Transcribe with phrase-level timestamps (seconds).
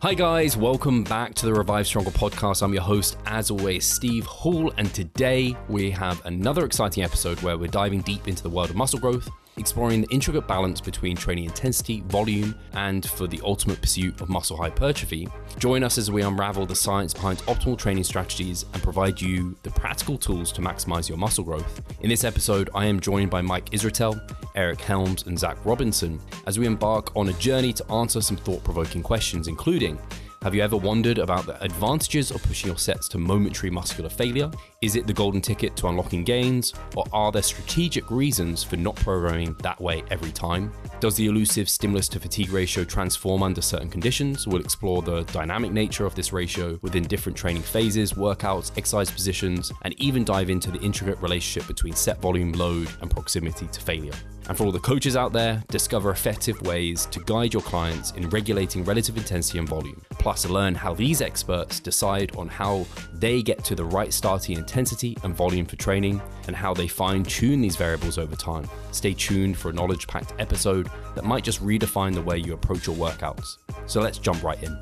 [0.00, 2.62] Hi, guys, welcome back to the Revive Stronger podcast.
[2.62, 7.58] I'm your host, as always, Steve Hall, and today we have another exciting episode where
[7.58, 11.44] we're diving deep into the world of muscle growth exploring the intricate balance between training
[11.44, 15.28] intensity, volume, and for the ultimate pursuit of muscle hypertrophy.
[15.58, 19.70] Join us as we unravel the science behind optimal training strategies and provide you the
[19.70, 21.82] practical tools to maximize your muscle growth.
[22.00, 24.20] In this episode, I am joined by Mike Israetel,
[24.54, 28.64] Eric Helms, and Zac Robinson as we embark on a journey to answer some thought
[28.64, 29.98] provoking questions, including
[30.42, 34.48] have you ever wondered about the advantages of pushing your sets to momentary muscular failure?
[34.80, 38.94] Is it the golden ticket to unlocking gains, or are there strategic reasons for not
[38.94, 40.72] programming that way every time?
[41.00, 44.46] Does the elusive stimulus to fatigue ratio transform under certain conditions?
[44.46, 49.72] We'll explore the dynamic nature of this ratio within different training phases, workouts, exercise positions,
[49.82, 54.14] and even dive into the intricate relationship between set volume, load, and proximity to failure.
[54.48, 58.30] And for all the coaches out there, discover effective ways to guide your clients in
[58.30, 60.00] regulating relative intensity and volume.
[60.10, 65.16] Plus, learn how these experts decide on how they get to the right starting intensity
[65.22, 68.68] and volume for training and how they fine tune these variables over time.
[68.92, 72.86] Stay tuned for a knowledge packed episode that might just redefine the way you approach
[72.86, 73.58] your workouts.
[73.86, 74.80] So let's jump right in.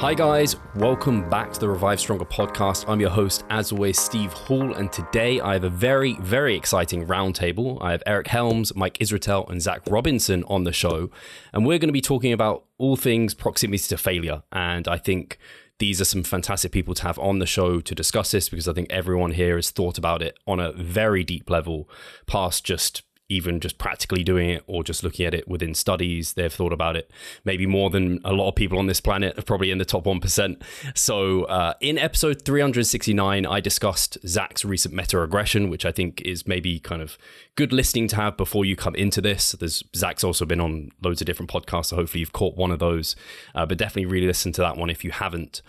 [0.00, 2.84] Hi, guys, welcome back to the Revive Stronger podcast.
[2.86, 7.04] I'm your host, as always, Steve Hall, and today I have a very, very exciting
[7.04, 7.78] roundtable.
[7.82, 11.10] I have Eric Helms, Mike Israetel, and Zac Robinson on the show,
[11.52, 14.44] and we're going to be talking about all things proximity to failure.
[14.52, 15.36] And I think
[15.80, 18.74] these are some fantastic people to have on the show to discuss this because I
[18.74, 21.90] think everyone here has thought about it on a very deep level,
[22.28, 26.32] past just even just practically doing it or just looking at it within studies.
[26.32, 27.10] They've thought about it
[27.44, 30.04] maybe more than a lot of people on this planet, are probably in the top
[30.04, 30.62] 1%.
[30.94, 36.46] So, uh, in episode 369, I discussed Zac's recent meta regression, which I think is
[36.46, 37.18] maybe kind of
[37.54, 39.52] good listening to have before you come into this.
[39.52, 42.78] There's Zac's also been on loads of different podcasts, so hopefully you've caught one of
[42.78, 43.14] those,
[43.54, 45.60] uh, but definitely really listen to that one if you haven't.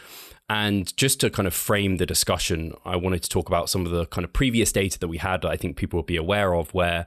[0.50, 3.92] And just to kind of frame the discussion, I wanted to talk about some of
[3.92, 6.56] the kind of previous data that we had that I think people would be aware
[6.56, 7.06] of, where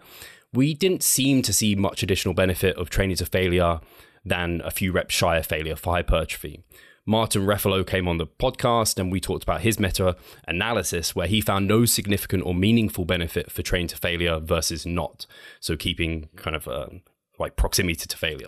[0.53, 3.81] we didn't seem to see much additional benefit of training to failure
[4.25, 6.63] than a few reps shy of failure for hypertrophy.
[7.05, 10.15] Martin Refalo came on the podcast and we talked about his meta
[10.47, 15.27] analysis where he found no significant or meaningful benefit for training to failure versus not.
[15.59, 17.01] So keeping kind of um,
[17.41, 18.47] like proximity to failure.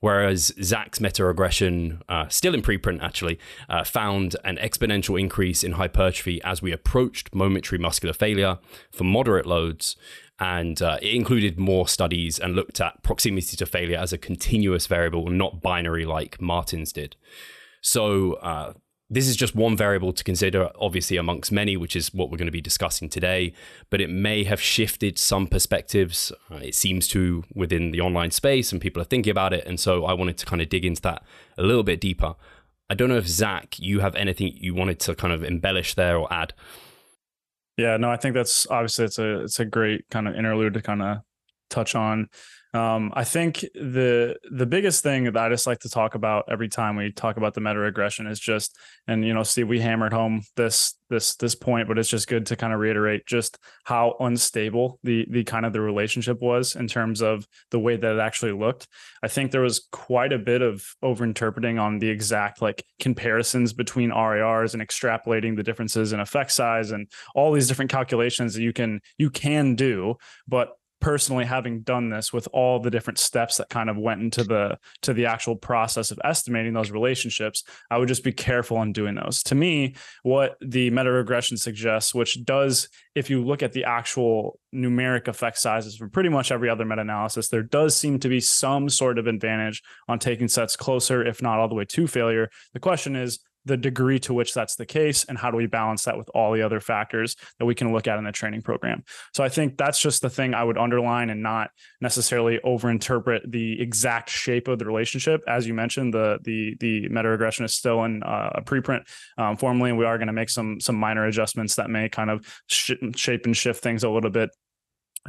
[0.00, 3.38] Whereas Zac's meta regression, uh, still in preprint actually,
[3.70, 8.58] uh, found an exponential increase in hypertrophy as we approached momentary muscular failure
[8.92, 9.96] for moderate loads
[10.38, 14.86] and uh, it included more studies and looked at proximity to failure as a continuous
[14.86, 17.16] variable, not binary like Martin's did.
[17.80, 18.74] So uh,
[19.08, 22.46] this is just one variable to consider, obviously amongst many, which is what we're going
[22.46, 23.54] to be discussing today.
[23.88, 26.32] But it may have shifted some perspectives.
[26.50, 29.64] Uh, it seems to within the online space, and people are thinking about it.
[29.64, 31.22] And so I wanted to kind of dig into that
[31.56, 32.34] a little bit deeper.
[32.90, 36.18] I don't know if Zac, you have anything you wanted to kind of embellish there
[36.18, 36.52] or add.
[37.76, 40.82] Yeah, no, I think that's obviously it's a it's a great kind of interlude to
[40.82, 41.18] kind of
[41.68, 42.28] touch on.
[42.76, 46.68] Um, I think the the biggest thing that I just like to talk about every
[46.68, 48.76] time we talk about the meta regression is just,
[49.06, 52.44] and you know, Steve, we hammered home this this this point, but it's just good
[52.46, 56.86] to kind of reiterate just how unstable the the kind of the relationship was in
[56.86, 58.86] terms of the way that it actually looked.
[59.22, 64.10] I think there was quite a bit of overinterpreting on the exact like comparisons between
[64.10, 68.74] RIRs and extrapolating the differences in effect size and all these different calculations that you
[68.74, 70.16] can you can do,
[70.46, 74.42] but personally having done this with all the different steps that kind of went into
[74.42, 78.92] the to the actual process of estimating those relationships i would just be careful in
[78.92, 79.42] doing those.
[79.44, 84.58] To me what the meta regression suggests which does if you look at the actual
[84.74, 88.40] numeric effect sizes from pretty much every other meta analysis there does seem to be
[88.40, 92.50] some sort of advantage on taking sets closer if not all the way to failure.
[92.72, 96.04] The question is the degree to which that's the case and how do we balance
[96.04, 99.04] that with all the other factors that we can look at in the training program.
[99.34, 101.70] So i think that's just the thing i would underline and not
[102.00, 105.42] necessarily overinterpret the exact shape of the relationship.
[105.46, 109.02] As you mentioned the the the meta regression is still in uh, a preprint
[109.36, 112.30] um, formally and we are going to make some some minor adjustments that may kind
[112.30, 114.50] of sh- shape and shift things a little bit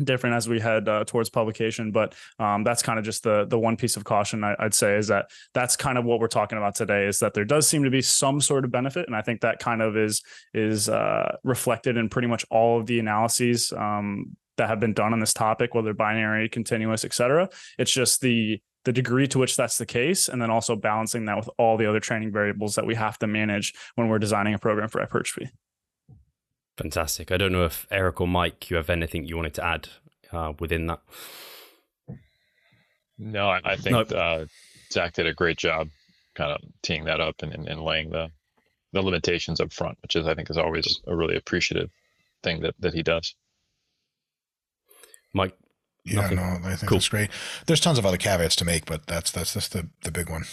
[0.04, 3.58] different as we head uh, towards publication but um, that's kind of just the the
[3.58, 6.58] one piece of caution I, would say is that that's kind of what we're talking
[6.58, 9.22] about today is that there does seem to be some sort of benefit and i
[9.22, 10.24] think that kind of is
[10.54, 15.14] is uh, reflected in pretty much all of the analyses um, that have been done
[15.14, 19.78] on this topic whether binary continuous etc it's just the the degree to which that's
[19.78, 22.96] the case and then also balancing that with all the other training variables that we
[22.96, 25.50] have to manage when we're designing a program for hypertrophy
[26.78, 27.32] Fantastic.
[27.32, 29.90] I don't know if Eric or Mike, you have anything you wanted to add
[30.32, 31.00] uh, within that?
[33.18, 34.12] No, I, I think nope.
[34.12, 34.46] uh,
[34.92, 35.90] Zac did a great job
[36.36, 38.30] kind of teeing that up and, and, and laying the
[38.94, 41.90] the limitations up front, which is I think is always a really appreciative
[42.44, 43.34] thing that that he does.
[45.34, 45.58] Mike,
[46.06, 46.38] yeah, Nothing.
[46.38, 46.98] no, I think cool.
[47.00, 47.30] that's great.
[47.66, 50.46] There's tons of other caveats to make, but that's that's that's the the big one.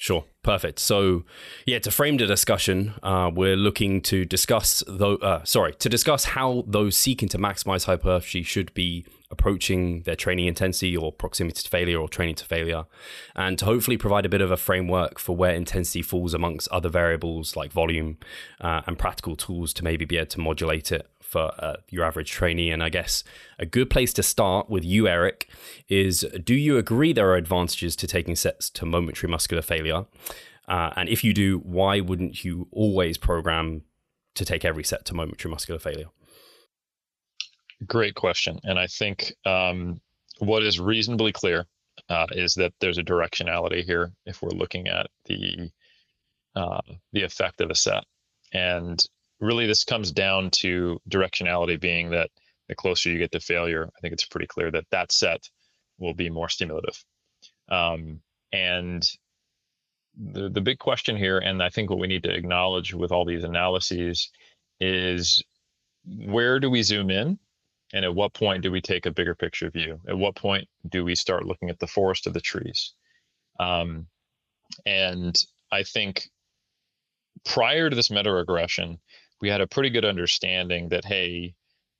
[0.00, 0.78] Sure, perfect.
[0.78, 1.24] So,
[1.66, 5.42] yeah, to frame the discussion, uh, we're looking to discuss though.
[5.44, 10.96] Sorry, to discuss how those seeking to maximize hypertrophy should be approaching their training intensity
[10.96, 12.86] or proximity to failure or training to failure,
[13.36, 16.88] and to hopefully provide a bit of a framework for where intensity falls amongst other
[16.88, 18.16] variables like volume
[18.62, 22.30] uh, and practical tools to maybe be able to modulate it for uh, your average
[22.30, 22.72] trainee.
[22.72, 23.22] And I guess
[23.58, 25.48] a good place to start with you, Eric,
[25.88, 30.06] is do you agree there are advantages to taking sets to momentary muscular failure?
[30.66, 33.82] Uh, and if you do, why wouldn't you always program
[34.34, 36.08] to take every set to momentary muscular failure?
[37.86, 38.58] Great question.
[38.64, 40.00] And I think um,
[40.38, 41.66] what is reasonably clear
[42.08, 45.70] uh, is that there's a directionality here if we're looking at the
[46.56, 46.80] uh,
[47.12, 48.02] the effect of a set.
[48.52, 48.98] And
[49.40, 52.30] really this comes down to directionality being that
[52.68, 55.48] the closer you get to failure, I think it's pretty clear that that set
[55.98, 57.02] will be more stimulative.
[57.68, 58.20] Um,
[58.52, 59.02] and
[60.16, 63.24] the, the big question here, and I think what we need to acknowledge with all
[63.24, 64.30] these analyses
[64.80, 65.42] is
[66.04, 67.38] where do we zoom in?
[67.92, 70.00] And at what point do we take a bigger picture view?
[70.08, 72.94] At what point do we start looking at the forest of the trees?
[73.58, 74.06] Um,
[74.86, 75.36] and
[75.72, 76.28] I think
[77.44, 78.98] prior to this meta regression,
[79.40, 81.54] we had a pretty good understanding that hey,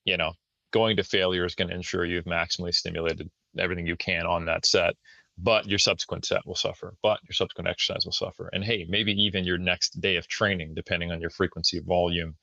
[0.04, 0.32] you know,
[0.72, 3.28] going to failure is going to ensure you've maximally stimulated
[3.58, 4.94] everything you can on that set
[5.42, 8.48] but your subsequent set will suffer but your subsequent exercise will suffer.
[8.52, 12.36] And hey maybe even your next day of training depending on your frequency volume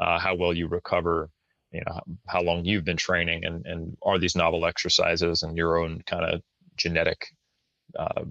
[0.00, 1.30] uh, how well you recover
[1.72, 5.78] you know how long you've been training and and are these novel exercises and your
[5.78, 6.42] own kind of
[6.76, 7.26] genetic
[7.98, 8.24] uh,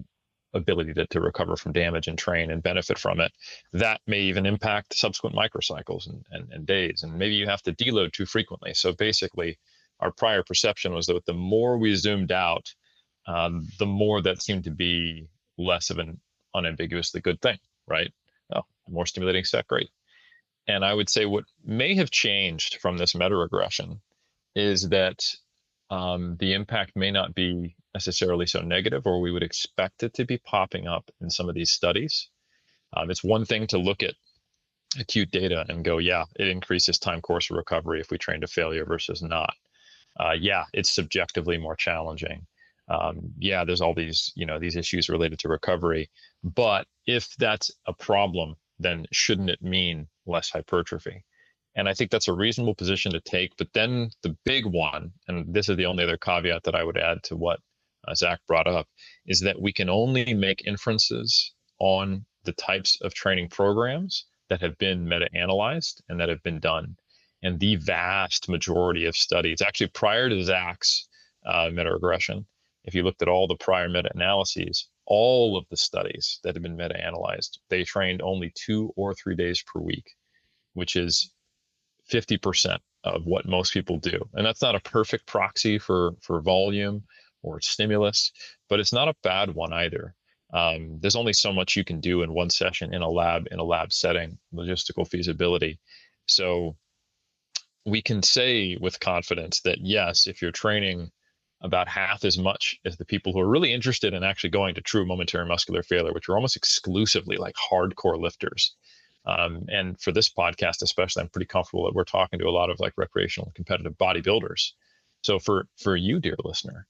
[0.54, 3.32] ability to, to recover from damage and train and benefit from it,
[3.72, 7.02] that may even impact subsequent microcycles and, and, and days.
[7.02, 8.74] And maybe you have to deload too frequently.
[8.74, 9.58] So basically,
[10.00, 12.72] our prior perception was that the more we zoomed out,
[13.26, 15.28] um, the more that seemed to be
[15.58, 16.20] less of an
[16.54, 18.12] unambiguously good thing, right?
[18.54, 19.90] Oh, more stimulating set, great.
[20.66, 24.00] And I would say what may have changed from this meta regression
[24.54, 25.24] is that
[25.92, 30.24] um, the impact may not be necessarily so negative, or we would expect it to
[30.24, 32.30] be popping up in some of these studies.
[32.96, 34.14] Um, it's one thing to look at
[34.98, 38.46] acute data and go, yeah, it increases time course of recovery if we train to
[38.46, 39.52] failure versus not.
[40.18, 42.46] Uh, yeah, it's subjectively more challenging.
[42.88, 46.10] Um, yeah, there's all these, you know, these issues related to recovery.
[46.42, 51.24] But if that's a problem, then shouldn't it mean less hypertrophy?
[51.74, 53.56] And I think that's a reasonable position to take.
[53.56, 56.98] But then the big one, and this is the only other caveat that I would
[56.98, 57.60] add to what
[58.06, 58.86] uh, Zac brought up,
[59.26, 64.76] is that we can only make inferences on the types of training programs that have
[64.78, 66.96] been meta analyzed and that have been done.
[67.42, 71.08] And the vast majority of studies, actually prior to Zac's
[71.46, 72.46] uh, meta regression,
[72.84, 76.62] if you looked at all the prior meta analyses, all of the studies that have
[76.62, 80.04] been meta analyzed, they trained only two or three days per week,
[80.74, 81.32] which is
[82.12, 84.20] 50% of what most people do.
[84.34, 87.02] And that's not a perfect proxy for, for volume
[87.42, 88.32] or stimulus,
[88.68, 90.14] but it's not a bad one either.
[90.52, 93.58] Um, there's only so much you can do in one session in a lab, in
[93.58, 95.80] a lab setting, logistical feasibility.
[96.26, 96.76] So
[97.86, 101.10] we can say with confidence that yes, if you're training
[101.62, 104.80] about half as much as the people who are really interested in actually going to
[104.80, 108.74] true momentary muscular failure, which are almost exclusively like hardcore lifters.
[109.24, 112.70] Um, and for this podcast, especially, I'm pretty comfortable that we're talking to a lot
[112.70, 114.72] of like recreational and competitive bodybuilders.
[115.22, 116.86] So for for you, dear listener,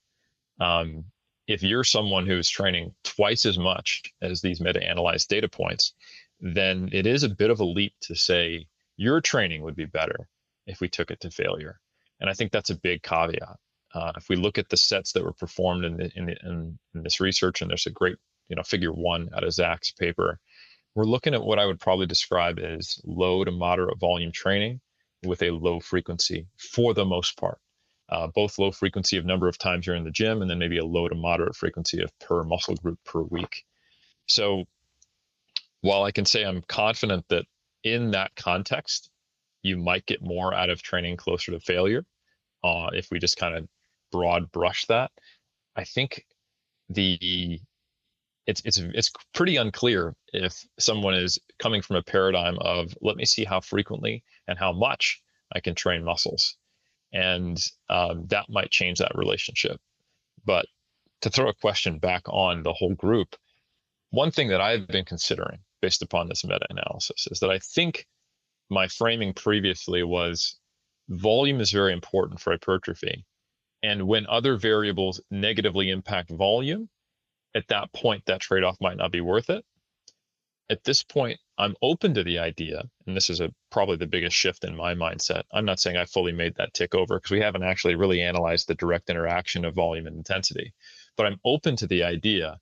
[0.59, 1.05] um,
[1.47, 5.93] if you're someone who's training twice as much as these meta-analyzed data points,
[6.39, 10.27] then it is a bit of a leap to say your training would be better
[10.65, 11.79] if we took it to failure.
[12.19, 13.57] And I think that's a big caveat.
[13.93, 16.79] Uh, if we look at the sets that were performed in, the, in, the, in,
[16.95, 18.15] in this research, and there's a great,
[18.47, 20.39] you know, figure one out of Zac's paper,
[20.95, 24.81] we're looking at what I would probably describe as low to moderate volume training
[25.25, 27.59] with a low frequency for the most part
[28.13, 30.77] uh, both low frequency of number of times you're in the gym and then maybe
[30.77, 33.63] a low to moderate frequency of per muscle group per week.
[34.27, 34.65] So
[35.81, 37.45] while I can say I'm confident that
[37.83, 39.09] in that context,
[39.63, 42.05] you might get more out of training closer to failure
[42.63, 43.67] uh, if we just kind of
[44.11, 45.11] broad brush that.
[45.75, 46.25] I think
[46.89, 47.59] the
[48.45, 53.25] it's it's it's pretty unclear if someone is coming from a paradigm of let me
[53.25, 55.21] see how frequently and how much
[55.53, 56.57] I can train muscles
[57.13, 57.57] and
[57.89, 59.79] um, that might change that relationship.
[60.45, 60.65] But
[61.21, 63.35] to throw a question back on the whole group,
[64.09, 68.05] one thing that I've been considering based upon this meta analysis is that I think
[68.69, 70.57] my framing previously was
[71.09, 73.25] volume is very important for hypertrophy.
[73.83, 76.89] And when other variables negatively impact volume,
[77.55, 79.63] at that point, that trade off might not be worth it.
[80.69, 84.35] At this point, I'm open to the idea, and this is a, probably the biggest
[84.35, 85.43] shift in my mindset.
[85.51, 88.67] I'm not saying I fully made that tick over because we haven't actually really analyzed
[88.67, 90.73] the direct interaction of volume and intensity.
[91.15, 92.57] But I'm open to the idea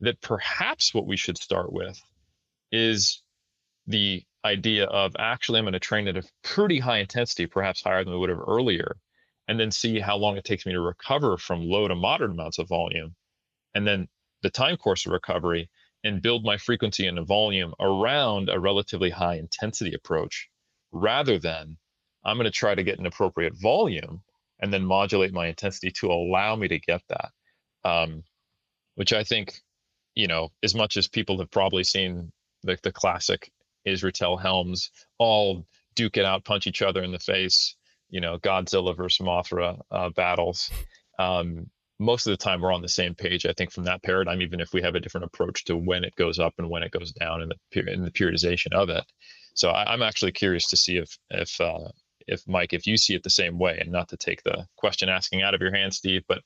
[0.00, 2.00] that perhaps what we should start with
[2.70, 3.22] is
[3.86, 8.04] the idea of actually I'm going to train at a pretty high intensity, perhaps higher
[8.04, 8.96] than we would have earlier,
[9.48, 12.58] and then see how long it takes me to recover from low to moderate amounts
[12.58, 13.14] of volume.
[13.74, 14.08] And then
[14.46, 15.68] the time course of recovery
[16.04, 20.48] and build my frequency and volume around a relatively high intensity approach
[20.92, 21.76] rather than
[22.24, 24.22] I'm going to try to get an appropriate volume
[24.60, 27.30] and then modulate my intensity to allow me to get that.
[27.84, 28.22] Um,
[28.94, 29.60] which I think,
[30.14, 32.30] you know, as much as people have probably seen
[32.62, 33.50] the, the classic
[33.84, 37.74] Israetel Helms all duke it out, punch each other in the face,
[38.10, 40.70] you know, Godzilla versus Mothra uh, battles.
[41.18, 43.46] Um, most of the time we're on the same page.
[43.46, 46.14] I think from that paradigm, even if we have a different approach to when it
[46.16, 49.04] goes up and when it goes down in the in the periodization of it.
[49.54, 51.88] So I, am actually curious to see if if uh,
[52.26, 55.08] if Mike, if you see it the same way, and not to take the question
[55.08, 56.42] asking out of your hand, Steve, but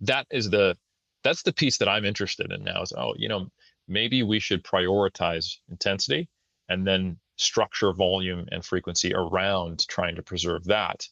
[0.00, 0.76] that is the
[1.22, 2.82] that's the piece that I'm interested in now.
[2.82, 3.48] Is oh, you know,
[3.88, 6.28] maybe we should prioritize intensity
[6.68, 11.06] and then structure volume and frequency around trying to preserve that,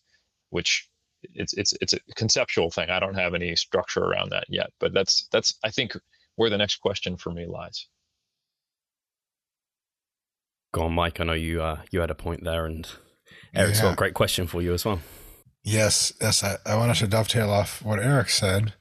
[0.51, 0.89] which
[1.35, 2.91] it's it's it's a conceptual thing.
[2.91, 5.97] I don't have any structure around that yet, but that's that's I think
[6.37, 7.87] where the next question for me lies.
[10.73, 11.21] Go on, Mike.
[11.21, 12.89] I know you uh, you had a point there, and
[13.55, 13.85] Eric's yeah.
[13.85, 15.01] got a great question for you as well.
[15.65, 16.43] Yes, yes.
[16.43, 18.75] I, I wanted to dovetail off what Eric said.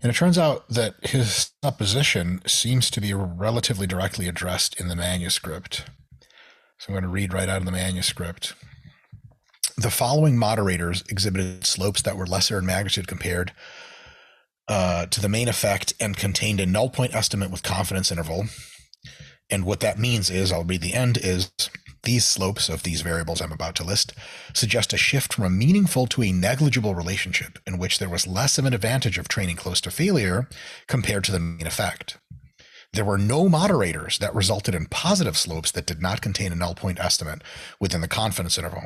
[0.00, 4.94] And it turns out that his supposition seems to be relatively directly addressed in the
[4.94, 5.86] manuscript.
[6.78, 8.54] So I'm going to read right out of the manuscript.
[9.78, 13.52] The following moderators exhibited slopes that were lesser in magnitude compared
[14.66, 18.46] uh, to the main effect and contained a null point estimate with confidence interval.
[19.48, 21.52] And what that means is, I'll read the end, is
[22.02, 24.14] these slopes of these variables I'm about to list
[24.52, 28.58] suggest a shift from a meaningful to a negligible relationship in which there was less
[28.58, 30.48] of an advantage of training close to failure
[30.88, 32.18] compared to the main effect.
[32.92, 36.74] There were no moderators that resulted in positive slopes that did not contain a null
[36.74, 37.42] point estimate
[37.78, 38.84] within the confidence interval.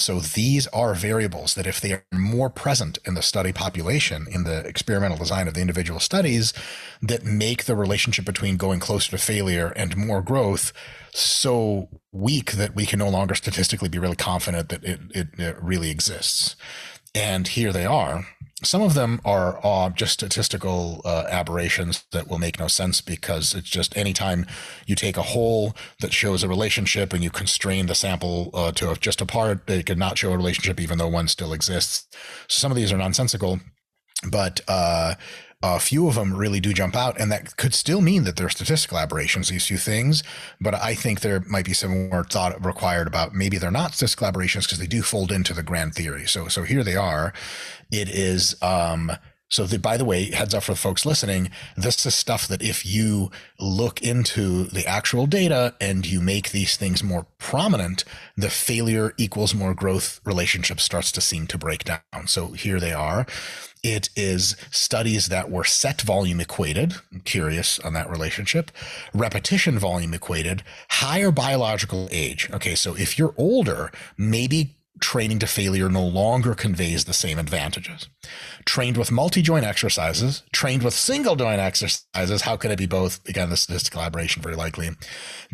[0.00, 4.44] So these are variables that, if they are more present in the study population, in
[4.44, 6.54] the experimental design of the individual studies,
[7.02, 10.72] that make the relationship between going closer to failure and more growth
[11.12, 15.56] so weak that we can no longer statistically be really confident that it, it, it
[15.62, 16.56] really exists.
[17.14, 18.24] And here they are
[18.62, 23.54] some of them are uh, just statistical uh, aberrations that will make no sense because
[23.54, 24.46] it's just anytime
[24.86, 28.94] you take a whole that shows a relationship and you constrain the sample uh, to
[29.00, 32.06] just a part, they could not show a relationship even though one still exists.
[32.48, 33.60] So some of these are nonsensical,
[34.30, 35.14] but uh,
[35.62, 38.48] a few of them really do jump out, and that could still mean that they're
[38.48, 40.22] statistical aberrations, these two things.
[40.60, 44.26] But I think there might be some more thought required about maybe they're not statistical
[44.26, 46.26] aberrations because they do fold into the grand theory.
[46.26, 47.34] So, so here they are.
[47.92, 49.12] It is, um,
[49.50, 52.62] so the, by the way, heads up for the folks listening, this is stuff that
[52.62, 58.04] if you look into the actual data and you make these things more prominent,
[58.36, 62.26] the failure equals more growth relationship starts to seem to break down.
[62.26, 63.26] So here they are.
[63.82, 66.94] It is studies that were set volume equated.
[67.12, 68.70] I'm curious on that relationship.
[69.14, 72.50] Repetition volume equated, higher biological age.
[72.52, 78.08] Okay, so if you're older, maybe training to failure no longer conveys the same advantages.
[78.64, 83.26] Trained with multi joint exercises, trained with single joint exercises, how can it be both?
[83.28, 84.90] Again, the statistical collaboration very likely.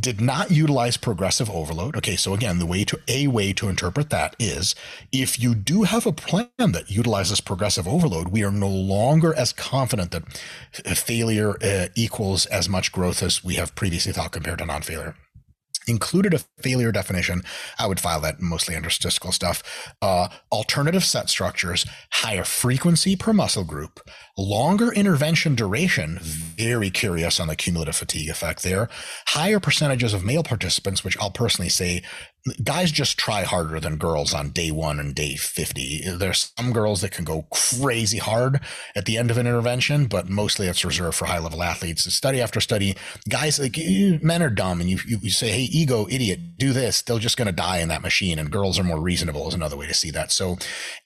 [0.01, 1.97] Did not utilize progressive overload.
[1.97, 4.75] Okay, so again, the way to a way to interpret that is
[5.13, 9.53] if you do have a plan that utilizes progressive overload, we are no longer as
[9.53, 10.25] confident that
[10.97, 15.15] failure uh, equals as much growth as we have previously thought compared to non failure
[15.87, 17.43] included a failure definition.
[17.79, 19.63] I would file that mostly under statistical stuff.
[20.03, 24.01] Uh, alternative set structures, higher frequency per muscle group,
[24.37, 26.19] longer intervention duration.
[26.21, 28.89] Very curious on the cumulative fatigue effect there.
[29.29, 32.03] Higher percentages of male participants, which I'll personally say
[32.63, 36.03] guys just try harder than girls on day one and day 50.
[36.17, 38.61] There's some girls that can go crazy hard
[38.95, 42.13] at the end of an intervention, but mostly it's reserved for high level athletes.
[42.13, 42.95] Study after study,
[43.29, 43.77] guys like
[44.23, 47.03] men are dumb and you, you, you say, Hey, ego idiot, do this.
[47.03, 48.39] They're just going to die in that machine.
[48.39, 50.33] And girls are more reasonable is another way to see that.
[50.33, 50.57] So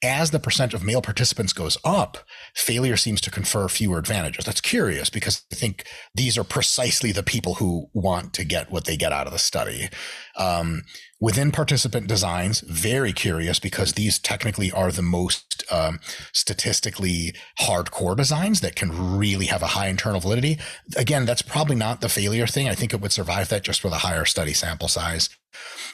[0.02, 2.18] as the percent of male participants goes up,
[2.54, 4.44] failure seems to confer fewer advantages.
[4.44, 8.85] That's curious because I think these are precisely the people who want to get what
[8.85, 9.88] they get out of the study.
[10.37, 10.82] Um,
[11.20, 16.00] within participant designs, very curious because these technically are the most um,
[16.32, 20.58] statistically hardcore designs that can really have a high internal validity.
[20.96, 22.68] Again, that's probably not the failure thing.
[22.68, 25.28] I think it would survive that just with a higher study sample size.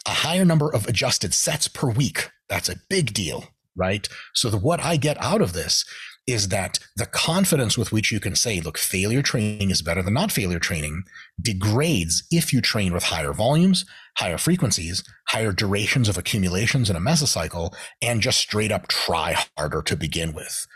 [0.06, 2.30] A higher number of adjusted sets per week.
[2.48, 4.08] That's a big deal, right?
[4.34, 5.84] So the, what I get out of this
[6.26, 10.14] is that the confidence with which you can say, look, failure training is better than
[10.14, 11.04] not failure training
[11.40, 13.84] degrades if you train with higher volumes,
[14.16, 19.82] higher frequencies, higher durations of accumulations in a mesocycle, and just straight up try harder
[19.82, 20.66] to begin with.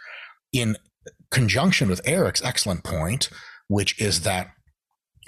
[0.52, 0.76] In
[1.30, 3.28] conjunction with Eric's excellent point,
[3.68, 4.48] which is that,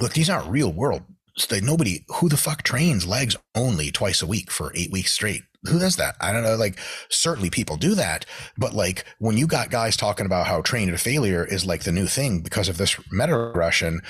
[0.01, 1.03] look, these aren't real world.
[1.51, 5.43] Nobody, who the fuck trains legs only twice a week for eight weeks straight?
[5.65, 6.17] who does that?
[6.21, 6.57] I don't know.
[6.57, 6.79] Like,
[7.09, 8.27] certainly people do that,
[8.59, 11.93] but like when you got guys talking about how train to failure is like the
[11.93, 14.01] new thing because of this meta regression,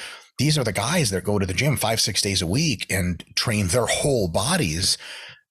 [0.42, 3.24] these are the guys that go to the gym five, six days a week and
[3.36, 4.98] train their whole bodies.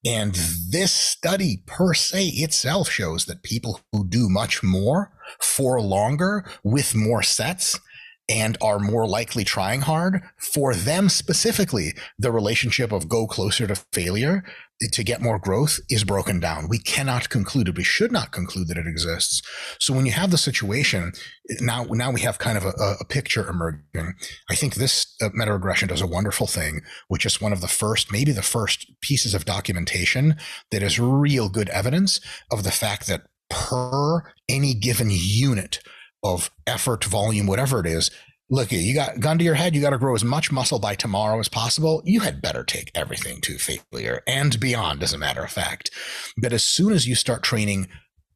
[0.05, 0.35] And
[0.69, 6.93] this study per se itself shows that people who do much more for longer with
[6.93, 7.79] more sets
[8.27, 13.75] and are more likely trying hard for them specifically the relationship of go closer to
[13.93, 14.43] failure
[14.91, 16.67] to get more growth is broken down.
[16.67, 17.77] We cannot conclude it.
[17.77, 19.41] We should not conclude that it exists.
[19.79, 21.11] So when you have the situation,
[21.59, 24.15] now, now we have kind of a, a picture emerging.
[24.49, 27.67] I think this uh, meta regression does a wonderful thing, which is one of the
[27.67, 30.35] first, maybe the first pieces of documentation
[30.71, 32.19] that is real good evidence
[32.51, 35.79] of the fact that per any given unit
[36.23, 38.11] of effort, volume, whatever it is,
[38.51, 39.73] look, you got gun to your head.
[39.73, 42.03] You got to grow as much muscle by tomorrow as possible.
[42.05, 45.89] You had better take everything to failure and beyond, as a matter of fact.
[46.37, 47.87] But as soon as you start training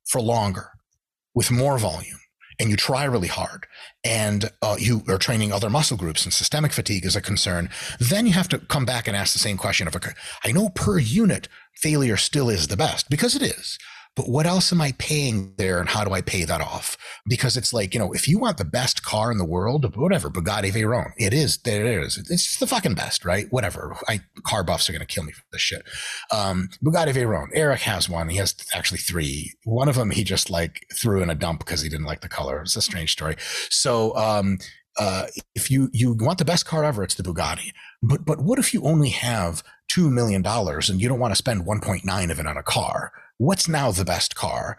[0.08, 0.71] for longer
[1.36, 2.19] with more volume,
[2.58, 3.67] and you try really hard
[4.06, 8.25] and uh, you are training other muscle groups and systemic fatigue is a concern, then
[8.25, 10.12] you have to come back and ask the same question of, okay,
[10.43, 13.78] I know per unit failure still is the best because it is
[14.15, 16.97] but what else am I paying there and how do I pay that off?
[17.28, 20.30] Because it's like, you know, if you want the best car in the world, whatever,
[20.30, 22.17] Bugatti Veyron, it is, there it is.
[22.30, 23.47] It's the fucking best, right?
[23.49, 23.95] Whatever.
[24.08, 25.84] I, car buffs are going to kill me for this shit.
[26.32, 28.30] Um, Bugatti Veyron, Eric has one.
[28.30, 29.54] He has actually three.
[29.65, 32.30] One of them he just like threw in a dump because he didn't like the
[32.30, 32.62] color.
[32.62, 33.36] It's a strange story.
[33.69, 34.60] So, um,
[34.97, 37.73] uh, if you you want the best car ever, it's the Bugatti.
[38.01, 41.38] But but what if you only have two million dollars and you don't want to
[41.38, 43.12] spend 1.9 of it on a car?
[43.38, 44.78] What's now the best car?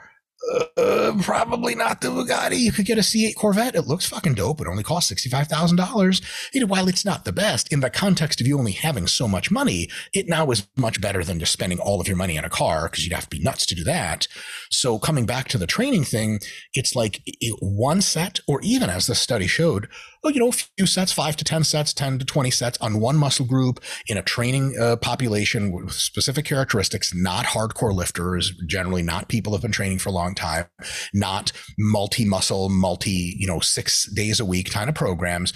[0.77, 2.59] Uh, probably not the Bugatti.
[2.59, 3.75] You could get a C8 Corvette.
[3.75, 4.61] It looks fucking dope.
[4.61, 6.51] It only costs $65,000.
[6.55, 9.27] You know, while it's not the best, in the context of you only having so
[9.27, 12.45] much money, it now is much better than just spending all of your money on
[12.45, 14.29] a car because you'd have to be nuts to do that.
[14.71, 16.41] So coming back to the training thing,
[16.75, 17.23] it's like
[17.61, 19.89] one set, or even as the study showed,
[20.27, 22.99] oh, you know, a few sets, five to 10 sets, 10 to 20 sets on
[22.99, 29.03] one muscle group in a training uh, population with specific characteristics, not hardcore lifters, generally
[29.03, 30.67] not people who've been training for a long time,
[31.15, 35.53] not multi muscle, multi, you know, six days a week kind of programs.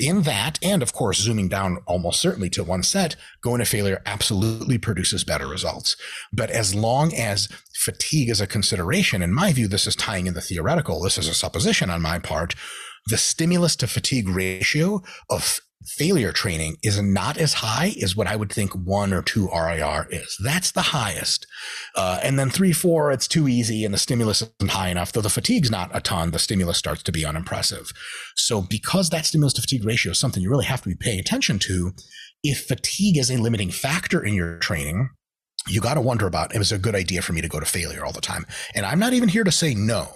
[0.00, 4.02] In that, and of course, zooming down almost certainly to one set, going to failure
[4.06, 5.96] absolutely produces better results.
[6.32, 10.34] But as long as fatigue is a consideration, in my view, this is tying in
[10.34, 12.56] the theoretical, this is a supposition on my part
[13.08, 18.36] the stimulus to fatigue ratio of failure training is not as high as what I
[18.36, 20.36] would think one or two RIR is.
[20.42, 21.46] That's the highest.
[21.96, 25.12] Uh, and then three, four, it's too easy and the stimulus isn't high enough.
[25.12, 27.92] Though the fatigue's not a ton, the stimulus starts to be unimpressive.
[28.36, 31.20] So because that stimulus to fatigue ratio is something you really have to be paying
[31.20, 31.92] attention to,
[32.42, 35.10] if fatigue is a limiting factor in your training,
[35.68, 37.66] you got to wonder about it was a good idea for me to go to
[37.66, 38.46] failure all the time.
[38.74, 40.08] And I'm not even here to say no.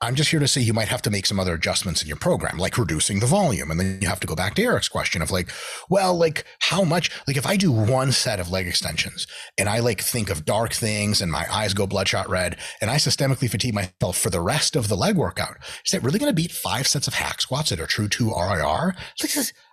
[0.00, 2.16] I'm just here to say you might have to make some other adjustments in your
[2.16, 3.70] program, like reducing the volume.
[3.70, 5.50] And then you have to go back to Eric's question of like,
[5.88, 9.26] well, like how much, like if I do one set of leg extensions
[9.58, 12.96] and I like think of dark things and my eyes go bloodshot red and I
[12.96, 16.34] systemically fatigue myself for the rest of the leg workout, is that really going to
[16.34, 18.94] beat five sets of hack squats that are true to RIR?
[19.22, 19.30] Like,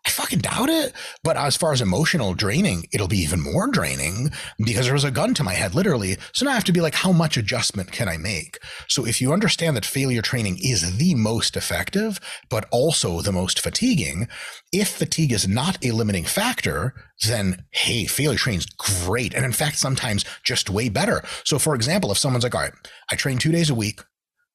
[0.07, 0.93] I fucking doubt it.
[1.21, 5.11] But as far as emotional draining, it'll be even more draining because there was a
[5.11, 6.15] gun to my head, literally.
[6.31, 8.57] So now I have to be like, how much adjustment can I make?
[8.87, 13.59] So if you understand that failure training is the most effective, but also the most
[13.59, 14.29] fatiguing,
[14.71, 16.93] if fatigue is not a limiting factor,
[17.27, 19.33] then hey, failure training's great.
[19.33, 21.21] And in fact, sometimes just way better.
[21.43, 22.73] So for example, if someone's like, all right,
[23.11, 23.99] I train two days a week,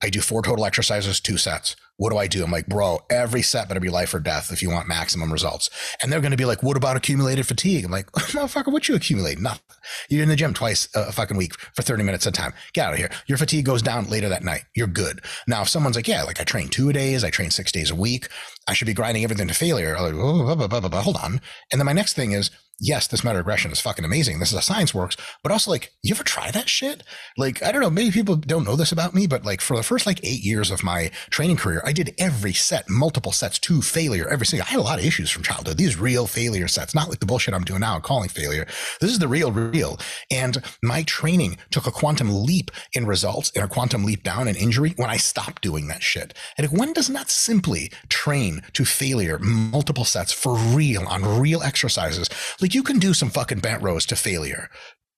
[0.03, 1.77] I do four total exercises, two sets.
[1.97, 2.43] What do I do?
[2.43, 5.71] I'm like, bro, every set better be life or death if you want maximum results.
[6.03, 7.85] And they're going to be like, what about accumulated fatigue?
[7.85, 9.39] I'm like, motherfucker, what you accumulate?
[9.39, 9.63] Nothing.
[10.09, 12.55] You're in the gym twice a fucking week for 30 minutes at a time.
[12.73, 13.11] Get out of here.
[13.27, 14.65] Your fatigue goes down later that night.
[14.75, 15.21] You're good.
[15.47, 17.95] Now, if someone's like, yeah, like I train two days, I train six days a
[17.95, 18.29] week,
[18.67, 19.97] I should be grinding everything to failure.
[19.97, 21.41] I'm like, oh, blah, blah, blah, hold on.
[21.71, 22.51] And then my next thing is,
[22.83, 24.40] yes, this meta regression is fucking amazing.
[24.40, 25.16] This is how science works.
[25.42, 27.05] But also, like, you ever try that shit?
[27.38, 29.85] Like, I don't know, maybe people don't know this about me, but like for the
[29.85, 33.81] first like eight years of my training career, I did every set, multiple sets to
[33.81, 34.66] failure, every single.
[34.66, 35.79] I had a lot of issues from childhood.
[35.79, 38.66] These real failure sets, not like the bullshit I'm doing now, calling failure.
[39.01, 39.99] This is the real, real.
[40.31, 44.57] And my training took a quantum leap in results and a quantum leap down in
[44.57, 46.35] injury when I stopped doing that shit.
[46.59, 51.62] And if one does not simply train to failure multiple sets for real on real
[51.62, 52.29] exercises,
[52.61, 54.69] like you can do some fucking bent rows to failure.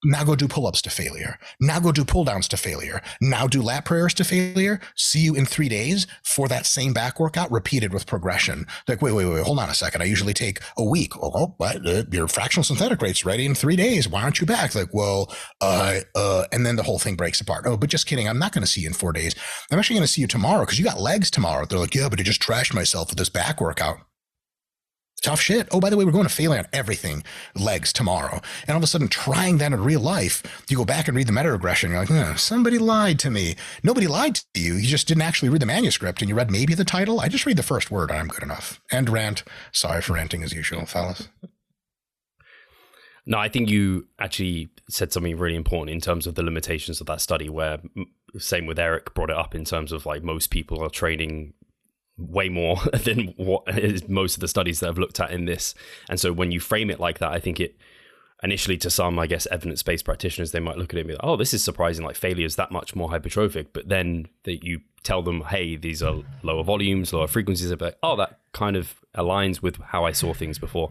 [0.07, 1.38] Now go do pull ups to failure.
[1.61, 3.01] Now go do pull downs to failure.
[3.23, 4.79] Now do lat prayers to failure.
[4.97, 8.67] See you in three days for that same back workout repeated with progression.
[8.87, 10.03] Like, wait, wait, wait, hold on a second.
[10.03, 11.17] I usually take a week.
[11.17, 14.07] Oh, oh but uh, your fractional synthetic rate's ready in three days.
[14.07, 14.75] Why aren't you back?
[14.75, 17.64] Like, well, uh, uh, and then the whole thing breaks apart.
[17.67, 18.29] Oh, but just kidding.
[18.29, 19.35] I'm not going to see you in four days.
[19.71, 21.64] I'm actually going to see you tomorrow because you got legs tomorrow.
[21.64, 24.01] They're like, yeah, but I just trashed myself with this back workout
[25.25, 25.67] tough shit.
[25.71, 28.41] Oh, by the way, we're going to fail on everything legs tomorrow.
[28.63, 31.27] And all of a sudden, trying that in real life, you go back and read
[31.27, 31.91] the meta regression.
[31.91, 33.57] You're like, somebody lied to me.
[33.83, 34.75] Nobody lied to you.
[34.75, 37.21] You just didn't actually read the manuscript and you read maybe the title.
[37.21, 38.81] I just read the first word I'm good enough.
[38.91, 39.43] And rant.
[39.73, 41.29] Sorry for ranting as usual, fellas.
[43.27, 47.07] No, I think you actually said something really important in terms of the limitations of
[47.07, 47.81] that study, where
[48.37, 51.55] same with Eric brought it up in terms of like most people are training
[52.16, 55.74] way more than what is most of the studies that I've looked at in this.
[56.09, 57.77] And so when you frame it like that, I think it
[58.42, 61.24] initially to some, I guess, evidence-based practitioners, they might look at it and be like,
[61.24, 63.68] oh, this is surprising, like failure is that much more hypertrophic.
[63.72, 67.96] But then that you tell them, hey, these are lower volumes, lower frequencies, of like,
[68.03, 70.90] oh, that kind of aligns with how I saw things before.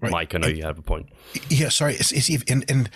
[0.00, 0.12] Right.
[0.12, 1.08] Mike, I know you have a point.
[1.48, 1.94] Yeah, sorry.
[1.94, 2.90] It's, it's and, and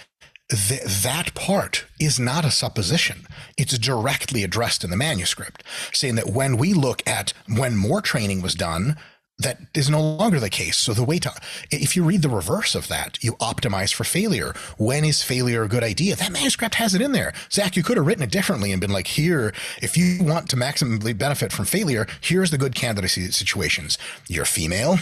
[0.51, 3.27] Th- that part is not a supposition.
[3.59, 8.41] It's directly addressed in the manuscript, saying that when we look at when more training
[8.41, 8.97] was done,
[9.39, 10.77] that is no longer the case.
[10.77, 11.33] So the way to,
[11.71, 14.53] if you read the reverse of that, you optimize for failure.
[14.79, 16.17] When is failure a good idea?
[16.17, 17.33] That manuscript has it in there.
[17.53, 20.57] Zac, you could have written it differently and been like, here, if you want to
[20.57, 23.97] maximally benefit from failure, here's the good candidacy situations.
[24.27, 24.99] You're female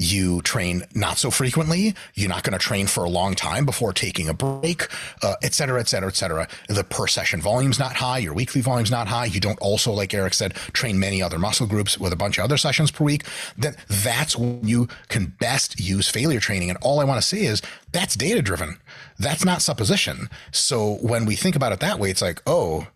[0.00, 1.94] you train not so frequently.
[2.14, 4.88] You're not going to train for a long time before taking a break,
[5.22, 6.48] uh, et cetera, et cetera, et cetera.
[6.68, 8.16] The per session volume's not high.
[8.18, 9.26] Your weekly volume's not high.
[9.26, 12.44] You don't also, like Eric said, train many other muscle groups with a bunch of
[12.44, 13.24] other sessions per week.
[13.58, 16.70] Then that's when you can best use failure training.
[16.70, 17.60] And all I want to say is
[17.92, 18.78] that's data driven.
[19.18, 20.30] That's not supposition.
[20.50, 22.86] So when we think about it that way, it's like, oh,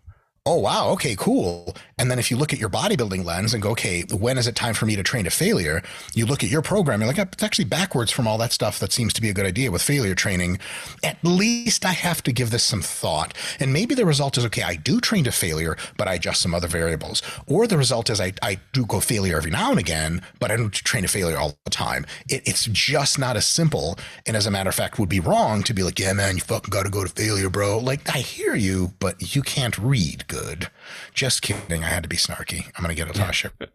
[0.47, 1.75] oh wow okay cool.
[1.97, 4.55] And then if you look at your bodybuilding lens and go okay when is it
[4.55, 5.81] time for me to train to failure?
[6.13, 8.91] You look at your program you're like it's actually backwards from all that stuff that
[8.91, 10.59] seems to be a good idea with failure training.
[11.03, 13.33] At least i have to give this some thought.
[13.59, 16.53] And maybe the result is okay i do train to failure but i adjust some
[16.53, 17.23] other variables.
[17.47, 20.57] Or the result is i, I do go failure every now and again but i
[20.57, 22.05] don't train to failure all the time.
[22.29, 23.97] It, it's just not as simple.
[24.27, 26.41] And as a matter of fact would be wrong to be like yeah man you
[26.41, 27.79] fucking gotta go to failure bro.
[27.79, 30.69] Like i hear you but you can't read good.
[31.13, 31.83] Just kidding.
[31.83, 32.65] I had to be snarky.
[32.75, 33.51] I'm going to get a Tasha.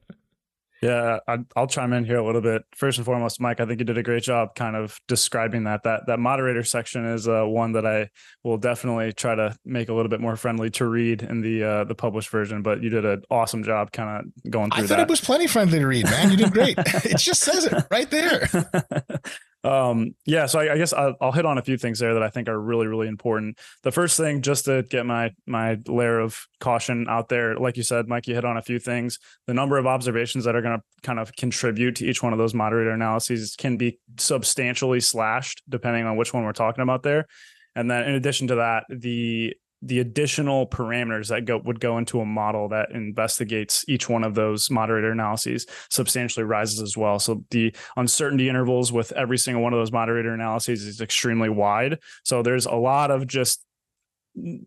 [0.83, 1.19] Yeah,
[1.55, 2.63] I'll chime in here a little bit.
[2.75, 5.83] First and foremost, Mike, I think you did a great job kind of describing that.
[5.83, 8.09] That that moderator section is uh, one that I
[8.45, 11.85] will definitely try to make a little bit more friendly to read in the uh,
[11.85, 12.63] the published version.
[12.63, 15.01] But you did an awesome job, kind of going through I thought that.
[15.01, 16.31] It was plenty friendly to read, man.
[16.31, 16.79] You did great.
[16.79, 18.49] it just says it right there.
[19.63, 22.23] um yeah so I, I guess I'll, I'll, hit on a few things there that
[22.23, 23.59] i think are really really important.
[23.83, 27.83] The first thing just to get my my layer of caution out there like you
[27.83, 29.19] said mike you hit on a few things.
[29.47, 32.39] The number of observations that are going to kind of contribute to each one of
[32.39, 37.27] those moderator analyses can be substantially slashed depending on which one we're talking about there.
[37.75, 42.21] And then in addition to that the the additional parameters that go would go into
[42.21, 47.19] a model that investigates each one of those moderator analyses substantially rises as well.
[47.19, 51.99] So the uncertainty intervals with every single one of those moderator analyses is extremely wide.
[52.25, 53.65] So there's a lot of just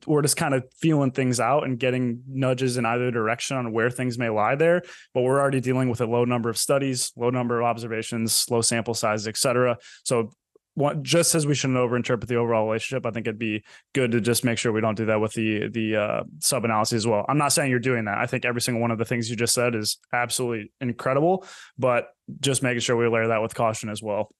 [0.06, 3.90] we're just kind of feeling things out and getting nudges in either direction on where
[3.90, 4.82] things may lie there.
[5.14, 8.62] But we're already dealing with a low number of studies, low number of observations, low
[8.62, 9.78] sample sizes, et cetera.
[10.04, 10.32] So
[10.76, 14.22] what, just as we shouldn't overinterpret the overall relationship, I think it'd be good to
[14.22, 17.26] just make sure we don't do that with the the uh, sub analysis as well.
[17.30, 18.18] I'm not saying you're doing that.
[18.18, 21.46] I think every single one of the things you just said is absolutely incredible,
[21.78, 22.08] but
[22.40, 24.32] just making sure we layer that with caution as well.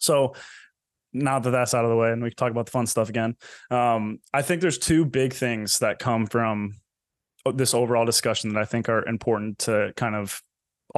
[0.00, 0.34] So
[1.12, 3.08] now that that's out of the way and we can talk about the fun stuff
[3.08, 3.36] again,
[3.70, 6.76] um, I think there's two big things that come from
[7.54, 10.40] this overall discussion that I think are important to kind of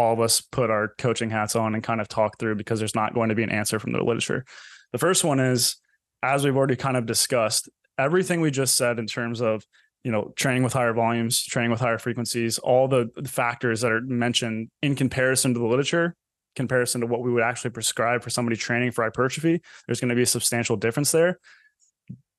[0.00, 2.94] all of us put our coaching hats on and kind of talk through because there's
[2.94, 4.44] not going to be an answer from the literature.
[4.92, 5.76] The first one is,
[6.22, 9.64] as we've already kind of discussed, everything we just said in terms of
[10.04, 14.00] you know training with higher volumes training with higher frequencies all the factors that are
[14.00, 16.16] mentioned in comparison to the literature
[16.56, 20.14] comparison to what we would actually prescribe for somebody training for hypertrophy, there's going to
[20.14, 21.38] be a substantial difference there.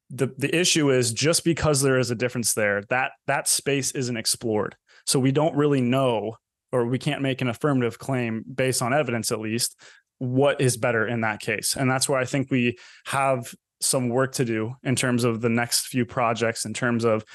[0.09, 4.17] The the issue is just because there is a difference there, that that space isn't
[4.17, 4.75] explored.
[5.05, 6.35] So we don't really know
[6.71, 9.79] or we can't make an affirmative claim based on evidence at least
[10.19, 11.75] what is better in that case.
[11.75, 15.49] And that's where I think we have some work to do in terms of the
[15.49, 17.25] next few projects in terms of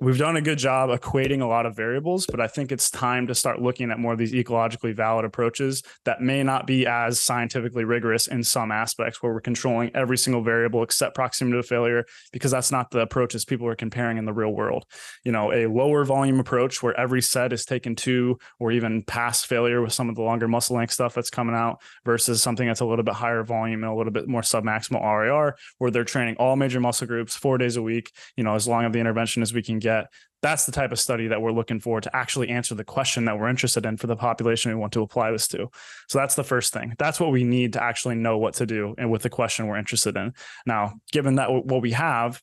[0.00, 3.26] we've done a good job equating a lot of variables, but I think it's time
[3.26, 7.20] to start looking at more of these ecologically valid approaches that may not be as
[7.20, 12.04] scientifically rigorous in some aspects where we're controlling every single variable except proximity to failure,
[12.32, 14.84] because that's not the approaches people are comparing in the real world.
[15.24, 19.46] You know, a lower volume approach where every set is taken to or even past
[19.46, 22.80] failure with some of the longer muscle length stuff that's coming out versus something that's
[22.80, 26.36] a little bit higher volume and a little bit more submaximal RIR, where they're training
[26.36, 29.42] all major muscle groups four days a week, you know, as long of the intervention
[29.42, 30.06] as we can can get
[30.44, 33.38] that's the type of study that we're looking for to actually answer the question that
[33.38, 35.70] we're interested in for the population we want to apply this to.
[36.06, 36.94] So that's the first thing.
[36.98, 39.78] That's what we need to actually know what to do and with the question we're
[39.78, 40.34] interested in.
[40.66, 42.42] Now, given that what we have,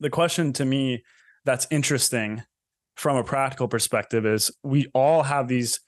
[0.00, 1.04] the question to me
[1.44, 2.42] that's interesting
[2.96, 5.80] from a practical perspective is we all have these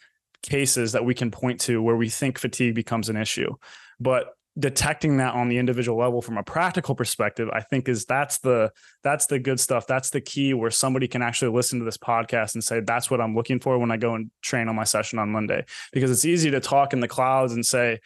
[0.43, 3.55] cases that we can point to where we think fatigue becomes an issue.
[3.99, 4.27] But
[4.59, 8.71] detecting that on the individual level from a practical perspective i think is that's the
[9.03, 9.87] that's the good stuff.
[9.87, 13.21] That's the key where somebody can actually listen to this podcast and say that's what
[13.21, 15.65] i'm looking for when i go and train on my session on monday.
[15.93, 18.01] Because it's easy to talk in the clouds and say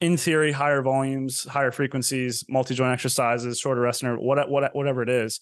[0.00, 5.08] in theory higher volumes higher frequencies multi-joint exercises shorter rest interval what, what, whatever it
[5.08, 5.40] is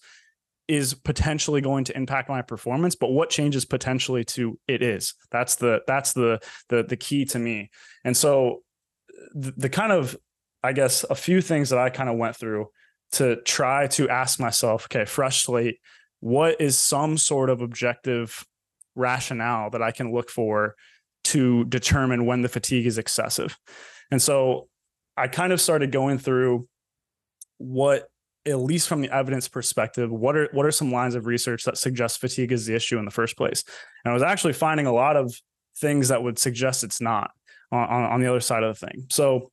[0.67, 5.13] is potentially going to impact my performance but what changes potentially to it is.
[5.31, 7.69] That's the that's the the the key to me.
[8.03, 8.63] And so
[9.33, 10.17] the, the kind of
[10.65, 12.69] I guess, a few things that I kind of went through
[13.13, 15.79] to try to ask myself, okay, fresh slate,
[16.19, 18.43] what is some sort of objective
[18.95, 20.75] rationale that I can look for
[21.25, 23.57] to determine when the fatigue is excessive?
[24.09, 24.67] And so
[25.15, 26.67] I kind of started going through
[27.57, 28.07] what
[28.47, 31.77] at least from the evidence perspective, what are what are some lines of research that
[31.77, 33.63] suggest fatigue is the issue in the first place?
[34.03, 35.33] And I was actually finding a lot of
[35.77, 37.31] things that would suggest it's not
[37.71, 39.07] on, on, on the other side of the thing.
[39.09, 39.51] So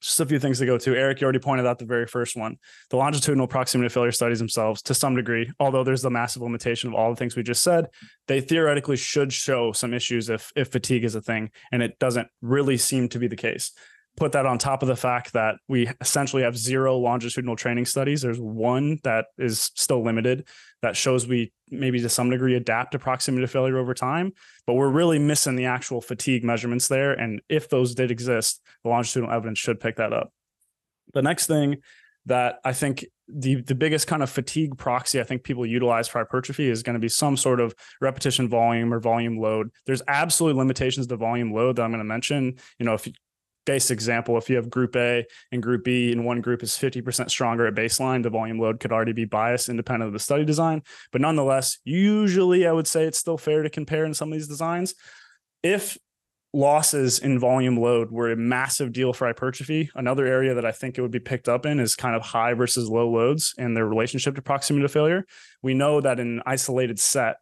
[0.00, 0.96] just a few things to go to.
[0.96, 2.56] Eric, you already pointed out the very first one.
[2.90, 6.88] The longitudinal proximity to failure studies themselves, to some degree, although there's the massive limitation
[6.88, 7.86] of all the things we just said,
[8.26, 12.28] they theoretically should show some issues if if fatigue is a thing, and it doesn't
[12.40, 13.72] really seem to be the case
[14.16, 18.22] put that on top of the fact that we essentially have zero longitudinal training studies.
[18.22, 20.46] There's one that is still limited
[20.82, 24.32] that shows we maybe to some degree adapt to proximity to failure over time,
[24.66, 27.12] but we're really missing the actual fatigue measurements there.
[27.12, 30.32] And if those did exist, the longitudinal evidence should pick that up.
[31.14, 31.78] The next thing
[32.26, 36.18] that I think the the biggest kind of fatigue proxy I think people utilize for
[36.18, 39.70] hypertrophy is going to be some sort of repetition volume or volume load.
[39.86, 42.56] There's absolutely limitations to volume load that I'm going to mention.
[42.78, 43.08] You know, if
[43.66, 47.30] base example, if you have group A and group B and one group is 50%
[47.30, 50.82] stronger at baseline, the volume load could already be biased independent of the study design.
[51.12, 54.48] But nonetheless, usually I would say it's still fair to compare in some of these
[54.48, 54.94] designs.
[55.62, 55.98] If
[56.52, 60.98] losses in volume load were a massive deal for hypertrophy, another area that I think
[60.98, 63.86] it would be picked up in is kind of high versus low loads and their
[63.86, 65.24] relationship to proximity to failure.
[65.62, 67.36] We know that in isolated set,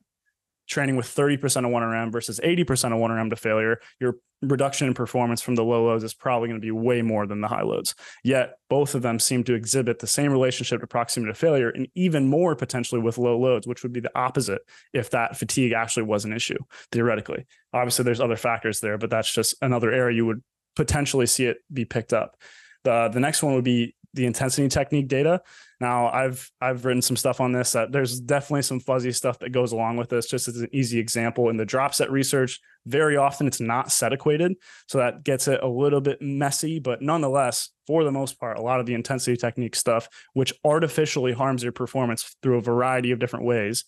[0.68, 5.42] training with 30% of 1RM versus 80% of 1RM to failure, your reduction in performance
[5.42, 7.94] from the low loads is probably going to be way more than the high loads.
[8.22, 11.88] Yet both of them seem to exhibit the same relationship to proximity to failure and
[11.94, 16.04] even more potentially with low loads, which would be the opposite if that fatigue actually
[16.04, 16.58] was an issue,
[16.92, 17.46] theoretically.
[17.72, 20.42] Obviously, there's other factors there, but that's just another area you would
[20.76, 22.36] potentially see it be picked up.
[22.84, 25.42] The, the next one would be the intensity technique data.
[25.80, 27.72] Now, I've I've written some stuff on this.
[27.72, 30.26] That there's definitely some fuzzy stuff that goes along with this.
[30.26, 34.12] Just as an easy example, in the drop set research, very often it's not set
[34.12, 34.54] equated,
[34.88, 36.80] so that gets it a little bit messy.
[36.80, 41.32] But nonetheless, for the most part, a lot of the intensity technique stuff, which artificially
[41.32, 43.84] harms your performance through a variety of different ways,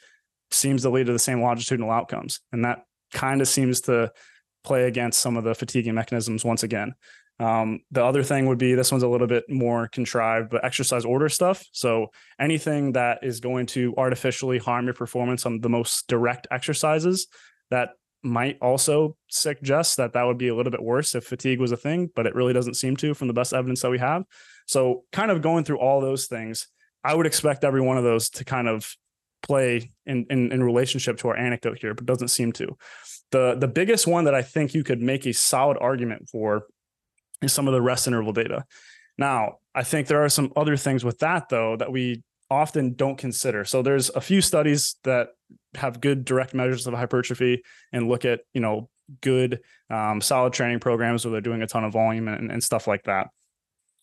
[0.52, 4.12] seems to lead to the same longitudinal outcomes, and that kind of seems to
[4.62, 6.94] play against some of the fatiguing mechanisms once again.
[7.40, 11.06] Um, the other thing would be this one's a little bit more contrived, but exercise
[11.06, 11.64] order stuff.
[11.72, 17.28] So anything that is going to artificially harm your performance on the most direct exercises,
[17.70, 17.90] that
[18.22, 21.78] might also suggest that that would be a little bit worse if fatigue was a
[21.78, 24.24] thing, but it really doesn't seem to from the best evidence that we have.
[24.66, 26.68] So kind of going through all those things,
[27.02, 28.94] I would expect every one of those to kind of
[29.42, 32.76] play in, in, in relationship to our anecdote here, but doesn't seem to.
[33.30, 36.64] The the biggest one that I think you could make a solid argument for
[37.42, 38.64] is some of the rest interval data.
[39.18, 43.16] Now, I think there are some other things with that though that we often don't
[43.16, 43.64] consider.
[43.64, 45.28] So there's a few studies that
[45.74, 48.88] have good direct measures of hypertrophy and look at, you know,
[49.20, 52.86] good um, solid training programs where they're doing a ton of volume and, and stuff
[52.86, 53.28] like that.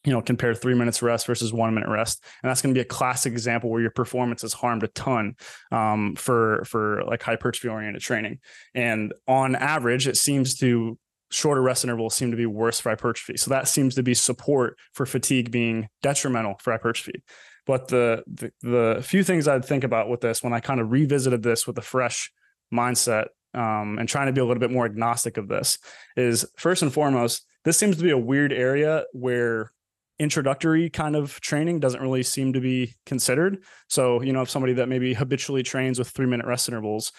[0.04, 2.82] You know, compare three minutes rest versus one minute rest, and that's going to be
[2.82, 5.36] a classic example where your performance is harmed a ton
[5.72, 8.40] um, for for like hypertrophy oriented training.
[8.74, 10.98] And on average, it seems to
[11.32, 13.38] shorter rest intervals seem to be worse for hypertrophy.
[13.38, 17.24] So that seems to be support for fatigue being detrimental for hypertrophy.
[17.66, 20.92] But the, the, the few things I'd think about with this when I kind of
[20.92, 22.32] revisited this with a fresh
[22.74, 25.78] mindset um, and trying to be a little bit more agnostic of this
[26.16, 29.72] is first and foremost, this seems to be a weird area where
[30.20, 33.64] introductory kind of training doesn't really seem to be considered.
[33.88, 37.12] So, you know, if somebody that maybe habitually trains with three minute rest intervals,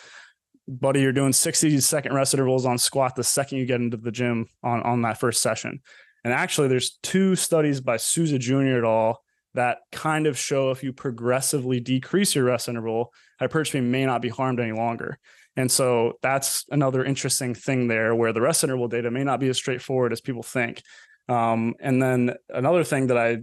[0.69, 4.13] buddy, you're doing 60 second rest intervals on squat the second you get into the
[4.13, 5.81] gym on, on that first session.
[6.25, 8.79] And actually, there's two studies by Souza Jr.
[8.79, 9.23] et al.
[9.55, 14.29] that kind of show if you progressively decrease your rest interval, hypertrophy may not be
[14.29, 15.19] harmed any longer.
[15.57, 19.49] And so that's another interesting thing there where the rest interval data may not be
[19.49, 20.83] as straightforward as people think.
[21.29, 23.39] Um, and then another thing that I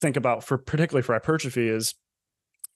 [0.00, 1.94] think about for particularly for hypertrophy is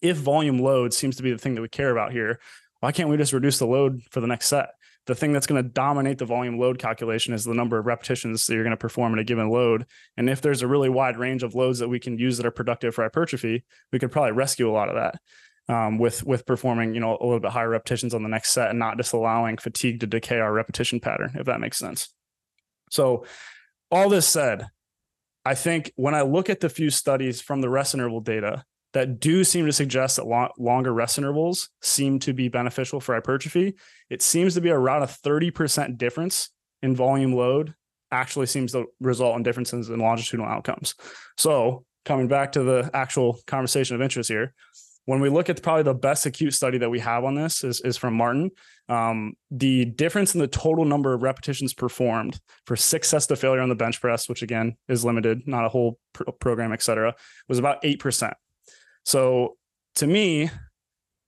[0.03, 2.41] if volume load seems to be the thing that we care about here,
[2.81, 4.71] why can't we just reduce the load for the next set?
[5.07, 8.47] The thing that's going to dominate the volume load calculation is the number of repetitions
[8.47, 9.87] that you're going to perform in a given load.
[10.17, 12.51] And if there's a really wide range of loads that we can use that are
[12.51, 15.21] productive for hypertrophy, we could probably rescue a lot of that.
[15.69, 18.71] Um, with with performing you know a little bit higher repetitions on the next set
[18.71, 22.13] and not just allowing fatigue to decay our repetition pattern if that makes sense
[22.91, 23.25] so
[23.89, 24.67] all this said
[25.45, 29.21] i think when i look at the few studies from the rest interval data that
[29.21, 33.75] do seem to suggest that long, longer rest intervals seem to be beneficial for hypertrophy.
[34.09, 36.51] It seems to be around a 30% difference
[36.83, 37.75] in volume load
[38.13, 40.95] actually seems to result in differences in longitudinal outcomes.
[41.37, 44.55] So, coming back to the actual conversation of interest here,
[45.05, 47.81] when we look at probably the best acute study that we have on this is,
[47.81, 48.51] is from Martin.
[48.89, 53.69] Um, the difference in the total number of repetitions performed for sets to failure on
[53.69, 57.15] the bench press, which again is limited, not a whole pr- program, et cetera,
[57.49, 58.33] was about 8%.
[59.05, 59.57] So
[59.97, 60.51] to me,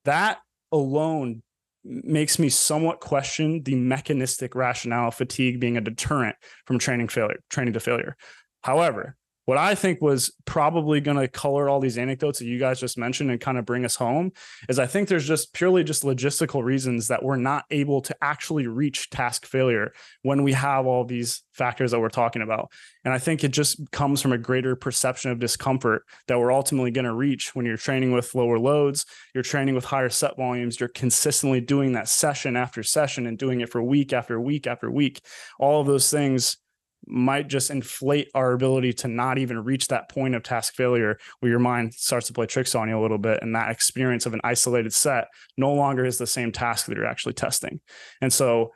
[0.04, 0.38] that
[0.70, 1.42] alone
[1.84, 7.40] makes me somewhat question the mechanistic rationale of fatigue being a deterrent from training failure,
[7.50, 8.16] training to failure.
[8.62, 12.78] However, what I think was probably going to color all these anecdotes that you guys
[12.78, 14.32] just mentioned and kind of bring us home
[14.68, 18.66] is I think there's just purely just logistical reasons that we're not able to actually
[18.66, 22.70] reach task failure when we have all these factors that we're talking about.
[23.04, 26.92] And I think it just comes from a greater perception of discomfort that we're ultimately
[26.92, 30.78] going to reach when you're training with lower loads, you're training with higher set volumes,
[30.78, 34.90] you're consistently doing that session after session and doing it for week after week after
[34.90, 35.20] week.
[35.58, 36.58] All of those things
[37.06, 41.50] might just inflate our ability to not even reach that point of task failure where
[41.50, 44.34] your mind starts to play tricks on you a little bit and that experience of
[44.34, 47.80] an isolated set no longer is the same task that you're actually testing.
[48.20, 48.70] And so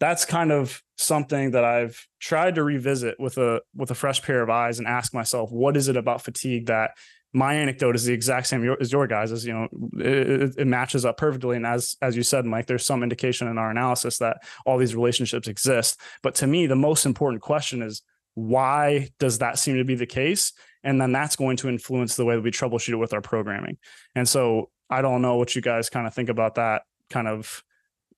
[0.00, 4.42] that's kind of something that I've tried to revisit with a with a fresh pair
[4.42, 6.92] of eyes and ask myself what is it about fatigue that
[7.32, 11.04] my anecdote is the exact same as your guys as you know it, it, matches
[11.04, 11.56] up perfectly.
[11.56, 14.94] And as as you said mike there's some indication in our analysis that all these
[14.94, 16.00] relationships exist.
[16.22, 18.02] But to me the most important question is
[18.34, 20.52] why does that seem to be the case?
[20.84, 23.78] And then that's going to influence the way that we troubleshoot it with our programming.
[24.14, 27.62] And so i don't know what you guys kind of think about that kind of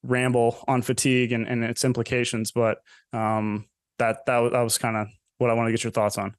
[0.03, 2.79] ramble on fatigue and, and its implications but
[3.13, 3.67] um
[3.99, 6.35] that that, that was kind of what i want to get your thoughts on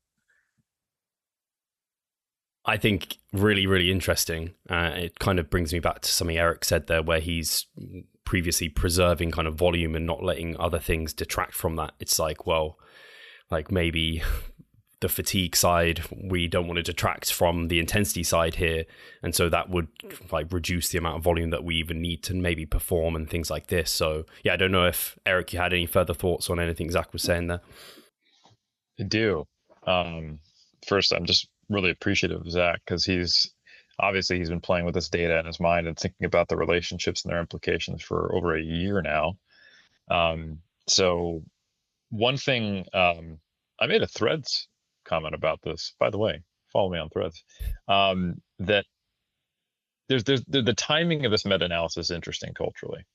[2.65, 4.54] I think really, really interesting.
[4.69, 7.65] Uh, it kind of brings me back to something Eric said there, where he's
[8.24, 11.93] previously preserving kind of volume and not letting other things detract from that.
[12.00, 12.78] It's like, well,
[13.50, 14.21] like maybe
[15.02, 16.04] the fatigue side.
[16.15, 18.86] We don't want to detract from the intensity side here,
[19.24, 19.88] and so that would
[20.32, 23.50] like reduce the amount of volume that we even need to maybe perform and things
[23.50, 23.89] like this.
[23.89, 27.12] So yeah, I don't know if Eric, you had any further thoughts on anything Zac
[27.12, 27.62] was saying there.
[28.99, 29.45] I do.
[29.88, 30.39] Um,
[30.88, 33.53] first, I'm just really appreciative of Zac because he's
[33.99, 37.24] obviously he's been playing with this data in his mind and thinking about the relationships
[37.24, 39.38] and their implications for over a year now.
[40.09, 41.43] Um, so
[42.09, 43.38] one thing um,
[43.80, 44.67] I made a threads
[45.05, 45.93] comment about this.
[45.99, 46.41] By the way,
[46.72, 47.43] follow me on threads.
[47.88, 48.86] Um, that
[50.09, 53.05] there's there's the, timing of this meta-analysis is interesting culturally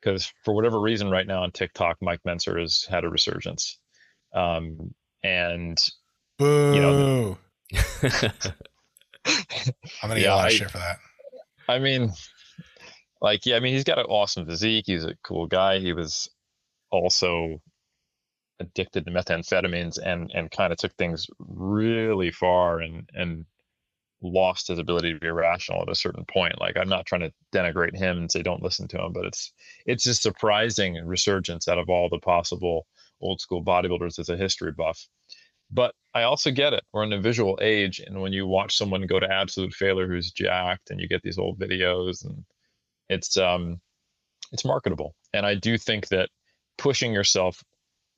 [0.00, 3.78] because for whatever reason right now on TikTok, Mike Mentzer has had a resurgence.
[4.32, 5.76] Um, and
[6.38, 6.74] Boo.
[6.74, 7.38] you know
[7.74, 8.32] I'm
[10.02, 10.98] gonna get a lot of shit for that.
[11.68, 12.12] I mean,
[13.20, 14.84] like, yeah, I mean, he's got an awesome physique.
[14.86, 15.78] He's a cool guy.
[15.78, 16.28] He was
[16.90, 17.60] also
[18.58, 23.46] addicted to methamphetamines and and kind of took things really far and and
[24.22, 26.60] lost his ability to be rational at a certain point.
[26.60, 29.52] Like, I'm not trying to denigrate him and say don't listen to him, but it's
[29.86, 32.86] it's a surprising resurgence out of all the possible
[33.20, 35.06] old school bodybuilders as a history buff.
[35.70, 36.82] But I also get it.
[36.92, 40.32] We're in a visual age, and when you watch someone go to absolute failure who's
[40.32, 42.44] jacked, and you get these old videos, and
[43.08, 43.80] it's um,
[44.52, 45.14] it's marketable.
[45.32, 46.28] And I do think that
[46.78, 47.62] pushing yourself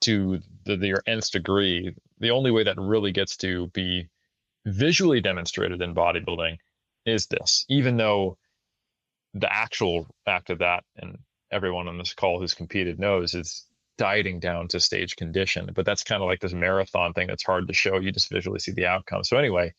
[0.02, 4.08] to the, the your nth degree, the only way that really gets to be
[4.64, 6.56] visually demonstrated in bodybuilding
[7.04, 7.64] is this.
[7.68, 8.38] Even though
[9.34, 11.18] the actual act of that, and
[11.50, 13.66] everyone on this call who's competed knows, is
[13.98, 15.70] dieting down to stage condition.
[15.74, 17.98] But that's kind of like this marathon thing that's hard to show.
[17.98, 19.24] You just visually see the outcome.
[19.24, 19.74] So anyway,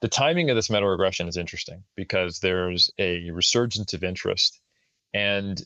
[0.00, 4.60] the timing of this meta regression is interesting because there's a resurgence of interest.
[5.14, 5.62] And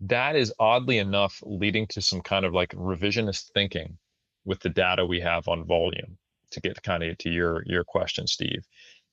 [0.00, 3.98] that is oddly enough leading to some kind of like revisionist thinking
[4.44, 6.18] with the data we have on volume
[6.50, 8.64] to get kind of to your your question steve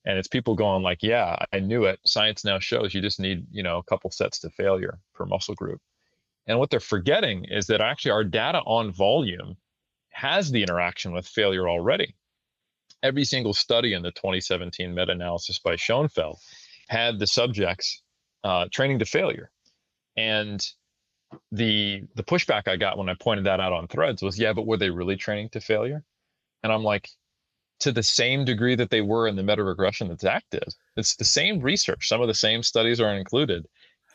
[0.06, 3.46] and it's people going like yeah i knew it science now shows you just need
[3.52, 5.82] you know a couple sets to failure per muscle group
[6.48, 9.58] and what they're forgetting is that actually our data on volume
[10.12, 12.16] has the interaction with failure already.
[13.02, 16.38] Every single study in the 2017 meta analysis by Schoenfeld
[16.88, 18.02] had the subjects
[18.44, 19.52] uh, training to failure.
[20.16, 20.66] And
[21.52, 24.68] the the pushback I got when I pointed that out on threads was, yeah, but
[24.68, 26.04] were they really training to failure?
[26.62, 27.10] And I'm like,
[27.80, 30.74] to the same degree that they were in the meta regression that Zac did.
[30.96, 32.08] It's the same research.
[32.08, 33.66] Some of the same studies are included.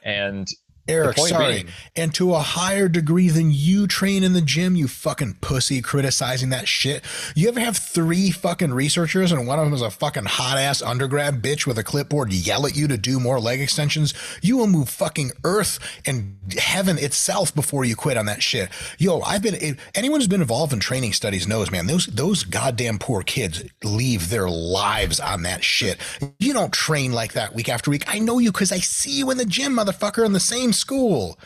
[0.02, 0.48] And
[0.88, 1.54] Eric, sorry.
[1.54, 5.82] Being, and to a higher degree than you train in the gym, you fucking pussy
[5.82, 7.04] criticizing that shit.
[7.34, 10.80] You ever have three fucking researchers and one of them is a fucking hot ass
[10.80, 14.14] undergrad bitch with a clipboard yell at you to do more leg extensions?
[14.42, 18.70] You will move fucking earth and heaven itself before you quit on that shit.
[18.98, 22.98] Yo, I've been, anyone who's been involved in training studies knows, man, those, those goddamn
[22.98, 25.98] poor kids leave their lives on that shit.
[26.38, 28.04] You don't train like that week after week.
[28.12, 31.38] I know you because I see you in the gym, motherfucker, in the same school.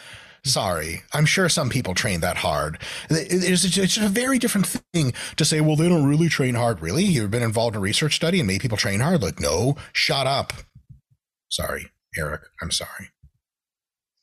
[0.45, 2.78] Sorry, I'm sure some people train that hard.
[3.09, 6.80] It's, it's a very different thing to say, well, they don't really train hard.
[6.80, 7.05] Really?
[7.05, 9.22] You've been involved in a research study and made people train hard?
[9.22, 10.53] Like, no, shut up.
[11.49, 12.43] Sorry, Eric.
[12.61, 13.11] I'm sorry.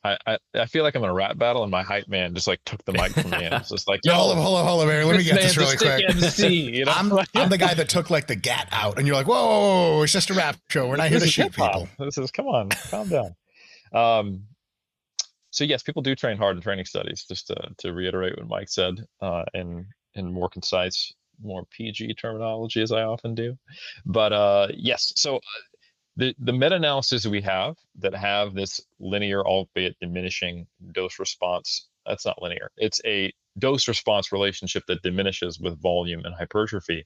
[0.04, 2.48] I, I, I feel like I'm in a rap battle and my hype man just
[2.48, 4.66] like took the mic from me and it's just like, Yo, hold on, hold on,
[4.66, 5.04] hold on, Mary.
[5.04, 6.04] Let me get this really quick.
[6.10, 6.94] MC, you know?
[6.94, 9.96] I'm, I'm the guy that took like the gat out and you're like, whoa, whoa,
[9.98, 10.88] whoa it's just a rap show.
[10.88, 11.90] We're not here to shoot people.
[11.98, 13.36] This is, come on, calm down.
[13.94, 14.44] Um,
[15.52, 17.26] so yes, people do train hard in training studies.
[17.28, 22.82] Just to, to reiterate what Mike said, uh, in in more concise, more PG terminology,
[22.82, 23.58] as I often do.
[24.06, 25.40] But uh, yes, so uh,
[26.18, 31.88] the the meta analysis we have that have this linear, albeit diminishing dose response.
[32.06, 32.72] That's not linear.
[32.78, 37.06] It's a dose response relationship that diminishes with volume and hypertrophy.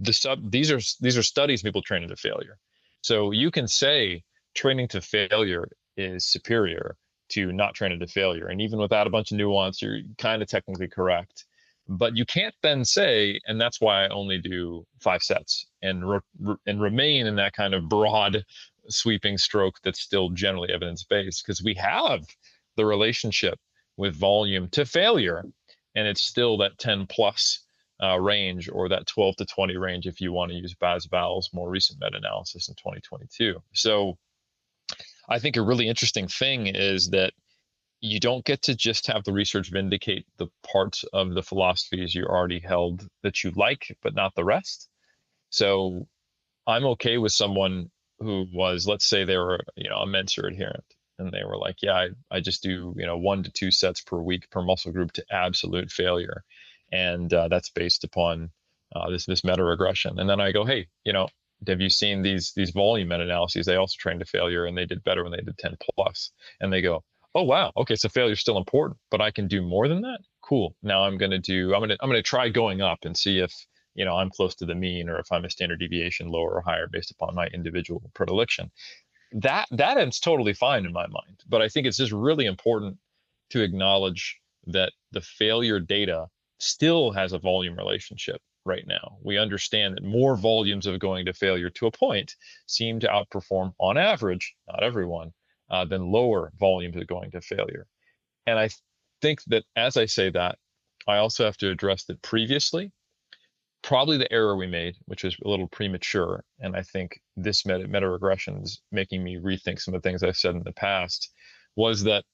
[0.00, 2.58] The sub these are these are studies people train into failure.
[3.00, 4.22] So you can say
[4.54, 6.96] training to failure is superior
[7.32, 8.48] to not train into failure.
[8.48, 11.44] And even without a bunch of nuance, you're kind of technically correct.
[11.88, 16.56] But you can't then say, and that's why I only do five sets and re-
[16.66, 18.44] and remain in that kind of broad,
[18.88, 22.24] sweeping stroke that's still generally evidence based because we have
[22.76, 23.58] the relationship
[23.96, 25.44] with volume to failure,
[25.94, 27.60] and it's still that 10 plus
[28.02, 31.68] uh, range or that 12 to 20 range if you want to use Baz-Valle's more
[31.68, 33.62] recent meta analysis in 2022.
[33.74, 34.18] So
[35.28, 37.32] I think a really interesting thing is that
[38.00, 42.24] you don't get to just have the research vindicate the parts of the philosophies you
[42.24, 44.88] already held that you like, but not the rest.
[45.50, 46.08] So
[46.66, 50.84] I'm okay with someone who was, let's say they were, you know, a Mentzer adherent
[51.18, 54.00] and they were like, yeah, I, I just do, you know, one to two sets
[54.00, 56.42] per week per muscle group to absolute failure.
[56.90, 58.50] And uh, that's based upon
[58.94, 60.18] uh, this this meta regression.
[60.18, 61.28] And then I go, hey, you know,
[61.66, 63.66] have you seen these these volume meta analyses?
[63.66, 66.30] They also trained to failure, and they did better when they did 10 plus.
[66.60, 67.04] And they go,
[67.34, 70.20] oh wow, okay, so failure is still important, but I can do more than that.
[70.42, 70.74] Cool.
[70.82, 71.74] Now I'm gonna do.
[71.74, 73.54] I'm gonna I'm gonna try going up and see if
[73.94, 76.62] you know I'm close to the mean or if I'm a standard deviation lower or
[76.62, 78.70] higher based upon my individual predilection.
[79.32, 81.42] That that ends totally fine in my mind.
[81.48, 82.98] But I think it's just really important
[83.50, 86.26] to acknowledge that the failure data
[86.58, 89.18] still has a volume relationship right now.
[89.22, 92.36] We understand that more volumes of going to failure to a point
[92.66, 95.32] seem to outperform, on average, not everyone,
[95.70, 97.86] uh, than lower volumes of going to failure.
[98.46, 98.70] And I
[99.20, 100.58] think that as I say that,
[101.06, 102.92] I also have to address that previously,
[103.82, 108.08] probably the error we made, which was a little premature, and I think this meta,
[108.08, 111.30] regression is making me rethink some of the things I've said in the past,
[111.74, 112.24] was that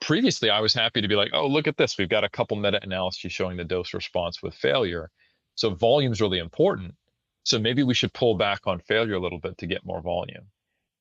[0.00, 1.98] previously I was happy to be like, oh, look at this.
[1.98, 5.10] We've got a couple meta analyses showing the dose response with failure.
[5.54, 6.94] So volume is really important.
[7.44, 10.46] So maybe we should pull back on failure a little bit to get more volume.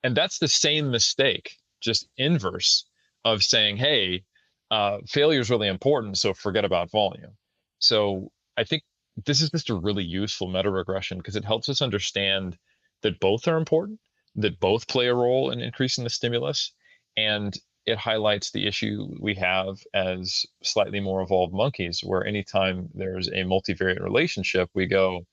[0.03, 2.85] And that's the same mistake, just inverse
[3.25, 4.23] of saying, hey,
[4.71, 6.17] uh, failure is really important.
[6.17, 7.35] So forget about volume.
[7.79, 8.83] So I think
[9.25, 12.57] this is just a really useful meta regression because it helps us understand
[13.01, 13.99] that both are important,
[14.35, 16.73] that both play a role in increasing the stimulus.
[17.17, 17.57] And
[17.89, 23.43] it highlights the issue we have as slightly more evolved monkeys, where anytime there's a
[23.43, 25.25] multivariate relationship, we go,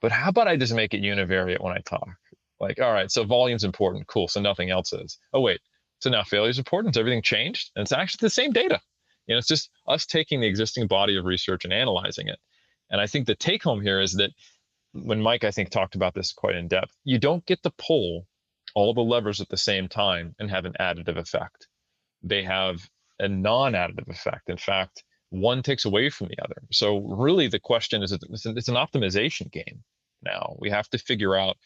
[0.00, 2.08] but how about I just make it univariate when I talk?
[2.60, 4.28] Like, all right, so volume's important, cool.
[4.28, 5.18] So nothing else is.
[5.32, 5.60] Oh wait,
[6.00, 6.96] so now failure is important.
[6.96, 7.70] Everything changed?
[7.74, 8.80] And it's actually the same data.
[9.26, 12.38] You know, it's just us taking the existing body of research and analyzing it.
[12.90, 14.30] And I think the take home here is that
[14.92, 18.26] when Mike, I think, talked about this quite in depth, you don't get the pull
[18.78, 21.66] all the levers at the same time and have an additive effect.
[22.22, 24.48] They have a non additive effect.
[24.48, 26.62] In fact, one takes away from the other.
[26.70, 29.82] So, really, the question is it's an, optimization game
[30.22, 30.54] now.
[30.60, 31.56] We have to figure out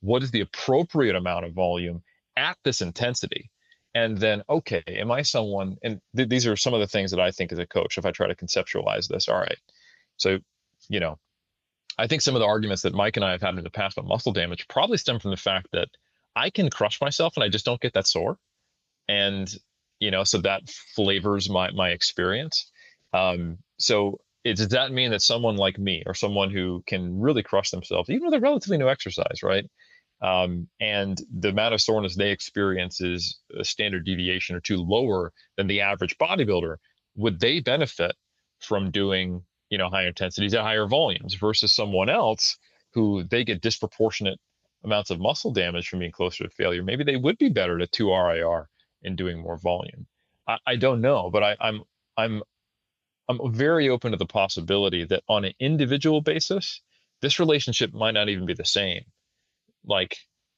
[0.00, 2.02] what is the appropriate amount of volume
[2.38, 3.50] at this intensity.
[3.94, 7.20] And then, okay, am I someone, and th- these are some of the things that
[7.20, 9.58] I think as a coach, if I try to conceptualize this, all right.
[10.16, 10.38] So,
[10.88, 11.18] you know,
[11.98, 13.98] I think some of the arguments that Mike and I have had in the past
[13.98, 15.88] about muscle damage probably stem from the fact that
[16.34, 18.38] I can crush myself and I just don't get that sore.
[19.08, 19.52] And,
[20.00, 22.70] you know, so that flavors my, my experience.
[23.12, 27.42] Um, so it, does that mean that someone like me or someone who can really
[27.42, 29.68] crush themselves, even with a relatively new exercise, right?
[30.22, 35.32] Um, and the amount of soreness they experience is a standard deviation or two lower
[35.56, 36.76] than the average bodybuilder.
[37.16, 38.14] Would they benefit
[38.60, 42.56] from doing, you know, higher intensities at higher volumes versus someone else
[42.94, 44.38] who they get disproportionate
[44.84, 47.86] amounts of muscle damage from being closer to failure, maybe they would be better to
[47.86, 48.68] two RIR
[49.02, 50.06] and doing more volume.
[50.46, 51.82] I, I don't know, but I, I'm
[52.16, 52.42] I'm
[53.28, 56.80] I'm very open to the possibility that on an individual basis,
[57.20, 59.04] this relationship might not even be the same.
[59.84, 60.16] Like,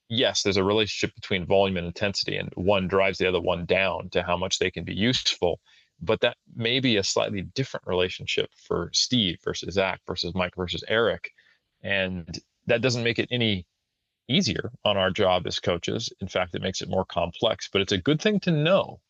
[0.09, 4.11] yes, there's a relationship between volume and intensity, and one drives the other one down
[4.11, 5.61] to how much they can be useful.
[6.01, 10.83] But that may be a slightly different relationship for Steve versus Zac versus Mike versus
[10.89, 11.31] Eric.
[11.83, 12.27] And
[12.67, 13.67] that doesn't make it any
[14.29, 16.13] easier on our job as coaches.
[16.21, 19.01] In fact, it makes it more complex, but it's a good thing to know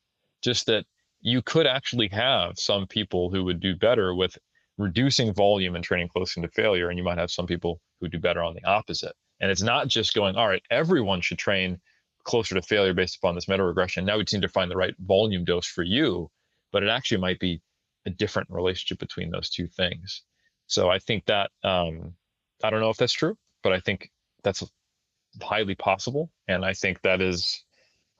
[0.42, 0.84] just that
[1.20, 4.36] you could actually have some people who would do better with
[4.76, 6.88] reducing volume and training close to failure.
[6.88, 9.14] And you might have some people who do better on the opposite.
[9.40, 11.80] And it's not just going, all right, everyone should train
[12.24, 14.04] closer to failure based upon this meta regression.
[14.04, 16.30] Now we seem to find the right volume dose for you,
[16.72, 17.60] but it actually might be
[18.06, 20.22] a different relationship between those two things.
[20.66, 22.14] So I think that um,
[22.62, 24.10] I don't know if that's true, but I think
[24.42, 24.62] that's
[25.43, 27.64] highly possible, and I think that is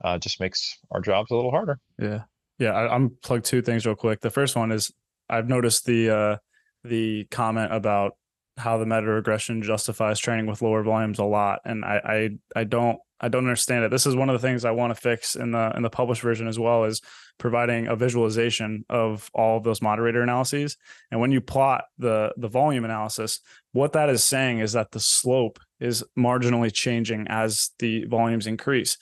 [0.03, 1.79] uh, just makes our jobs a little harder.
[1.99, 2.23] Yeah,
[2.59, 2.71] yeah.
[2.71, 4.21] I, I'm plug two things real quick.
[4.21, 4.91] The first one is
[5.29, 6.37] I've noticed the uh,
[6.83, 8.17] the comment about
[8.57, 12.63] how the meta regression justifies training with lower volumes a lot, and I I, I
[12.63, 13.91] don't I don't understand it.
[13.91, 16.21] This is one of the things I want to fix in the in the published
[16.21, 17.01] version as well is
[17.37, 20.77] providing a visualization of all of those moderator analyses.
[21.11, 23.39] And when you plot the the volume analysis,
[23.71, 28.97] what that is saying is that the slope is marginally changing as the volumes increase.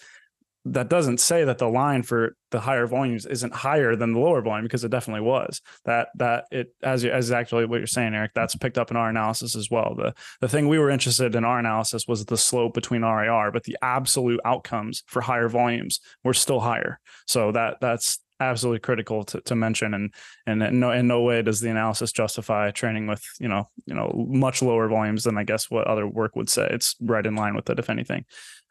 [0.65, 4.41] That doesn't say that the line for the higher volumes isn't higher than the lower
[4.41, 5.59] volume because it definitely was.
[5.83, 8.31] That that it as as actually what you're saying, Eric.
[8.33, 9.93] That's picked up in our analysis as well.
[9.95, 13.63] The the thing we were interested in our analysis was the slope between RIR, but
[13.63, 17.01] the absolute outcomes for higher volumes were still higher.
[17.27, 18.19] So that that's
[18.49, 20.13] absolutely critical to, to mention and
[20.45, 23.93] and in no in no way does the analysis justify training with you know you
[23.93, 26.67] know much lower volumes than I guess what other work would say.
[26.71, 28.25] It's right in line with it, if anything.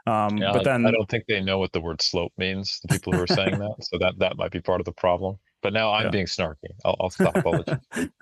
[0.07, 2.81] Um, yeah, but then I don't think they know what the word slope means.
[2.81, 5.37] The people who are saying that, so that that might be part of the problem.
[5.63, 6.11] But now I'm Yeah.
[6.11, 6.71] being snarky.
[6.85, 7.37] I'll, I'll stop.
[7.37, 7.79] apologizing.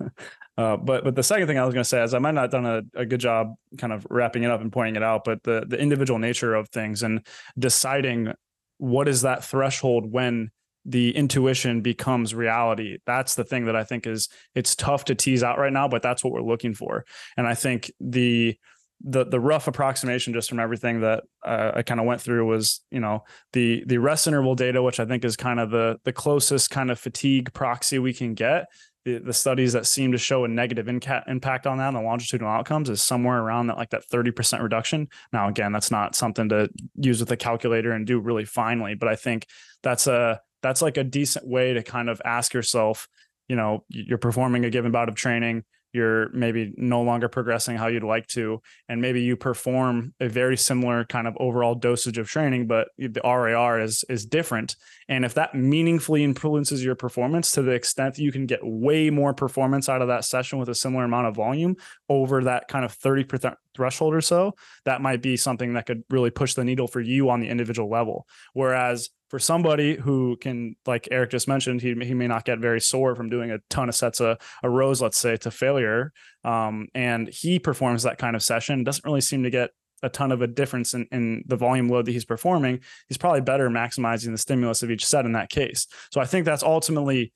[0.58, 2.42] uh, but but the second thing I was going to say is I might not
[2.42, 5.24] have done a, a good job kind of wrapping it up and pointing it out,
[5.24, 7.26] but the the individual nature of things and
[7.58, 8.34] deciding
[8.76, 10.50] what is that threshold when
[10.84, 12.98] the intuition becomes reality.
[13.06, 16.02] That's the thing that I think is it's tough to tease out right now, but
[16.02, 17.04] that's what we're looking for.
[17.36, 18.56] And I think the
[19.02, 22.80] the the rough approximation just from everything that uh, I kind of went through was
[22.90, 26.12] you know the the rest interval data, which I think is kind of the the
[26.12, 28.66] closest kind of fatigue proxy we can get.
[29.06, 32.02] The, the studies that seem to show a negative inca- impact on that and the
[32.02, 35.08] longitudinal outcomes is somewhere around that like that 30% reduction.
[35.32, 39.08] Now again, that's not something to use with a calculator and do really finely, but
[39.08, 39.46] I think
[39.82, 43.08] that's a that's like a decent way to kind of ask yourself,
[43.48, 47.88] you know, you're performing a given bout of training, you're maybe no longer progressing how
[47.88, 52.28] you'd like to and maybe you perform a very similar kind of overall dosage of
[52.28, 54.76] training but the RIR is is different.
[55.08, 59.10] And if that meaningfully influences your performance to the extent that you can get way
[59.10, 61.76] more performance out of that session with a similar amount of volume
[62.08, 64.54] over that kind of 30% threshold or so
[64.84, 67.90] that might be something that could really push the needle for you on the individual
[67.90, 68.26] level.
[68.52, 72.80] Whereas for somebody who can, like Eric just mentioned, he, he may not get very
[72.80, 76.12] sore from doing a ton of sets of a rows, let's say, to failure.
[76.44, 79.70] Um, and he performs that kind of session, doesn't really seem to get
[80.02, 82.80] a ton of a difference in, in the volume load that he's performing.
[83.08, 85.86] He's probably better maximizing the stimulus of each set in that case.
[86.10, 87.32] So I think that's ultimately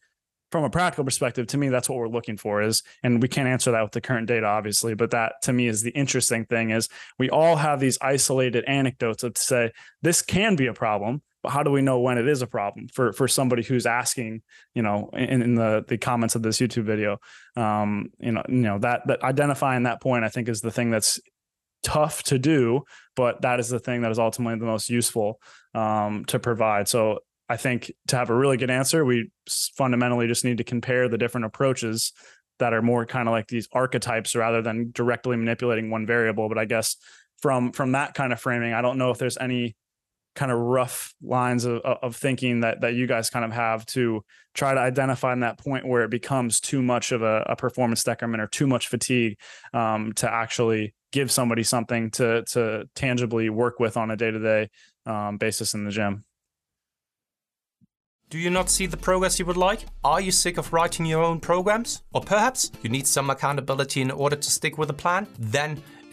[0.51, 3.49] from a practical perspective, to me, that's what we're looking for is, and we can't
[3.49, 6.71] answer that with the current data, obviously, but that to me is the interesting thing
[6.71, 6.89] is
[7.19, 9.73] we all have these isolated anecdotes of say
[10.03, 12.89] this can be a problem but how do we know when it is a problem
[12.89, 14.41] for for somebody who's asking
[14.75, 17.19] you know in, in the the comments of this youtube video?
[17.55, 20.91] Um you know you know that that identifying that point i think is the thing
[20.91, 21.21] that's
[21.83, 22.83] tough to do
[23.15, 25.39] but that is the thing that is ultimately the most useful
[25.75, 26.89] um to provide.
[26.89, 29.31] So i think to have a really good answer we
[29.77, 32.13] fundamentally just need to compare the different approaches
[32.59, 36.49] that are more kind of like these archetypes rather than directly manipulating one variable.
[36.49, 36.97] But i guess
[37.43, 39.77] from from that kind of framing i don't know if there's any
[40.35, 44.23] kind of rough lines of, of thinking that that you guys kind of have to
[44.55, 48.03] try to identify in that point where it becomes too much of a, a performance
[48.05, 49.37] decrement or too much fatigue
[49.73, 54.69] um, to actually give somebody something to to tangibly work with on a day-to-day
[55.07, 56.25] um, basis in the gym
[58.31, 59.81] Do you not see the progress you would like?
[60.03, 62.03] Are you sick of writing your own programs?
[62.13, 65.27] Or perhaps you need some accountability in order to stick with a plan?
[65.39, 65.83] Then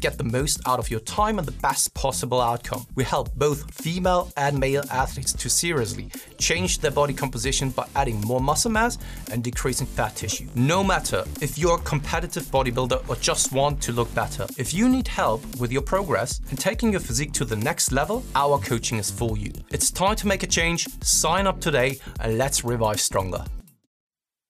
[0.00, 2.86] get the most out of your time and the best possible outcome.
[2.94, 8.20] We help both female and male athletes to seriously change their body composition by adding
[8.22, 8.98] more muscle mass
[9.30, 10.46] and decreasing fat tissue.
[10.54, 14.88] No matter if you're a competitive bodybuilder or just want to look better, if you
[14.88, 18.98] need help with your progress and taking your physique to the next level, our coaching
[18.98, 19.52] is for you.
[19.70, 20.88] It's time to make a change.
[21.02, 23.44] Sign up today and let's revive stronger.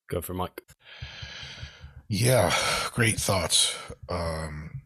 [0.09, 0.63] Go for Mike.
[2.09, 2.55] Yeah,
[2.93, 3.77] great thoughts.
[4.09, 4.78] Um,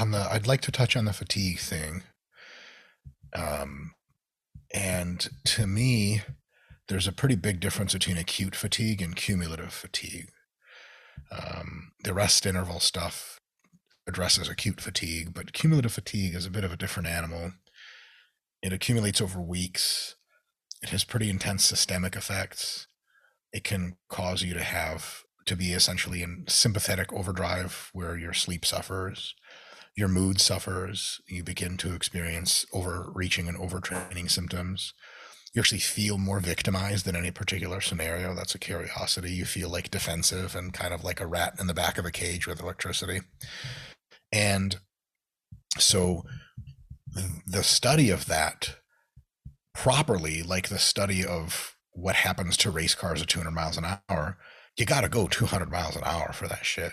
[0.00, 2.02] on the, I'd like to touch on the fatigue thing.
[3.34, 3.92] Um,
[4.72, 6.22] and to me,
[6.88, 10.30] there's a pretty big difference between acute fatigue and cumulative fatigue.
[11.30, 13.40] Um, the rest interval stuff
[14.06, 17.52] addresses acute fatigue, but cumulative fatigue is a bit of a different animal.
[18.62, 20.16] It accumulates over weeks.
[20.82, 22.86] It has pretty intense systemic effects.
[23.52, 28.64] It can cause you to have to be essentially in sympathetic overdrive where your sleep
[28.64, 29.34] suffers,
[29.94, 34.94] your mood suffers, you begin to experience overreaching and overtraining symptoms.
[35.52, 38.34] You actually feel more victimized than any particular scenario.
[38.34, 39.32] That's a curiosity.
[39.32, 42.10] You feel like defensive and kind of like a rat in the back of a
[42.10, 43.20] cage with electricity.
[44.32, 44.76] And
[45.78, 46.24] so
[47.46, 48.76] the study of that
[49.74, 54.38] properly, like the study of what happens to race cars at 200 miles an hour,
[54.78, 56.92] you got to go 200 miles an hour for that shit.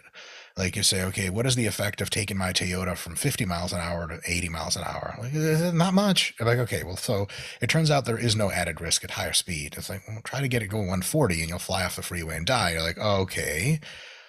[0.60, 3.72] Like you say, okay, what is the effect of taking my Toyota from 50 miles
[3.72, 5.16] an hour to 80 miles an hour?
[5.18, 6.34] Like, "Eh, not much.
[6.38, 7.30] I'm like, okay, well, so
[7.62, 9.76] it turns out there is no added risk at higher speed.
[9.78, 12.36] It's like, well, try to get it going 140 and you'll fly off the freeway
[12.36, 12.74] and die.
[12.74, 13.80] You're like, okay.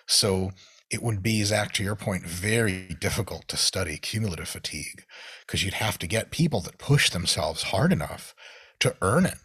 [0.07, 0.53] So
[0.89, 5.03] it would be, Zac, to your point, very difficult to study cumulative fatigue
[5.45, 8.37] because you'd have to get people that push themselves hard enough
[8.79, 9.39] to earn it.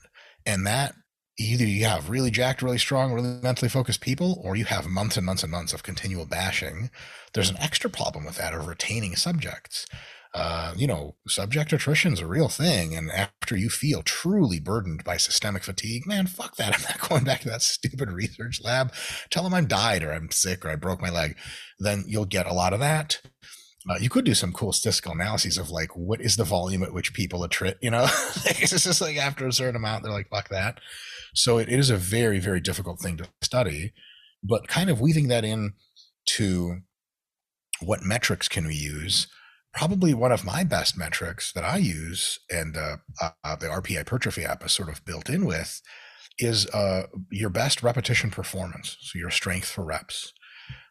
[0.45, 0.93] And that
[1.37, 5.17] either you have really jacked, really strong, really mentally focused people, or you have months
[5.17, 6.89] and months and months of continual bashing.
[7.33, 9.85] There's an extra problem with that of retaining subjects.
[10.33, 12.93] Uh, you know, subject attrition is a real thing.
[12.93, 16.75] And after you feel truly burdened by systemic fatigue, man, fuck that.
[16.77, 18.93] I'm not going back to that stupid research lab.
[19.29, 21.37] Tell them I'm died or I'm sick or I broke my leg.
[21.79, 23.21] Then you'll get a lot of that.
[23.89, 26.93] Uh, you could do some cool statistical analyses of like what is the volume at
[26.93, 28.03] which people attrit, you know?
[28.45, 30.79] it's just like after a certain amount, they're like, fuck that.
[31.35, 33.93] So it, it is a very, very difficult thing to study,
[34.43, 35.73] but kind of weaving that in
[36.37, 36.77] to
[37.81, 39.27] what metrics can we use?
[39.73, 44.45] Probably one of my best metrics that I use, and uh, uh, the RP hypertrophy
[44.45, 45.81] app is sort of built in with,
[46.39, 48.97] is uh, your best repetition performance.
[49.01, 50.33] So your strength for reps.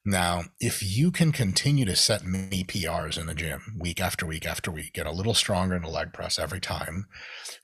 [0.07, 4.47] Now, if you can continue to set many PRs in the gym week after week
[4.47, 7.07] after week, get a little stronger in the leg press every time,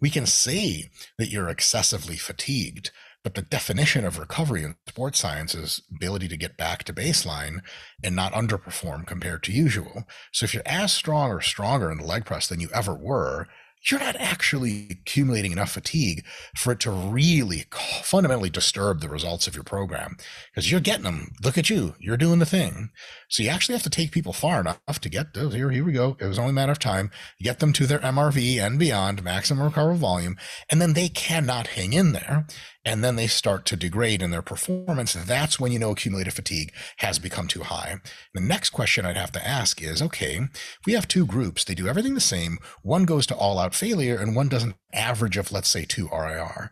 [0.01, 2.93] we can say that you're excessively fatigued.
[3.23, 7.61] But the definition of recovery in sports science is ability to get back to baseline
[8.03, 10.05] and not underperform compared to usual.
[10.33, 13.49] So if you're as strong or stronger in the leg press than you ever were,
[13.89, 16.25] you're not actually accumulating enough fatigue
[16.57, 17.65] for it to really
[18.03, 20.17] fundamentally disturb the results of your program
[20.51, 21.33] because you're getting them.
[21.43, 22.91] Look at you, you're doing the thing.
[23.29, 25.55] So you actually have to take people far enough to get those.
[25.55, 26.17] Here, here we go.
[26.21, 27.11] It was only a matter of time.
[27.41, 30.37] Get them to their MRV and beyond, maximum recoverable volume,
[30.69, 32.47] and then they cannot hang in there
[32.85, 35.13] and then they start to degrade in their performance.
[35.13, 37.97] That's when you know accumulated fatigue has become too high.
[38.35, 40.41] The next question I'd have to ask is okay,
[40.87, 44.19] we have two groups, they do everything the same, one goes to all out failure
[44.19, 46.71] and one does an average of, let's say, two RIR.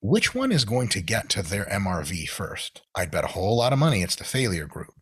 [0.00, 2.82] Which one is going to get to their MRV first?
[2.94, 4.94] I'd bet a whole lot of money it's the failure group.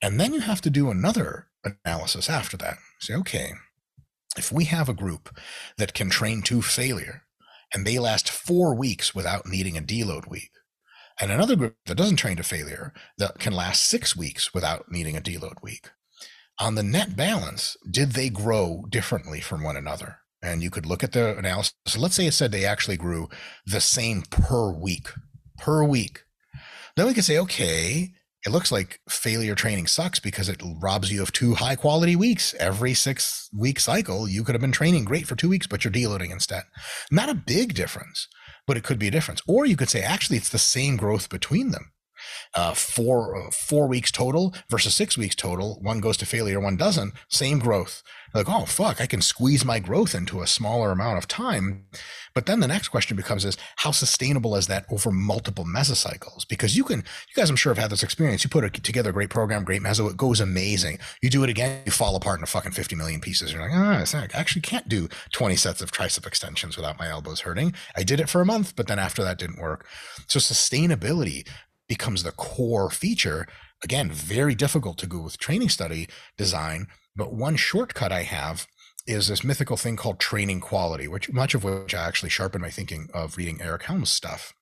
[0.00, 2.78] And then you have to do another analysis after that.
[3.00, 3.50] Say, okay,
[4.36, 5.36] if we have a group
[5.76, 7.22] that can train to failure,
[7.74, 10.50] and they last four weeks without needing a deload week.
[11.20, 15.16] And another group that doesn't train to failure that can last six weeks without needing
[15.16, 15.90] a deload week.
[16.60, 20.18] On the net balance, did they grow differently from one another?
[20.42, 21.74] And you could look at the analysis.
[21.86, 23.28] So let's say it said they actually grew
[23.66, 25.08] the same per week,
[25.56, 26.22] per week.
[26.96, 28.12] Then we could say, okay,
[28.46, 32.54] it looks like failure training sucks because it robs you of two high quality weeks.
[32.58, 35.92] Every six week cycle, you could have been training great for two weeks, but you're
[35.92, 36.64] deloading instead.
[37.10, 38.28] Not a big difference,
[38.66, 39.42] but it could be a difference.
[39.48, 41.90] Or you could say, actually, it's the same growth between them.
[42.54, 45.78] Uh, four uh, four weeks total versus six weeks total.
[45.80, 47.14] One goes to failure, one doesn't.
[47.28, 48.02] Same growth.
[48.34, 51.86] Like, oh fuck, I can squeeze my growth into a smaller amount of time.
[52.34, 56.46] But then the next question becomes is how sustainable is that over multiple mesocycles?
[56.46, 58.44] Because you can, you guys, I'm sure have had this experience.
[58.44, 60.98] You put a, together a great program, great meso, it goes amazing.
[61.22, 63.52] You do it again, you fall apart into fucking 50 million pieces.
[63.52, 67.08] You're like, ah, oh, I actually can't do 20 sets of tricep extensions without my
[67.08, 67.74] elbows hurting.
[67.96, 69.86] I did it for a month, but then after that didn't work.
[70.26, 71.48] So sustainability
[71.88, 73.46] becomes the core feature.
[73.82, 76.86] Again, very difficult to go with training study design.
[77.16, 78.66] But one shortcut I have
[79.06, 82.70] is this mythical thing called training quality, which much of which I actually sharpened my
[82.70, 84.52] thinking of reading Eric Helms stuff.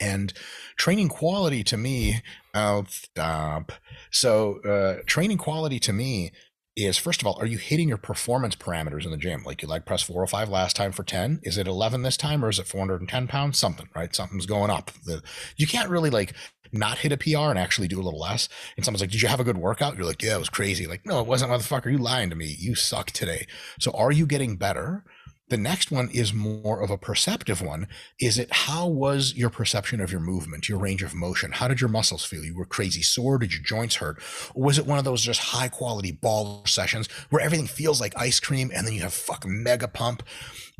[0.00, 0.32] And
[0.76, 2.20] training quality to me,
[2.52, 3.72] oh, stop.
[4.10, 6.32] So, uh, training quality to me
[6.76, 9.42] is first of all, are you hitting your performance parameters in the gym?
[9.44, 11.40] Like you like press 405 last time for 10.
[11.42, 13.58] Is it 11 this time or is it 410 pounds?
[13.58, 14.14] Something, right?
[14.14, 14.90] Something's going up.
[15.06, 15.22] The,
[15.56, 16.34] you can't really like
[16.72, 18.48] not hit a PR and actually do a little less.
[18.76, 19.96] And someone's like, Did you have a good workout?
[19.96, 20.86] You're like, Yeah, it was crazy.
[20.86, 21.90] Like, no, it wasn't, motherfucker.
[21.90, 22.56] You lying to me.
[22.58, 23.46] You suck today.
[23.78, 25.04] So are you getting better?
[25.48, 27.86] The next one is more of a perceptive one.
[28.18, 31.52] Is it how was your perception of your movement, your range of motion?
[31.52, 32.44] How did your muscles feel?
[32.44, 33.38] You were crazy sore?
[33.38, 34.20] Did your joints hurt?
[34.56, 38.12] Or was it one of those just high quality ball sessions where everything feels like
[38.16, 40.24] ice cream and then you have fuck mega pump?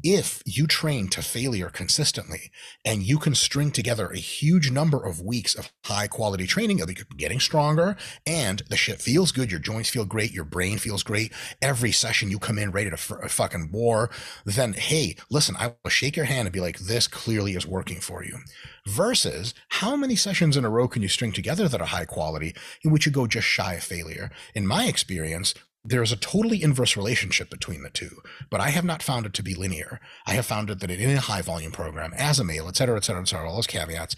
[0.02, 2.50] If you train to failure consistently
[2.84, 6.86] and you can string together a huge number of weeks of high quality training, you'll
[6.86, 9.50] be getting stronger and the shit feels good.
[9.50, 10.32] Your joints feel great.
[10.32, 11.32] Your brain feels great.
[11.62, 14.10] Every session you come in ready to f- fucking war.
[14.44, 18.00] Then, hey, listen, I will shake your hand and be like, this clearly is working
[18.00, 18.38] for you.
[18.86, 22.54] Versus how many sessions in a row can you string together that are high quality
[22.82, 24.30] in which you go just shy of failure?
[24.54, 25.54] In my experience,
[25.88, 28.20] there is a totally inverse relationship between the two,
[28.50, 30.00] but I have not found it to be linear.
[30.26, 32.96] I have found it that in a high volume program, as a male, et cetera,
[32.96, 34.16] et cetera, et cetera, all those caveats,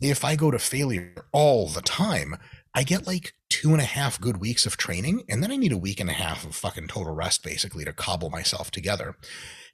[0.00, 2.36] if I go to failure all the time,
[2.74, 5.72] I get like two and a half good weeks of training, and then I need
[5.72, 9.16] a week and a half of fucking total rest basically to cobble myself together.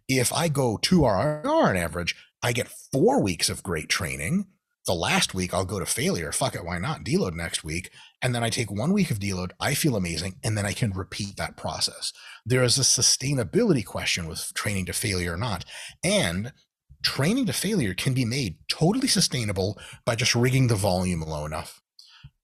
[0.09, 4.47] If I go two RIR on average, I get four weeks of great training.
[4.87, 6.31] The last week I'll go to failure.
[6.33, 7.05] Fuck it, why not?
[7.05, 7.91] Deload next week
[8.25, 10.93] and then I take one week of deload, I feel amazing, and then I can
[10.93, 12.11] repeat that process.
[12.47, 15.67] There is a sustainability question with training to failure or not.
[16.03, 16.55] And
[17.03, 21.83] training to failure can be made totally sustainable by just rigging the volume low enough.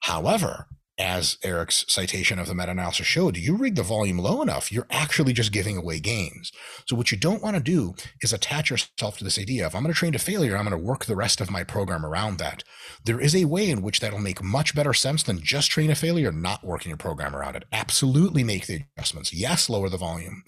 [0.00, 0.66] However,
[1.00, 4.86] as Eric's citation of the meta analysis showed, you rig the volume low enough, you're
[4.90, 6.52] actually just giving away gains.
[6.86, 9.82] So, what you don't want to do is attach yourself to this idea of I'm
[9.82, 12.38] going to train to failure, I'm going to work the rest of my program around
[12.38, 12.62] that.
[13.04, 15.94] There is a way in which that'll make much better sense than just train a
[15.94, 17.64] failure, not working your program around it.
[17.72, 19.32] Absolutely make the adjustments.
[19.32, 20.44] Yes, lower the volume.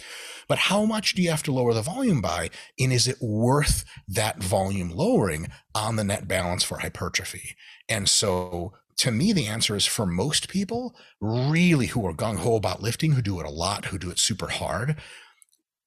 [0.49, 2.51] But how much do you have to lower the volume by?
[2.79, 7.57] And is it worth that volume lowering on the net balance for hypertrophy?
[7.89, 8.73] And so
[9.03, 13.11] to me, the answer is for most people, really who are gung ho about lifting,
[13.11, 14.97] who do it a lot, who do it super hard,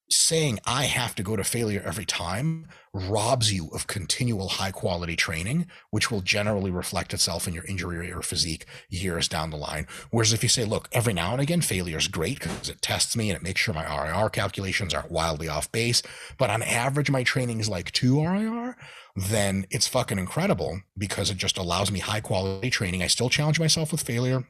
[0.09, 5.15] saying I have to go to failure every time robs you of continual high quality
[5.15, 9.87] training, which will generally reflect itself in your injury or physique years down the line.
[10.11, 13.17] Whereas if you say, look, every now and again, failure is great because it tests
[13.17, 16.01] me and it makes sure my RIR calculations aren't wildly off base.
[16.37, 18.75] But on average, my training is like two RIR
[19.15, 23.01] then it's fucking incredible because it just allows me high quality training.
[23.01, 24.45] I still challenge myself with failure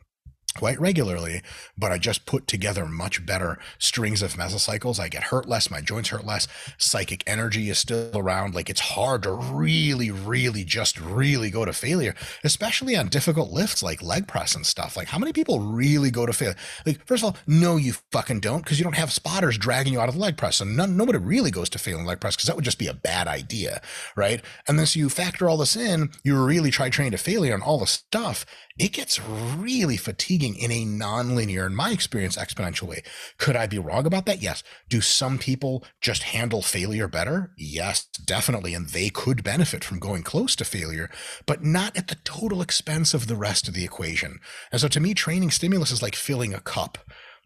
[0.55, 1.41] quite regularly,
[1.77, 4.99] but I just put together much better strings of mesocycles.
[4.99, 6.47] I get hurt less, my joints hurt less,
[6.77, 8.55] psychic energy is still around.
[8.55, 13.83] Like it's hard to really, really just really go to failure, especially on difficult lifts
[13.83, 14.97] like leg press and stuff.
[14.97, 16.55] Like how many people really go to failure?
[16.85, 19.99] Like, first of all, no, you fucking don't, because you don't have spotters dragging you
[19.99, 20.57] out of the leg press.
[20.57, 22.93] So none, nobody really goes to failing leg press because that would just be a
[22.93, 23.81] bad idea.
[24.15, 24.41] Right.
[24.67, 27.63] And then so you factor all this in, you really try training to failure and
[27.63, 28.45] all the stuff
[28.77, 33.03] it gets really fatiguing in a nonlinear, in my experience, exponential way.
[33.37, 34.41] Could I be wrong about that?
[34.41, 34.63] Yes.
[34.89, 37.51] Do some people just handle failure better?
[37.57, 38.73] Yes, definitely.
[38.73, 41.09] And they could benefit from going close to failure,
[41.45, 44.39] but not at the total expense of the rest of the equation.
[44.73, 46.97] And so to me, training stimulus is like filling a cup.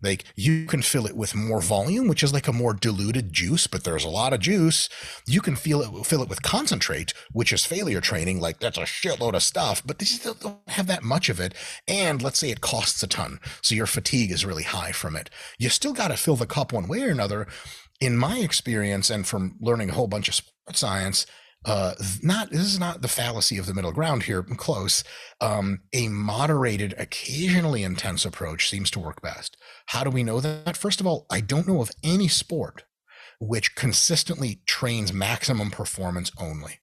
[0.02, 3.68] Like you can fill it with more volume, which is like a more diluted juice,
[3.68, 4.90] but there's a lot of juice.
[5.28, 8.40] You can feel it, fill it with concentrate, which is failure training.
[8.40, 11.54] Like that's a shitload of stuff, but they still don't have that much of it.
[11.88, 13.40] And let's say it costs a ton.
[13.62, 15.30] So your fatigue is really high from it.
[15.58, 17.48] You still got to fill the cup one way or another.
[18.00, 21.26] In my experience, and from learning a whole bunch of sports science,
[21.66, 21.94] uh,
[22.24, 24.42] not this is not the fallacy of the middle ground here.
[24.44, 25.04] Close.
[25.42, 29.58] Um, a moderated, occasionally intense approach seems to work best.
[29.90, 30.78] How do we know that?
[30.78, 32.84] First of all, I don't know of any sport
[33.40, 36.82] which consistently trains maximum performance only.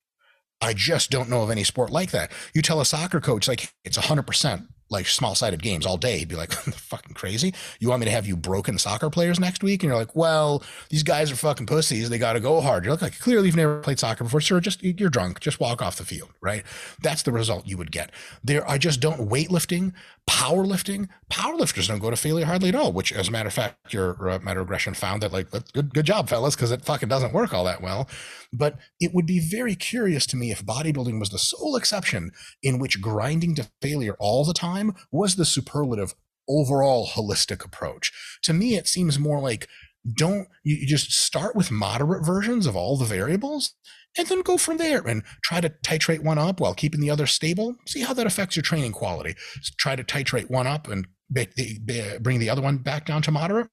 [0.61, 2.33] I just don't know of any sport like that.
[2.53, 6.19] You tell a soccer coach like it's 100% like small sided games all day.
[6.19, 7.55] He'd be like, fucking crazy.
[7.81, 9.83] You want me to have you broken soccer players next week?
[9.83, 12.09] And you're like, well, these guys are fucking pussies.
[12.09, 12.85] They got to go hard.
[12.85, 14.41] You're like clearly you've never played soccer before.
[14.41, 15.41] Sir, just you're drunk.
[15.41, 16.63] Just walk off the field, right?
[17.03, 18.11] That's the result you would get.
[18.45, 19.93] There, I just don't weightlifting,
[20.29, 21.09] powerlifting.
[21.31, 24.31] Powerlifters don't go to failure hardly at all, which, as a matter of fact, your
[24.31, 27.53] uh, meta regression found that like, good, good job, fellas, because it fucking doesn't work
[27.53, 28.09] all that well.
[28.53, 32.33] But it would be very curious to me if bodybuilding was the sole exception
[32.63, 36.15] in which grinding to failure all the time was the superlative
[36.49, 38.13] overall holistic approach.
[38.43, 39.69] To me, it seems more like
[40.15, 43.75] don't you just start with moderate versions of all the variables
[44.17, 47.27] and then go from there and try to titrate one up while keeping the other
[47.27, 47.77] stable.
[47.87, 49.35] See how that affects your training quality.
[49.79, 53.69] try to titrate one up and bring the other one back down to moderate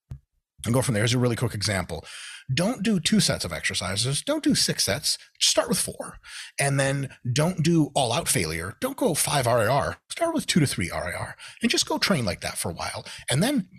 [0.66, 1.02] and go from there.
[1.02, 2.06] Here's a really quick example.
[2.54, 4.22] Don't do two sets of exercises.
[4.22, 5.18] Don't do six sets.
[5.40, 6.18] Start with four.
[6.60, 8.76] And then don't do all out failure.
[8.82, 9.98] Don't go five RIR.
[10.10, 13.06] Start with two to three RIR and just go train like that for a while.
[13.30, 13.70] And then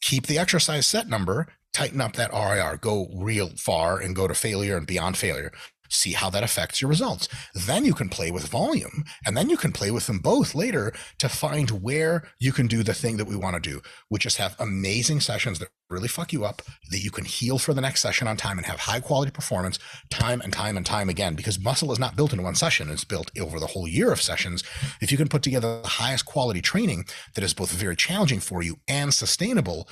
[0.00, 4.34] keep the exercise set number, tighten up that RIR, go real far and go to
[4.34, 5.52] failure and beyond failure
[5.88, 7.28] see how that affects your results.
[7.54, 10.92] Then you can play with volume and then you can play with them both later
[11.18, 14.36] to find where you can do the thing that we want to do, which is
[14.36, 18.00] have amazing sessions that really fuck you up, that you can heal for the next
[18.00, 19.78] session on time and have high quality performance
[20.10, 21.34] time and time and time again.
[21.34, 24.20] Because muscle is not built in one session, it's built over the whole year of
[24.20, 24.64] sessions.
[25.00, 28.62] If you can put together the highest quality training that is both very challenging for
[28.62, 29.88] you and sustainable,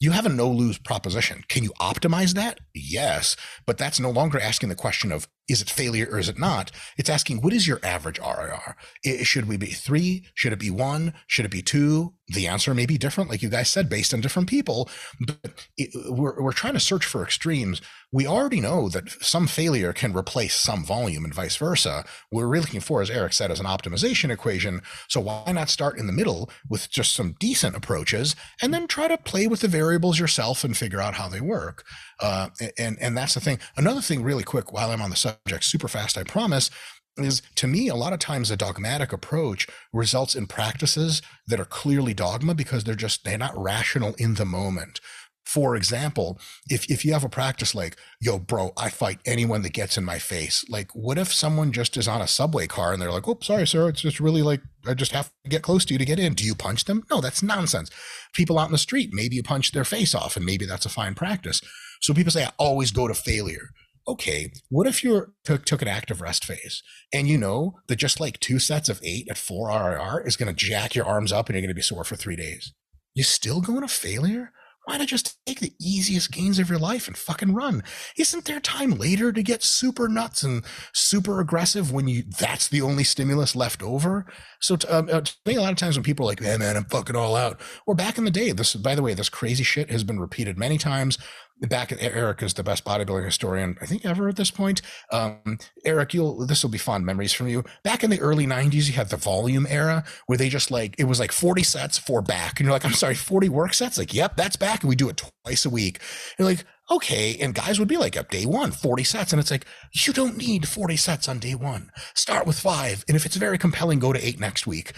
[0.00, 1.44] you have a no lose proposition.
[1.48, 2.60] Can you optimize that?
[2.74, 3.36] Yes,
[3.66, 6.70] but that's no longer asking the question of is it failure or is it not?
[6.96, 8.76] It's asking what is your average RIR?
[9.22, 10.26] should we be three?
[10.34, 11.14] Should it be one?
[11.26, 12.14] Should it be two?
[12.28, 14.90] The answer may be different, like you guys said, based on different people.
[15.18, 17.80] But it, we're, we're trying to search for extremes.
[18.12, 22.04] We already know that some failure can replace some volume and vice versa.
[22.28, 24.82] What we're really looking for, as Eric said, is an optimization equation.
[25.08, 29.08] So why not start in the middle with just some decent approaches and then try
[29.08, 31.84] to play with the variables yourself and figure out how they work?
[32.20, 32.48] Uh,
[32.78, 33.58] and and that's the thing.
[33.76, 36.70] Another thing, really quick, while I'm on the subject, super fast, I promise,
[37.16, 41.64] is to me a lot of times a dogmatic approach results in practices that are
[41.64, 45.00] clearly dogma because they're just they're not rational in the moment
[45.44, 46.38] For example,
[46.68, 50.04] if, if you have a practice like, yo, bro, I fight anyone that gets in
[50.04, 53.26] my face, like, what if someone just is on a subway car and they're like,
[53.26, 55.98] oh, sorry, sir, it's just really like, I just have to get close to you
[55.98, 56.34] to get in.
[56.34, 57.02] Do you punch them?
[57.10, 57.90] No, that's nonsense.
[58.34, 60.90] People out in the street, maybe you punch their face off and maybe that's a
[60.90, 61.62] fine practice.
[62.00, 63.70] So people say, I always go to failure
[64.08, 66.82] okay, what if you took, took an active rest phase
[67.12, 70.48] and you know that just like two sets of eight at four RIR is going
[70.48, 72.72] to jack your arms up and you're going to be sore for three days?
[73.14, 74.52] You still going to failure?
[74.86, 77.82] Why not just take the easiest gains of your life and fucking run?
[78.16, 82.80] Isn't there time later to get super nuts and super aggressive when you that's the
[82.80, 84.24] only stimulus left over?
[84.62, 86.60] So to, um, uh, to me, a lot of times when people are like, "Man,
[86.60, 89.28] man, I'm fucking all out," or back in the day, this by the way, this
[89.28, 91.18] crazy shit has been repeated many times
[91.66, 94.82] back at Eric is the best bodybuilding historian I think ever at this point.
[95.10, 97.64] Um, Eric, you'll this will be fond memories from you.
[97.82, 101.04] Back in the early '90s, you had the volume era where they just like it
[101.04, 103.98] was like 40 sets for back, and you're like, I'm sorry, 40 work sets.
[103.98, 106.00] Like, yep, that's back, and we do it twice a week.
[106.38, 109.50] You're like, okay, and guys would be like, up day one, 40 sets, and it's
[109.50, 111.90] like you don't need 40 sets on day one.
[112.14, 114.92] Start with five, and if it's very compelling, go to eight next week.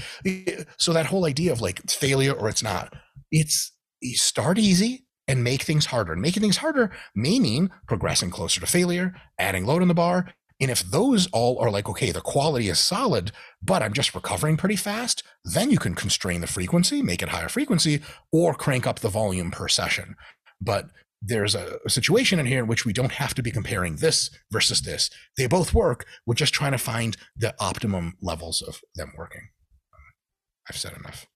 [0.76, 2.94] So that whole idea of like failure or it's not,
[3.30, 6.12] it's you start easy and make things harder.
[6.12, 10.34] And making things harder may mean progressing closer to failure, adding load on the bar.
[10.60, 13.30] And if those all are like, okay, the quality is solid,
[13.62, 17.48] but I'm just recovering pretty fast, then you can constrain the frequency, make it higher
[17.48, 18.00] frequency,
[18.32, 20.16] or crank up the volume per session.
[20.60, 20.90] But
[21.22, 24.82] there's a, situation in here in which we don't have to be comparing this versus
[24.82, 25.10] this.
[25.36, 26.06] They both work.
[26.26, 29.48] We're just trying to find the optimum levels of them working.
[30.68, 31.26] I've said enough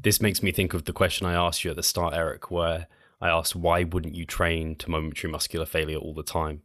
[0.00, 2.86] this makes me think of the question I asked you at the start, Eric, where
[3.20, 6.62] I asked, why wouldn't you train to momentary muscular failure all the time?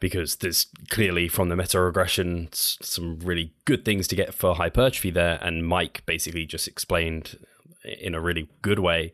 [0.00, 5.10] Because there's clearly from the meta regression some really good things to get for hypertrophy
[5.10, 5.40] there.
[5.42, 7.38] And Mike basically just explained
[7.84, 9.12] in a really good way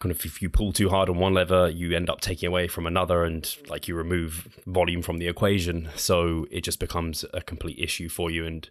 [0.00, 2.68] kind of if you pull too hard on one lever, you end up taking away
[2.68, 5.88] from another, and like you remove volume from the equation.
[5.96, 8.46] So it just becomes a complete issue for you.
[8.46, 8.68] And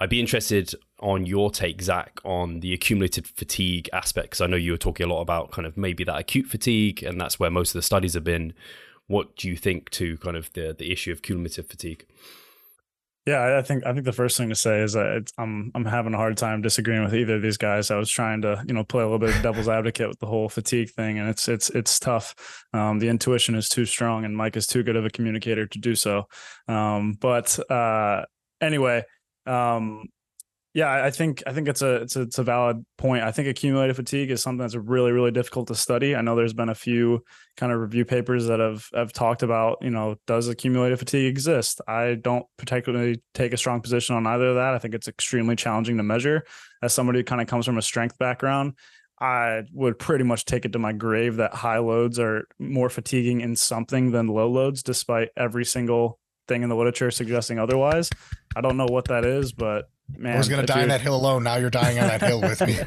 [0.00, 4.56] I'd be interested on your take, Zac, on the accumulated fatigue aspect, because I know
[4.56, 7.50] you were talking a lot about kind of maybe that acute fatigue, and that's where
[7.50, 8.52] most of the studies have been.
[9.06, 12.06] What do you think to kind of the the issue of cumulative fatigue?
[13.26, 16.12] Yeah, I think I think the first thing to say is that I'm I'm having
[16.12, 17.90] a hard time disagreeing with either of these guys.
[17.90, 20.26] I was trying to you know play a little bit of devil's advocate with the
[20.26, 22.34] whole fatigue thing, and it's it's it's tough.
[22.74, 25.78] Um, the intuition is too strong, and Mike is too good of a communicator to
[25.78, 26.24] do so.
[26.68, 28.26] Um, but uh,
[28.60, 29.04] anyway,
[29.46, 30.04] um,
[30.74, 33.22] yeah, I think I think it's a it's a it's a valid point.
[33.22, 36.16] I think accumulated fatigue is something that's really really difficult to study.
[36.16, 37.22] I know there's been a few
[37.56, 41.80] kind of review papers that have have talked about you know does accumulated fatigue exist.
[41.86, 44.74] I don't particularly take a strong position on either of that.
[44.74, 46.44] I think it's extremely challenging to measure.
[46.82, 48.72] As somebody who kind of comes from a strength background,
[49.20, 53.42] I would pretty much take it to my grave that high loads are more fatiguing
[53.42, 56.18] in something than low loads, despite every single
[56.48, 58.10] thing in the literature suggesting otherwise.
[58.56, 61.16] I don't know what that is, but man, I was gonna die on that hill
[61.16, 61.44] alone.
[61.44, 62.78] Now you're dying on that hill with me,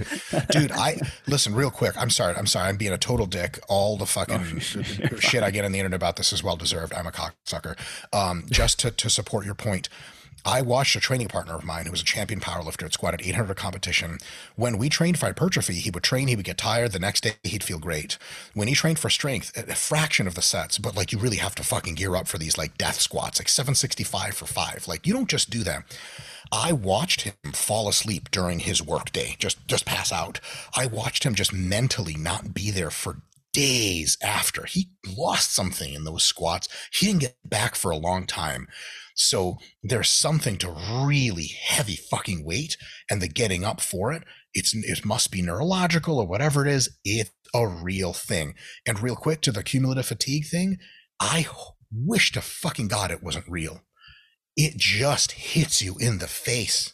[0.52, 0.72] dude.
[0.72, 1.96] I listen real quick.
[1.98, 2.36] I'm sorry.
[2.36, 2.70] I'm sorry.
[2.70, 3.60] I'm being a total dick.
[3.68, 6.94] All the fucking oh, shit I get on the internet about this is well deserved.
[6.94, 7.78] I'm a cocksucker.
[8.14, 9.90] Um, just to to support your point.
[10.46, 13.26] I watched a training partner of mine who was a champion powerlifter at squat at
[13.26, 14.20] 800 competition.
[14.56, 16.92] When we trained for hypertrophy, he would train, he would get tired.
[16.92, 18.18] The next day, he'd feel great.
[18.54, 21.56] When he trained for strength, a fraction of the sets, but like you really have
[21.56, 24.88] to fucking gear up for these like death squats, like 765 for five.
[24.88, 25.84] Like you don't just do that.
[26.52, 30.40] I watched him fall asleep during his workday, just just pass out.
[30.76, 33.22] I watched him just mentally not be there for
[33.52, 34.66] days after.
[34.66, 36.70] He lost something in those squats.
[36.92, 38.68] He didn't get back for a long time.
[39.18, 42.78] So there's something to really heavy fucking weight
[43.10, 44.24] and the getting up for it.
[44.54, 46.98] It's it must be neurological or whatever it is.
[47.04, 48.54] It's a real thing.
[48.86, 50.78] And real quick to the cumulative fatigue thing,
[51.20, 51.48] I
[51.92, 53.82] wish to fucking God it wasn't real.
[54.56, 56.94] It just hits you in the face.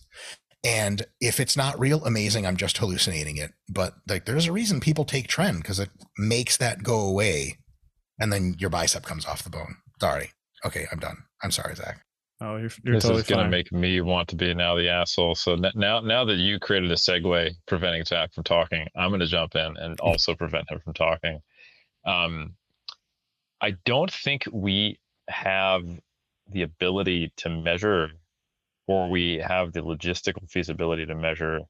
[0.64, 2.46] And if it's not real, amazing.
[2.46, 3.52] I'm just hallucinating it.
[3.70, 7.58] But like, there's a reason people take tren because it makes that go away,
[8.18, 9.76] and then your bicep comes off the bone.
[10.00, 10.32] Sorry.
[10.66, 11.18] Okay, I'm done.
[11.42, 12.00] I'm sorry, Zac.
[12.44, 14.90] Oh, you're, you're this totally is going to make me want to be now the
[14.90, 15.34] asshole.
[15.34, 19.28] So now, now that you created a segue preventing Zac from talking, I'm going to
[19.28, 21.40] jump in and also prevent him from talking.
[22.06, 22.56] Um,
[23.62, 25.84] I don't think we have
[26.52, 28.10] the ability to measure,
[28.88, 31.62] or we have the logistical feasibility to measure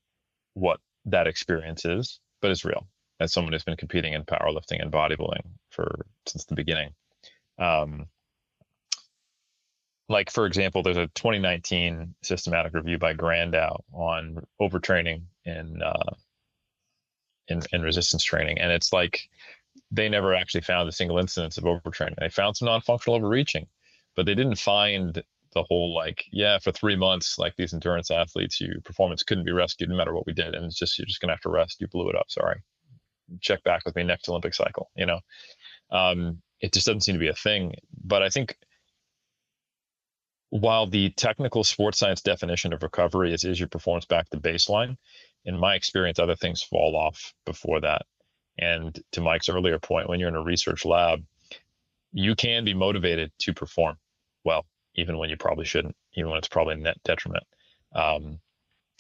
[0.56, 2.88] what that experience is, but it's real.
[3.20, 6.96] As someone who's been competing in powerlifting and bodybuilding for since the beginning.
[7.60, 8.08] Um,
[10.10, 16.14] like for example, there's a 2019 systematic review by Grandou on overtraining in uh,
[17.48, 18.60] in, in resistance training.
[18.60, 19.30] And it's like
[19.92, 22.16] they never actually found a single instance of overtraining.
[22.20, 23.68] They found some non-functional overreaching,
[24.16, 25.22] but they didn't find
[25.54, 29.52] the whole like, yeah, for three months, like these endurance athletes, your performance couldn't be
[29.52, 30.56] rescued no matter what we did.
[30.56, 31.80] And it's just you're just gonna have to rest.
[31.80, 32.30] You blew it up.
[32.30, 32.62] Sorry.
[33.40, 35.20] Check back with me next Olympic cycle, you know.
[35.92, 37.74] Um, it just doesn't seem to be a thing.
[38.04, 38.58] But I think
[40.60, 44.98] while the technical sports science definition of recovery is is your performance back to baseline,
[45.46, 48.04] in my experience, other things fall off before that.
[48.60, 51.24] And to Mike's earlier point, when you're in a research lab,
[52.12, 53.98] you can be motivated to perform
[54.44, 57.46] well, even when you probably shouldn't, even when it's probably net detriment.
[57.96, 58.40] Um,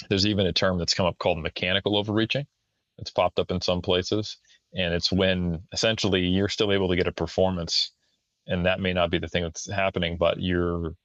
[0.09, 2.47] there's even a term that's come up called mechanical overreaching.
[2.97, 4.37] It's popped up in some places,
[4.73, 7.91] and it's when essentially you're still able to get a performance,
[8.47, 10.95] and that may not be the thing that's happening, but you're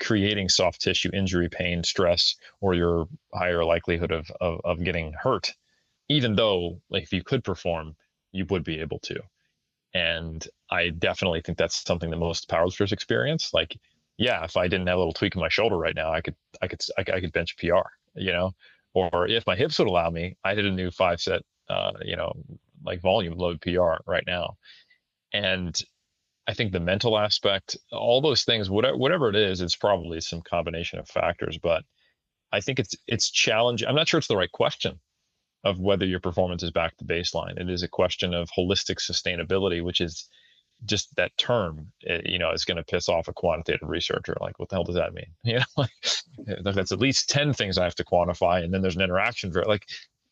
[0.00, 5.52] creating soft tissue injury, pain, stress, or your higher likelihood of, of, of getting hurt,
[6.08, 7.96] even though like if you could perform,
[8.32, 9.20] you would be able to.
[9.94, 13.54] And I definitely think that's something that most powerlifters experience.
[13.54, 13.76] Like,
[14.18, 16.34] yeah, if I didn't have a little tweak in my shoulder right now, I could,
[16.60, 17.86] I could, I could, I could bench PR,
[18.16, 18.52] you know,
[18.92, 22.16] or if my hips would allow me, I did a new five set, uh, you
[22.16, 22.32] know,
[22.84, 24.56] like volume load PR right now.
[25.32, 25.76] And
[26.46, 30.42] I think the mental aspect, all those things, whatever whatever it is, it's probably some
[30.42, 31.58] combination of factors.
[31.58, 31.84] But
[32.52, 33.88] I think it's it's challenging.
[33.88, 35.00] I'm not sure it's the right question
[35.64, 37.58] of whether your performance is back to baseline.
[37.58, 40.28] It is a question of holistic sustainability, which is
[40.84, 41.90] just that term.
[42.02, 44.36] It, you know, is going to piss off a quantitative researcher.
[44.40, 45.26] Like, what the hell does that mean?
[45.44, 45.90] You know, like
[46.62, 49.50] that's at least ten things I have to quantify, and then there's an interaction.
[49.50, 49.86] Like,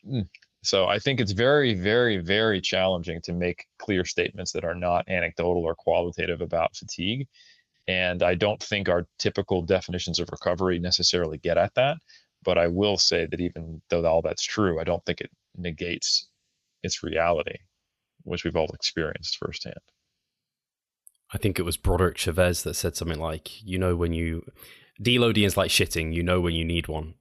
[0.07, 0.27] mm,
[0.63, 5.07] so I think it's very, very, very challenging to make clear statements that are not
[5.09, 7.27] anecdotal or qualitative about fatigue.
[7.87, 11.97] And I don't think our typical definitions of recovery necessarily get at that.
[12.43, 16.27] But I will say that even though all that's true, I don't think it negates
[16.81, 17.57] its reality,
[18.23, 19.75] which we've all experienced firsthand.
[21.33, 24.45] I think it was Broderick Chavez that said something like, you know, when you
[25.01, 27.15] deloading is like shitting, you know when you need one.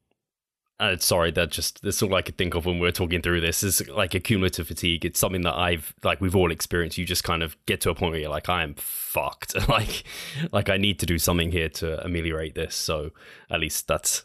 [0.81, 3.41] Uh, sorry, that just that's all I could think of when we are talking through
[3.41, 3.63] this.
[3.63, 5.05] Is like accumulative fatigue.
[5.05, 6.99] It's something that I've like we've all experienced.
[6.99, 9.55] You just kind of get to a point where you're like, I am fucked.
[9.69, 10.03] like,
[10.51, 12.75] like I need to do something here to ameliorate this.
[12.75, 13.11] So
[13.49, 14.25] at least that's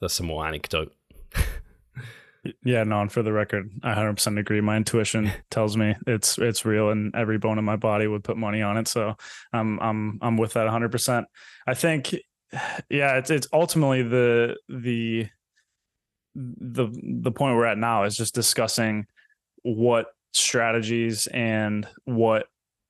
[0.00, 0.92] that's some more anecdote.
[2.64, 4.60] yeah, no, and for the record, I 100% agree.
[4.60, 8.36] My intuition tells me it's it's real, and every bone in my body would put
[8.36, 8.88] money on it.
[8.88, 9.16] So
[9.52, 11.24] I'm I'm I'm with that 100%.
[11.66, 12.14] I think,
[12.90, 15.28] yeah, it's it's ultimately the the
[16.34, 16.88] the
[17.22, 19.06] the point we're at now is just discussing
[19.62, 22.46] what strategies and what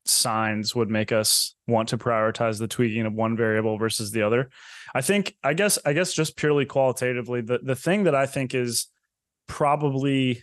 [0.07, 4.51] signs would make us want to prioritize the tweaking of one variable versus the other.
[4.95, 8.55] I think I guess I guess just purely qualitatively the the thing that I think
[8.55, 8.87] is
[9.47, 10.43] probably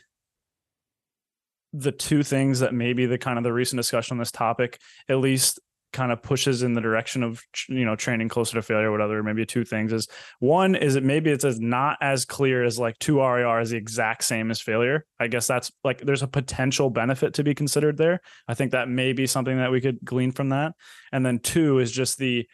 [1.74, 5.20] the two things that maybe the kind of the recent discussion on this topic at
[5.20, 5.60] least
[5.92, 9.22] kind of pushes in the direction of you know training closer to failure or whatever
[9.24, 10.08] maybe two things is
[10.40, 13.78] one is it maybe it's as not as clear as like 2 RIR is the
[13.78, 15.06] exact same as failure.
[15.20, 18.22] I guess that's like there's a potential benefit to be considered there.
[18.48, 20.74] I think that may be something that we could glean from that.
[21.12, 22.48] And then two is just the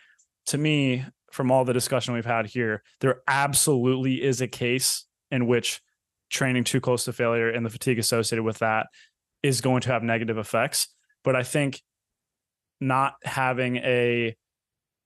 [0.48, 5.46] to me from all the discussion we've had here there absolutely is a case in
[5.46, 5.82] which
[6.30, 8.88] training too close to failure and the fatigue associated with that
[9.44, 10.88] is going to have negative effects.
[11.24, 11.82] But i think
[12.80, 14.36] not having a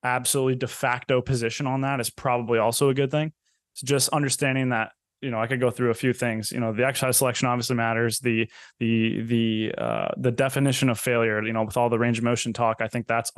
[0.03, 3.31] absolutely de facto position on that is probably also a good thing.
[3.73, 4.91] So just understanding that
[5.21, 6.51] you know I could go through a few things.
[6.51, 8.19] You know, the exercise selection obviously matters.
[8.19, 8.49] The
[8.79, 11.41] the the uh, the definition of failure.
[11.43, 13.31] You know, with all the range of motion talk, I think that's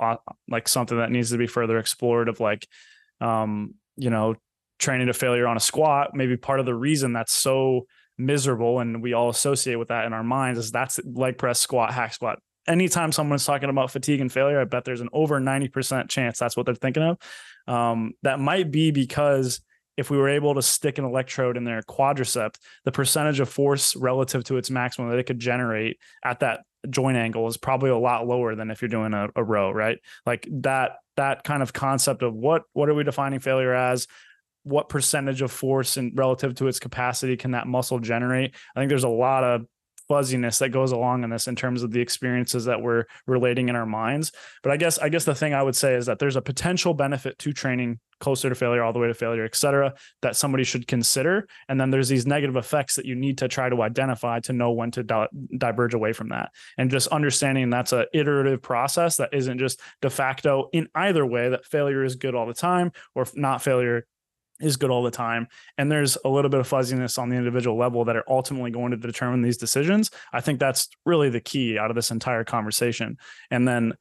[0.48, 2.30] like something that needs to be further explored.
[2.30, 2.68] Of like,
[3.22, 4.36] um, you know,
[4.80, 6.16] training to failure on a squat.
[6.16, 7.86] Maybe part of the reason that's so
[8.18, 11.92] miserable and we all associate with that in our minds is that's leg press, squat,
[11.92, 16.10] hack squat anytime someone's talking about fatigue and failure, I bet there's an over 90%
[16.10, 17.18] chance that's what they're thinking of.
[17.68, 19.62] Um, that might be because
[19.96, 23.96] if we were able to stick an electrode in their quadricep, the percentage of force
[23.96, 27.98] relative to its maximum that it could generate at that joint angle is probably a
[27.98, 30.00] lot lower than if you're doing a, a row, right?
[30.26, 34.08] Like that that kind of concept of what what are we defining failure as?
[34.64, 38.56] What percentage of force and relative to its capacity can that muscle generate?
[38.76, 39.66] I think there's a lot of
[40.08, 43.76] fuzziness that goes along in this in terms of the experiences that we're relating in
[43.76, 44.32] our minds.
[44.62, 46.94] But I guess I guess the thing I would say is that there's a potential
[46.94, 50.64] benefit to training closer to failure, all the way to failure, et cetera, that somebody
[50.64, 51.46] should consider.
[51.68, 54.72] And then there's these negative effects that you need to try to identify to know
[54.72, 56.52] when to di- diverge away from that.
[56.78, 61.50] And just understanding that's a iterative process that isn't just de facto in either way
[61.50, 64.06] that failure is good all the time or not failure
[64.64, 67.78] is good all the time and there's a little bit of fuzziness on the individual
[67.78, 71.78] level that are ultimately going to determine these decisions i think that's really the key
[71.78, 73.18] out of this entire conversation
[73.52, 73.94] and then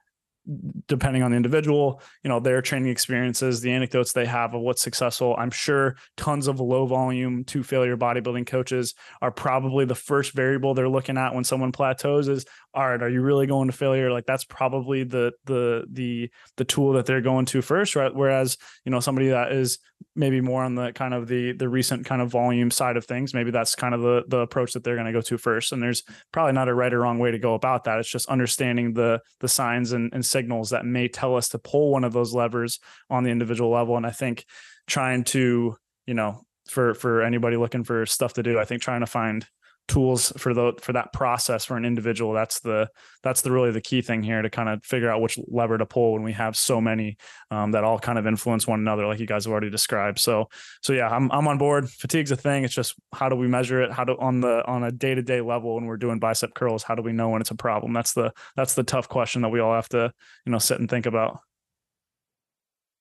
[0.89, 4.83] depending on the individual, you know, their training experiences, the anecdotes they have of what's
[4.83, 5.37] successful.
[5.39, 10.75] I'm sure tons of low volume to failure bodybuilding coaches are probably the first variable
[10.75, 12.45] they're looking at when someone plateaus is
[12.75, 14.11] all right, are you really going to failure?
[14.11, 18.15] Like that's probably the the the the tool that they're going to first, right?
[18.15, 19.79] Whereas, you know, somebody that is
[20.17, 23.35] maybe more on the kind of the the recent kind of volume side of things,
[23.35, 25.73] maybe that's kind of the the approach that they're going to go to first.
[25.73, 27.99] And there's probably not a right or wrong way to go about that.
[27.99, 31.93] It's just understanding the the signs and, and signals that may tell us to pull
[31.93, 32.81] one of those levers
[33.11, 33.97] on the individual level.
[33.97, 34.47] And I think
[34.87, 35.77] trying to,
[36.07, 39.47] you know, for for anybody looking for stuff to do, I think trying to find
[39.89, 42.33] tools for the for that process for an individual.
[42.33, 42.89] That's the
[43.23, 45.87] that's the really the key thing here to kind of figure out which lever to
[45.87, 47.17] pull when we have so many
[47.51, 50.19] um, that all kind of influence one another like you guys have already described.
[50.19, 50.49] So
[50.83, 51.89] so yeah i'm, I'm on board.
[51.89, 52.65] Fatigue's a thing.
[52.65, 53.93] It's just how do we measure it?
[53.93, 57.03] How do on the on a day-to-day level when we're doing bicep curls how do
[57.03, 57.93] we know when it's a problem?
[57.93, 60.13] That's the that's the tough question that we all have to
[60.47, 61.41] you know sit and think about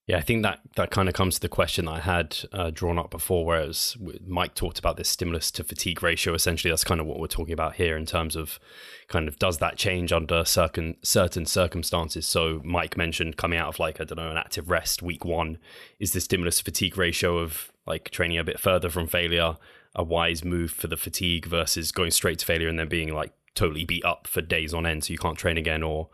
[0.07, 2.72] yeah, I think that that kind of comes to the question that I had uh,
[2.72, 3.95] drawn up before, whereas
[4.26, 6.34] Mike talked about this stimulus to fatigue ratio.
[6.34, 8.60] Essentially, that's kind of what we're talking about here in terms of
[9.07, 12.26] kind of does that change under certain certain circumstances.
[12.26, 15.60] So Mike mentioned coming out of like I don't know an active rest week one,
[15.99, 19.57] is the stimulus fatigue ratio of like training a bit further from failure
[19.94, 23.34] a wise move for the fatigue versus going straight to failure and then being like
[23.56, 26.10] totally beat up for days on end so you can't train again or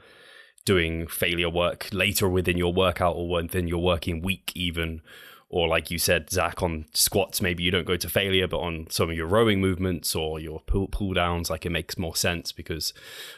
[0.68, 5.02] doing failure work later within your workout or within your working week, even.
[5.49, 8.88] Or, like you said, Zac, on squats, maybe you don't go to failure, but on
[8.89, 12.52] some of your rowing movements or your pull, pull downs, like it makes more sense
[12.52, 12.94] because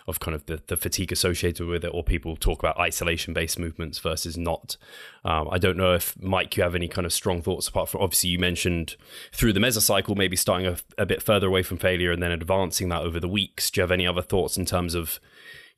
[0.07, 1.91] of kind of the, the fatigue associated with it.
[1.93, 4.75] Or people talk about isolation based movements versus not.
[5.23, 8.01] Um, I don't know if, Mike, you have any kind of strong thoughts apart from
[8.01, 8.95] obviously you mentioned
[9.31, 12.89] through the mesocycle, maybe starting a, a bit further away from failure and then advancing
[12.89, 13.69] that over the weeks.
[13.69, 15.19] Do you have any other thoughts in terms of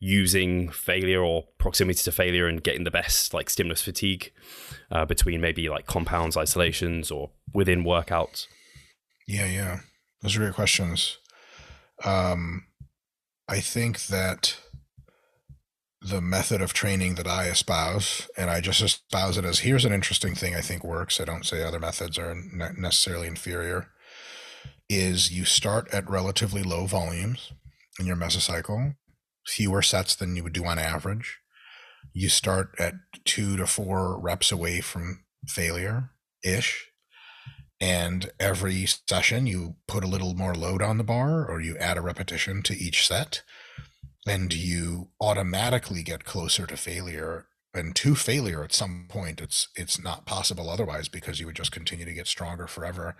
[0.03, 4.33] using failure or proximity to failure and getting the best like stimulus fatigue
[4.89, 8.47] uh, between maybe like compounds, isolations, or within workouts?
[9.27, 9.79] Yeah, yeah,
[10.21, 11.19] those are great questions.
[12.03, 12.65] Um,
[13.47, 14.57] I think that
[16.01, 19.93] the method of training that I espouse, and I just espouse it as here's an
[19.93, 21.21] interesting thing I think works.
[21.21, 22.35] I don't say other methods are
[22.75, 23.89] necessarily inferior.
[24.89, 27.53] Is you start at relatively low volumes
[27.99, 28.95] in your mesocycle
[29.45, 31.39] fewer sets than you would do on average.
[32.13, 32.95] You start at
[33.25, 36.11] two to four reps away from failure
[36.43, 36.87] ish.
[37.79, 41.97] And every session, you put a little more load on the bar or you add
[41.97, 43.41] a repetition to each set.
[44.27, 50.01] And you automatically get closer to failure and to failure at some point it's it's
[50.01, 53.15] not possible otherwise because you would just continue to get stronger forever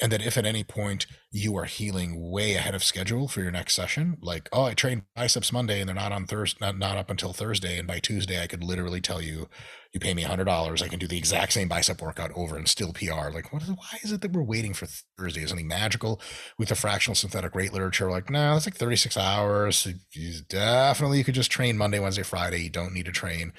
[0.00, 3.50] and that if at any point you are healing way ahead of schedule for your
[3.50, 6.96] next session like oh i trained biceps monday and they're not on thursday not, not
[6.96, 9.48] up until thursday and by tuesday i could literally tell you
[9.92, 12.92] you pay me $100 i can do the exact same bicep workout over and still
[12.92, 14.86] pr like what is, why is it that we're waiting for
[15.18, 15.42] thursday?
[15.42, 16.20] Is something magical
[16.58, 18.10] with the fractional synthetic rate literature?
[18.10, 19.86] Like no it's like 36 hours.
[20.12, 22.62] You definitely you could just train monday wednesday friday.
[22.62, 23.52] You don't need to train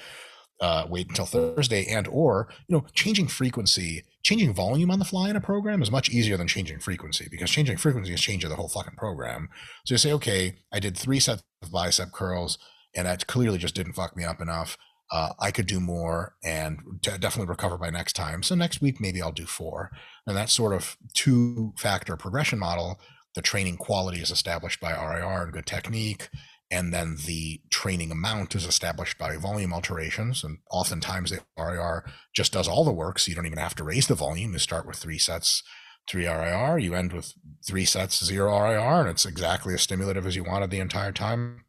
[0.61, 5.29] uh, wait until Thursday, and or you know changing frequency, changing volume on the fly
[5.29, 8.55] in a program is much easier than changing frequency because changing frequency is changing the
[8.55, 9.49] whole fucking program.
[9.85, 12.57] So you say, okay, I did three sets of bicep curls,
[12.95, 14.77] and that clearly just didn't fuck me up enough.
[15.11, 18.43] Uh, I could do more and definitely recover by next time.
[18.43, 19.91] So next week maybe I'll do four,
[20.27, 22.99] and that sort of two factor progression model.
[23.35, 26.29] The training quality is established by RIR and good technique
[26.71, 32.53] and then the training amount is established by volume alterations and oftentimes the rir just
[32.53, 34.53] does all the work so you don't even have to raise the volume.
[34.53, 35.63] You start with three sets
[36.09, 37.33] three rir you end with
[37.67, 41.65] three sets zero rir and it's exactly as stimulative as you wanted the entire time.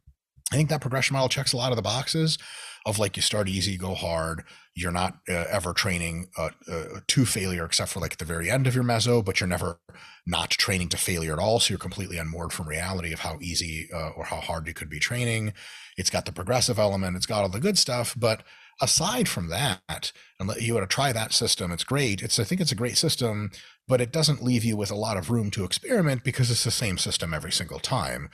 [0.51, 2.37] I think that progression model checks a lot of the boxes
[2.85, 4.43] of like you start easy go hard
[4.75, 8.49] you're not uh, ever training uh, uh, to failure except for like at the very
[8.49, 9.79] end of your meso but you're never
[10.25, 13.89] not training to failure at all so you're completely unmoored from reality of how easy
[13.93, 15.53] uh, or how hard you could be training.
[15.97, 18.43] It's got the progressive element it's got all the good stuff but
[18.81, 22.21] aside from that and you want to try that system it's great.
[22.21, 23.51] It's i think it's a great system
[23.87, 26.71] but it doesn't leave you with a lot of room to experiment because it's the
[26.71, 28.29] same system every single time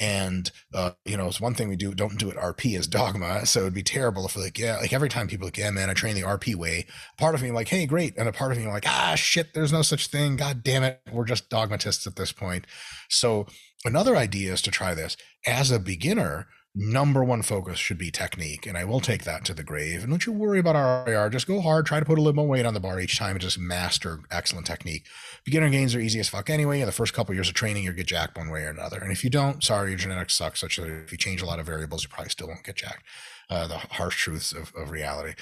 [0.00, 3.46] and uh, you know, it's one thing we do don't do it RP as dogma.
[3.46, 5.94] So it'd be terrible if like, yeah, like every time people like, yeah, man, I
[5.94, 6.86] train the RP way.
[7.16, 9.72] Part of me like, hey, great, and a part of me like, ah, shit, there's
[9.72, 10.36] no such thing.
[10.36, 12.66] God damn it, we're just dogmatists at this point.
[13.08, 13.46] So
[13.84, 15.16] another idea is to try this
[15.46, 16.46] as a beginner.
[16.74, 18.66] Number one focus should be technique.
[18.66, 20.02] And I will take that to the grave.
[20.02, 21.30] And don't you worry about RIR.
[21.30, 23.32] Just go hard, try to put a little more weight on the bar each time
[23.32, 25.06] and just master excellent technique.
[25.44, 26.80] Beginner gains are easy as fuck anyway.
[26.80, 28.98] In the first couple of years of training, you'll get jacked one way or another.
[28.98, 31.58] And if you don't, sorry, your genetics suck such that if you change a lot
[31.58, 33.04] of variables, you probably still won't get jacked.
[33.50, 35.34] Uh, the harsh truths of, of reality.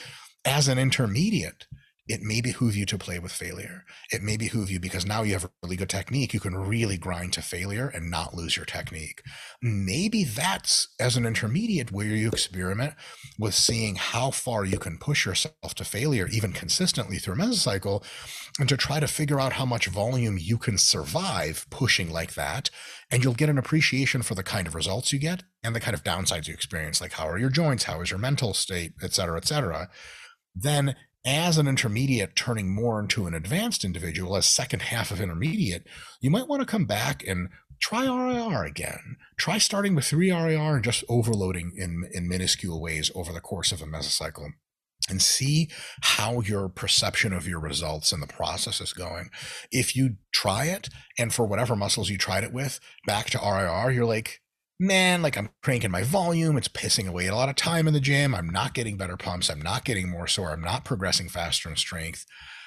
[0.44, 1.66] As an intermediate,
[2.08, 3.84] it may behoove you to play with failure.
[4.12, 6.32] It may behoove you because now you have a really good technique.
[6.32, 9.22] You can really grind to failure and not lose your technique.
[9.60, 12.94] Maybe that's as an intermediate where you experiment
[13.38, 18.04] with seeing how far you can push yourself to failure, even consistently through a mesocycle,
[18.60, 22.70] and to try to figure out how much volume you can survive pushing like that.
[23.10, 25.94] And you'll get an appreciation for the kind of results you get and the kind
[25.94, 29.12] of downsides you experience, like how are your joints, how is your mental state, et
[29.12, 29.88] cetera, et cetera.
[30.54, 30.96] Then
[31.26, 35.84] as an intermediate turning more into an advanced individual as second half of intermediate
[36.20, 37.48] you might want to come back and
[37.80, 39.16] try RIR again.
[39.36, 43.72] Try starting with three RIR and just overloading in, in minuscule ways over the course
[43.72, 44.50] of a mesocycle
[45.08, 45.68] and see
[46.02, 49.28] how your perception of your results and the process is going.
[49.70, 50.88] If you try it
[51.18, 54.40] and for whatever muscles you tried it with, back to RIR, you're like,
[54.78, 56.56] man, like I'm cranking my volume.
[56.56, 58.34] It's pissing away a lot of time in the gym.
[58.34, 59.50] I'm not getting better pumps.
[59.50, 60.52] I'm not getting more sore.
[60.52, 62.26] I'm not progressing faster in strength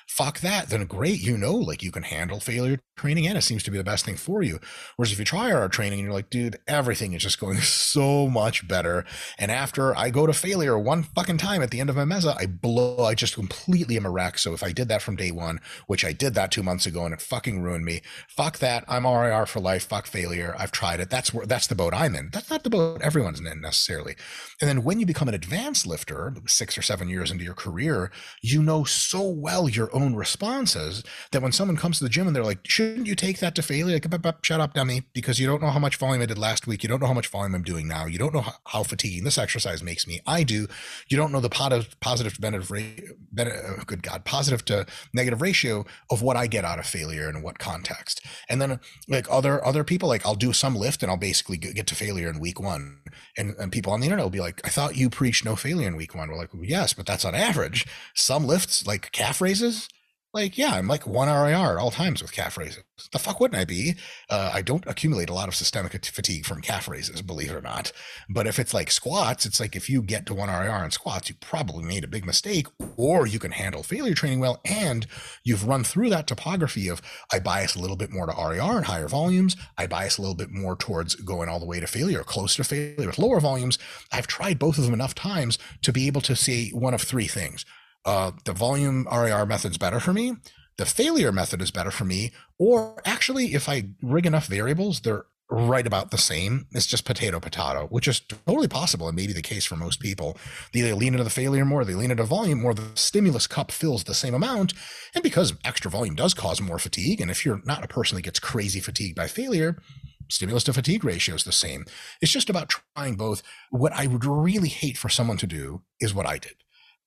[0.10, 3.62] fuck that, then great, you know, like you can handle failure training and it seems
[3.64, 4.60] to be the best thing for you.
[4.98, 8.28] Whereas if you try our training and you're like, dude, everything is just going so
[8.28, 9.06] much better.
[9.38, 12.36] And after I go to failure one fucking time at the end of my meso,
[12.38, 14.40] I blow, I just completely am a wreck.
[14.40, 17.06] So if I did that from day one, which I did that two months ago
[17.06, 18.84] and it fucking ruined me, fuck that.
[18.88, 19.86] I'm RIR for life.
[19.86, 20.56] Fuck failure.
[20.58, 21.12] I've tried it.
[21.12, 22.32] That's where, that's the boat I'm in.
[22.34, 24.16] That's not the boat everyone's in necessarily.
[24.60, 28.12] And then when you become an advanced lifter, six or seven years into your career,
[28.42, 32.36] you know so well your own responses that when someone comes to the gym and
[32.36, 34.00] they're like, shouldn't you take that to failure?
[34.02, 36.84] Like, shut up, dummy, because you don't know how much volume I did last week.
[36.84, 38.06] You don't know how much volume I'm doing now.
[38.06, 40.22] You don't know how, how fatiguing this exercise makes me.
[40.26, 40.68] I do.
[41.08, 45.86] You don't know the positive, positive to negative, oh, good God, positive to negative ratio
[46.10, 48.26] of what I get out of failure and what context.
[48.48, 51.88] And then like other, other people, like I'll do some lift and I'll basically get
[51.88, 53.00] to failure in week one.
[53.38, 55.88] And, and people on the internet will be like, I thought you preached no failure
[55.88, 56.30] in week one.
[56.30, 57.86] We're like, well, yes, but that's on average.
[58.14, 59.89] Some lifts like calf raises,
[60.32, 62.84] like, yeah, I'm like one RIR at all times with calf raises.
[63.12, 63.96] The fuck wouldn't I be?
[64.30, 67.62] Uh, I don't accumulate a lot of systemic fatigue from calf raises, believe it or
[67.62, 67.92] not.
[68.30, 71.30] But if it's like squats, it's like if you get to one RIR in squats,
[71.30, 75.08] you probably made a big mistake, or you can handle failure training well, and
[75.44, 77.02] you've run through that topography of
[77.34, 79.56] I bias a little bit more to RIR and higher volumes.
[79.80, 82.64] I bias a little bit more towards going all the way to failure, close to
[82.64, 83.80] failure with lower volumes.
[84.12, 87.28] I've tried both of them enough times to be able to say one of three
[87.28, 87.66] things
[88.06, 90.36] uh, the volume RIR method's better for me,
[90.78, 95.26] the failure method is better for me, or actually, if I rig enough variables, they're
[95.52, 96.68] right about the same.
[96.72, 100.38] It's just potato potato, which is totally possible and maybe the case for most people.
[100.72, 102.74] They either lean into the failure more, they lean into volume more.
[102.74, 104.74] The stimulus cup fills the same amount,
[105.14, 108.22] and because extra volume does cause more fatigue, and if you're not a person that
[108.22, 109.82] gets crazy fatigued by failure,
[110.30, 111.86] stimulus to fatigue ratio is the same.
[112.22, 113.42] It's just about trying both.
[113.72, 116.54] What I would really hate for someone to do is what I did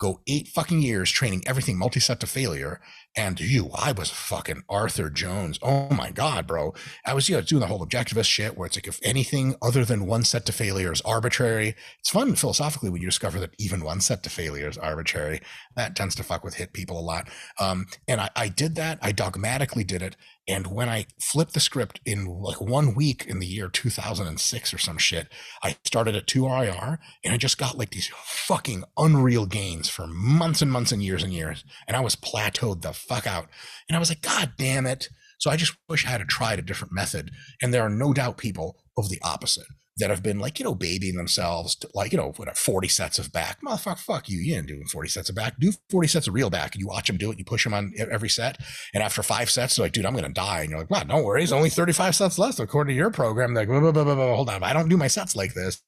[0.02, 2.80] go eight fucking years training everything multi-set to failure.
[3.14, 5.58] And you, I was fucking Arthur Jones.
[5.60, 6.72] Oh my God, bro.
[7.04, 9.84] I was you know, doing the whole objectivist shit where it's like if anything other
[9.84, 13.84] than one set to failure is arbitrary, it's fun philosophically when you discover that even
[13.84, 15.40] one set to failure is arbitrary.
[15.76, 17.28] That tends to fuck with HIT people a lot.
[17.60, 18.98] Um, and I, I did that.
[19.02, 20.16] I dogmatically did it.
[20.48, 24.78] And when I flipped the script in like one week in the year 2006 or
[24.78, 25.28] some shit,
[25.62, 30.60] I started at 2RIR and I just got like these fucking unreal gains for months
[30.60, 31.64] and months and years and years.
[31.86, 33.48] And I was plateaued the fuck out.
[33.88, 35.08] And I was like, God damn it.
[35.38, 37.30] So I just wish I had tried a different method.
[37.60, 39.66] And there are no doubt people of the opposite
[39.98, 42.88] that have been like, you know, babying themselves to like, you know, what uh, 40
[42.88, 43.58] sets of back.
[43.60, 44.38] Motherfucker, fuck you.
[44.38, 45.58] You ain't doing 40 sets of back.
[45.58, 46.74] Do 40 sets of real back.
[46.74, 47.38] And you watch them do it.
[47.38, 48.58] You push them on every set.
[48.94, 50.60] And after five sets, they're like, dude, I'm going to die.
[50.60, 51.42] And you're like, wow, don't worry.
[51.42, 53.52] It's only 35 sets left according to your program.
[53.52, 54.62] They're like, blah, blah, blah, hold on.
[54.62, 55.82] I don't do my sets like this.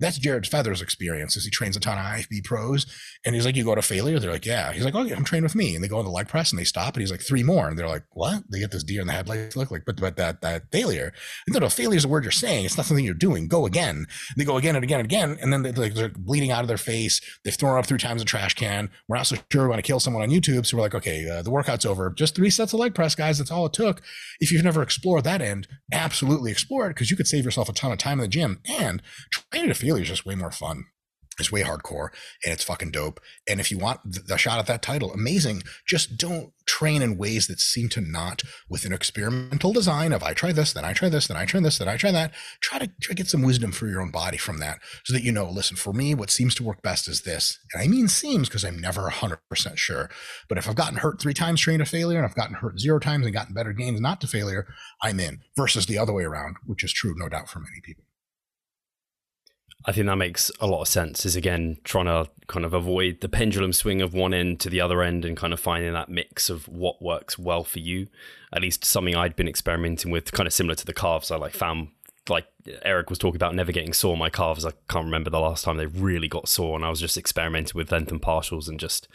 [0.00, 2.86] That's Jared Feather's experience as he trains a ton of IFBB pros.
[3.24, 4.18] And he's like, you go to failure?
[4.18, 4.72] They're like, yeah.
[4.72, 5.74] He's like, oh, yeah, I'm trained with me.
[5.74, 6.94] And they go on the leg press and they stop.
[6.94, 7.68] And he's like, three more.
[7.68, 8.42] And they're like, what?
[8.50, 11.12] They get this deer in the headlights look like, but, but that, that failure.
[11.48, 12.64] No, no, failure is a word you're saying.
[12.64, 13.46] It's not something you're doing.
[13.46, 13.96] Go again.
[13.96, 14.06] And
[14.36, 15.38] they go again and again and again.
[15.40, 17.20] And then they, like, they're bleeding out of their face.
[17.44, 18.90] They've thrown up three times a trash can.
[19.08, 20.66] We're not so sure we want to kill someone on YouTube.
[20.66, 22.10] So we're like, okay, uh, the workout's over.
[22.10, 23.38] Just three sets of leg press, guys.
[23.38, 24.02] That's all it took.
[24.40, 27.72] If you've never explored that end, absolutely explore it because you could save yourself a
[27.72, 28.60] ton of time in the gym.
[28.66, 29.00] And
[29.74, 30.86] failure is just way more fun fun.
[31.40, 32.10] it's way hardcore
[32.44, 33.18] and it's fucking dope.
[33.48, 35.64] And if you want the shot at that title, amazing.
[35.84, 40.32] Just don't train in ways that seem to not with an experimental design of I
[40.32, 42.30] try this, then I try this, then I try this, then I try that.
[42.60, 45.24] Try to try to get some wisdom for your own body from that so that
[45.24, 47.58] you know, listen, for me, what seems to work best is this.
[47.72, 50.08] And I mean seems because I'm never 100% sure.
[50.48, 53.00] But if I've gotten hurt three times trained to failure and I've gotten hurt zero
[53.00, 54.68] times and gotten better gains not to failure,
[55.02, 58.04] I'm in versus the other way around, which is true, no doubt, for many people.
[59.86, 61.26] I think that makes a lot of sense.
[61.26, 64.80] Is again trying to kind of avoid the pendulum swing of one end to the
[64.80, 68.06] other end and kind of finding that mix of what works well for you.
[68.52, 71.30] At least something I'd been experimenting with, kind of similar to the calves.
[71.30, 71.88] I like found
[72.28, 72.46] like
[72.82, 74.16] Eric was talking about never getting sore.
[74.16, 77.00] My calves, I can't remember the last time they really got sore, and I was
[77.00, 79.08] just experimenting with length and partials and just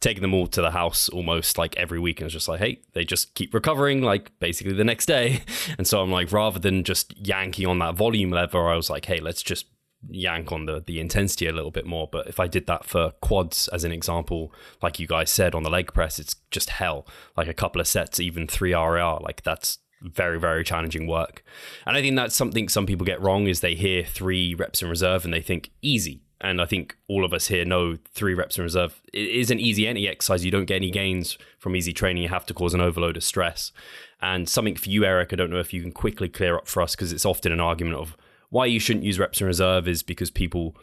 [0.00, 2.18] taking them all to the house almost like every week.
[2.18, 5.42] And I was just like, hey, they just keep recovering, like basically the next day.
[5.78, 9.04] And so I'm like, rather than just yanking on that volume lever, I was like,
[9.04, 9.66] hey, let's just
[10.10, 12.08] yank on the the intensity a little bit more.
[12.10, 14.52] But if I did that for quads as an example,
[14.82, 17.06] like you guys said on the leg press, it's just hell.
[17.36, 21.42] Like a couple of sets, even three RIR, like that's very very challenging work.
[21.86, 24.88] And I think that's something some people get wrong is they hear three reps in
[24.88, 26.22] reserve and they think easy.
[26.40, 29.86] And I think all of us here know three reps in reserve it isn't easy
[29.86, 30.44] any exercise.
[30.44, 32.22] You don't get any gains from easy training.
[32.22, 33.72] You have to cause an overload of stress.
[34.20, 36.82] And something for you, Eric, I don't know if you can quickly clear up for
[36.82, 38.16] us because it's often an argument of
[38.50, 40.76] why you shouldn't use reps in reserve is because people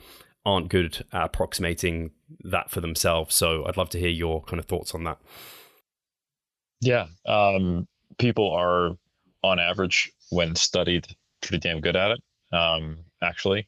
[0.46, 2.12] aren't good at approximating
[2.44, 3.36] that for themselves.
[3.36, 5.20] So I'd love to hear your kind of thoughts on that.
[6.82, 7.08] Yeah.
[7.26, 7.88] Um,
[8.18, 8.92] people are,
[9.44, 11.08] on average, when studied,
[11.42, 13.68] pretty damn good at it, um, actually.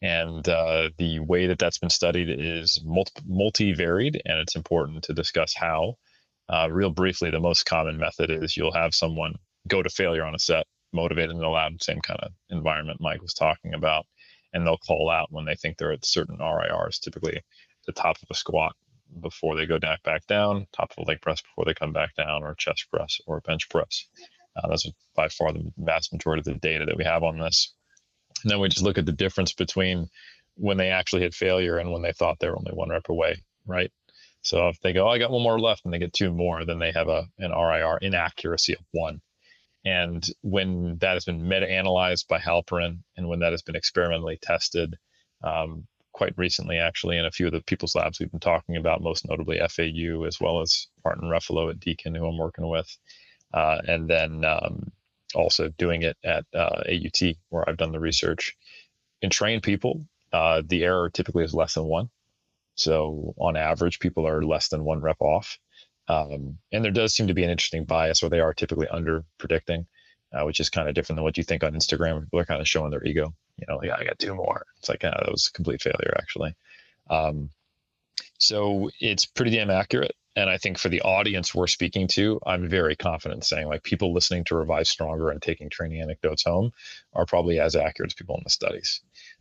[0.00, 5.12] And uh, the way that that's been studied is multi varied, and it's important to
[5.12, 5.96] discuss how.
[6.48, 9.34] Uh, real briefly, the most common method is you'll have someone
[9.66, 13.22] go to failure on a set motivated in the loud, same kind of environment Mike
[13.22, 14.06] was talking about.
[14.52, 17.42] And they'll call out when they think they're at certain RIRs, typically
[17.86, 18.74] the top of a squat
[19.20, 22.14] before they go back back down, top of a leg press before they come back
[22.14, 24.06] down, or chest press or bench press.
[24.56, 27.74] Uh, that's by far the vast majority of the data that we have on this.
[28.42, 30.08] And then we just look at the difference between
[30.54, 33.42] when they actually hit failure and when they thought they were only one rep away,
[33.66, 33.90] right?
[34.42, 36.64] So if they go, oh, I got one more left, and they get two more,
[36.64, 39.20] then they have a an RIR inaccuracy of one.
[39.84, 44.38] And when that has been meta analyzed by Halperin and when that has been experimentally
[44.42, 44.96] tested,
[45.42, 49.02] um, quite recently, actually, in a few of the people's labs we've been talking about,
[49.02, 52.88] most notably FAU, as well as Martin Refalo at Deakin, who I'm working with.
[53.54, 54.90] Uh, and then um,
[55.34, 58.56] also doing it at uh, AUT, where I've done the research.
[59.22, 62.10] In trained people, uh, the error typically is less than one.
[62.74, 65.58] So on average, people are less than one rep off.
[66.08, 69.24] Um, and there does seem to be an interesting bias where they are typically under
[69.38, 69.86] predicting,
[70.32, 72.24] uh, which is kind of different than what you think on Instagram.
[72.24, 73.34] People are kind of showing their ego.
[73.58, 74.64] You know, yeah, I got two more.
[74.78, 76.54] It's like, yeah, that was a complete failure, actually.
[77.10, 77.50] Um,
[78.38, 80.14] so it's pretty damn accurate.
[80.36, 84.12] And I think for the audience we're speaking to, I'm very confident saying like people
[84.14, 86.70] listening to Revive Stronger and taking training anecdotes home
[87.12, 89.00] are probably as accurate as people in the studies.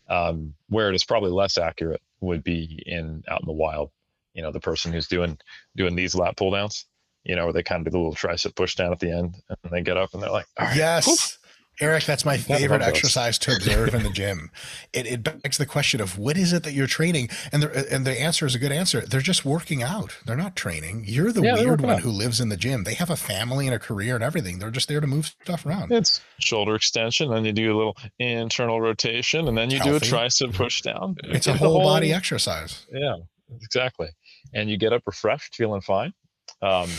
[0.10, 3.92] Um, where it is probably less accurate would be in out in the wild
[4.38, 5.38] you know the person who's doing
[5.76, 6.86] doing these lat pull downs
[7.26, 9.36] you know where they kind of do the little tricep push down at the end
[9.50, 10.46] and they get up and they're like
[10.76, 11.38] yes
[11.80, 14.50] Eric, that's my favorite exercise to observe in the gym.
[14.94, 18.04] It, it begs the question of what is it that you're training, and the and
[18.04, 19.02] the answer is a good answer.
[19.02, 20.18] They're just working out.
[20.26, 21.04] They're not training.
[21.06, 22.00] You're the yeah, weird one out.
[22.00, 22.84] who lives in the gym.
[22.84, 24.58] They have a family and a career and everything.
[24.58, 25.92] They're just there to move stuff around.
[25.92, 30.10] It's shoulder extension, then you do a little internal rotation, and then you Healthy.
[30.10, 31.16] do a tricep push down.
[31.26, 32.88] It's a whole, whole body exercise.
[32.92, 33.18] Yeah,
[33.62, 34.08] exactly
[34.54, 36.14] and you get up refreshed, feeling fine.
[36.62, 36.90] Um,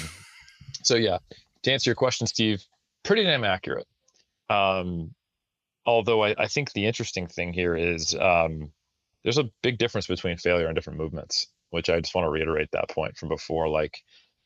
[0.82, 1.18] so yeah,
[1.62, 2.62] to answer your question, Steve,
[3.04, 3.86] pretty damn accurate.
[4.50, 5.14] Um,
[5.86, 8.70] although I, I, think the interesting thing here is um,
[9.22, 12.70] there's a big difference between failure and different movements, which I just want to reiterate
[12.72, 13.68] that point from before.
[13.68, 13.98] Like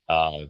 [0.09, 0.47] uh,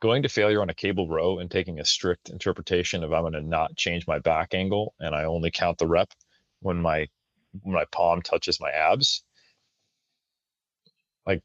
[0.00, 3.34] going to failure on a cable row and taking a strict interpretation of I'm going
[3.34, 6.08] to not change my back angle and I only count the rep
[6.60, 7.06] when my
[7.62, 9.22] when my palm touches my abs.
[11.26, 11.42] Like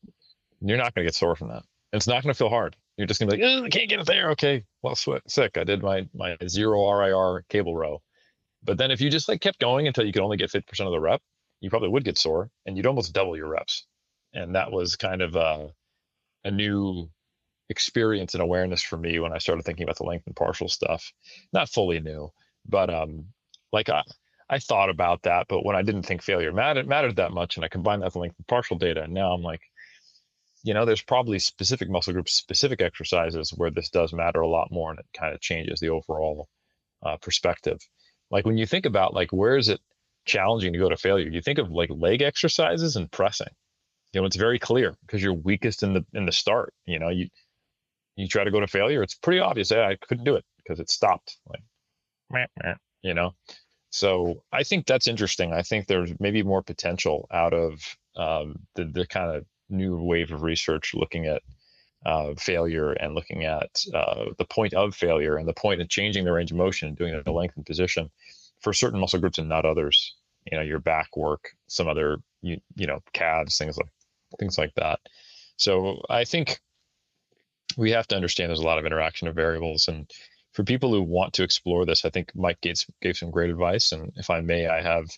[0.69, 1.63] you're not going to get sore from that.
[1.93, 2.75] It's not going to feel hard.
[2.97, 4.31] You're just going to be like, I can't get it there.
[4.31, 5.57] Okay, well, sweat, sick.
[5.57, 8.01] I did my my zero RIR cable row.
[8.63, 10.91] But then if you just like kept going until you could only get 50% of
[10.91, 11.21] the rep,
[11.61, 13.85] you probably would get sore and you'd almost double your reps.
[14.33, 15.67] And that was kind of uh,
[16.43, 17.09] a new
[17.69, 21.11] experience and awareness for me when I started thinking about the length and partial stuff.
[21.53, 22.31] Not fully new,
[22.67, 23.27] but um,
[23.71, 24.03] like I,
[24.49, 27.65] I thought about that, but when I didn't think failure mattered mattered that much, and
[27.65, 29.61] I combined that with length and partial data, and now I'm like,
[30.65, 34.71] you know, there's probably specific muscle groups, specific exercises where this does matter a lot
[34.71, 36.47] more and it kind of changes the overall
[37.05, 37.79] uh, perspective.
[38.31, 39.79] Like when you think about like where is it
[40.25, 41.29] challenging to go to failure.
[41.29, 43.47] You think of like leg exercises and pressing.
[44.11, 46.73] You know, it's very clear because you're weakest in the in the start.
[46.85, 47.29] You know, you
[48.15, 49.71] you try to go to failure, it's pretty obvious.
[49.71, 51.37] Yeah, I couldn't do it because it stopped.
[51.49, 51.63] Like,
[52.31, 53.33] meh, meh, you know.
[53.89, 55.53] So I think that's interesting.
[55.53, 57.81] I think there's maybe more potential out of
[58.15, 61.41] um, the the kind of new wave of research looking at
[62.05, 66.23] uh, failure and looking at uh, the point of failure and the point of changing
[66.23, 68.09] the range of motion and doing it in a lengthened position
[68.61, 70.15] for certain muscle groups and not others.
[70.51, 73.89] You know, your back work, some other you you know calves, things like
[74.39, 74.99] things like that.
[75.57, 76.59] So I think
[77.77, 80.09] we have to understand there's a lot of interaction of variables and
[80.55, 83.91] for people who want to explore this, I think Mike Gates gave some great advice.
[83.91, 85.09] And if I may, I have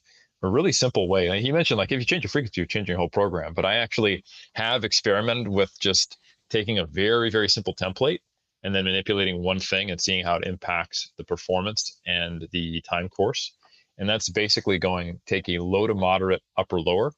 [0.44, 1.42] a really simple way.
[1.42, 3.54] He mentioned like if you change your frequency, you're changing your whole program.
[3.54, 4.24] But I actually
[4.54, 6.18] have experimented with just
[6.50, 8.20] taking a very, very simple template
[8.64, 13.10] and then manipulating one thing and seeing how it impacts the performance and the time
[13.10, 13.54] course.
[13.98, 17.14] And that's basically going take a low to moderate upper lower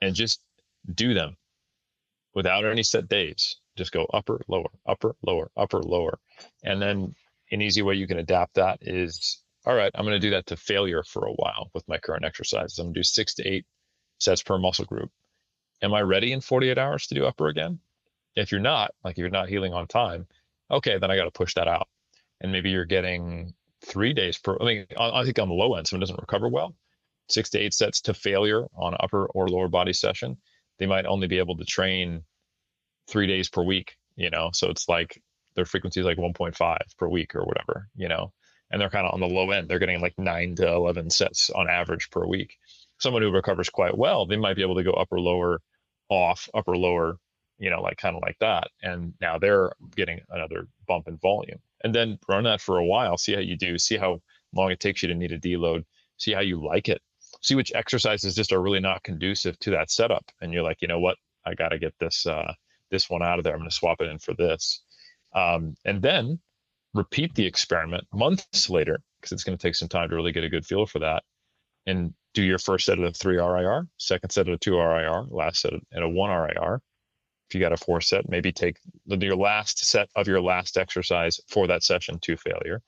[0.00, 0.40] and just
[0.94, 1.36] do them
[2.34, 3.56] without any set days.
[3.76, 6.18] Just go upper, lower, upper, lower, upper, lower.
[6.62, 7.14] And then
[7.50, 10.46] an easy way you can adapt that is all right, I'm going to do that
[10.46, 12.78] to failure for a while with my current exercises.
[12.78, 13.64] I'm going to do six to eight
[14.18, 15.10] sets per muscle group.
[15.82, 17.78] Am I ready in 48 hours to do upper again?
[18.36, 20.26] If you're not, like if you're not healing on time,
[20.70, 21.88] okay, then I got to push that out.
[22.40, 23.54] And maybe you're getting
[23.84, 26.74] three days per, I mean, I think on the low end, someone doesn't recover well,
[27.28, 30.36] six to eight sets to failure on upper or lower body session.
[30.78, 32.24] They might only be able to train
[33.08, 34.50] three days per week, you know?
[34.52, 35.22] So it's like
[35.54, 38.32] their frequency is like 1.5 per week or whatever, you know,
[38.70, 39.68] and they're kind of on the low end.
[39.68, 42.56] They're getting like nine to 11 sets on average per week.
[42.98, 45.60] Someone who recovers quite well, they might be able to go upper, lower,
[46.08, 47.18] off, upper, lower,
[47.58, 48.68] you know, like kind of like that.
[48.82, 51.58] And now they're getting another bump in volume.
[51.82, 54.22] And then run that for a while, see how you do, see how
[54.54, 55.84] long it takes you to need a deload,
[56.16, 57.02] see how you like it,
[57.42, 60.24] see which exercises just are really not conducive to that setup.
[60.40, 62.54] And you're like, you know what, I got to get this uh,
[62.90, 63.52] this one out of there.
[63.52, 64.82] I'm going to swap it in for this
[65.34, 66.38] um, and then
[66.94, 70.44] repeat the experiment months later because it's going to take some time to really get
[70.44, 71.22] a good feel for that
[71.86, 75.26] and do your first set of the three RIR, second set of the two RIR,
[75.28, 76.80] last set of, and a one RIR.
[77.48, 81.40] If you got a four set, maybe take your last set of your last exercise
[81.48, 82.80] for that session to failure.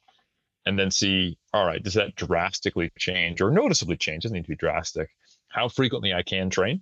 [0.64, 4.22] And then see, all right, does that drastically change or noticeably change?
[4.22, 5.10] Doesn't need to be drastic.
[5.48, 6.80] How frequently I can train.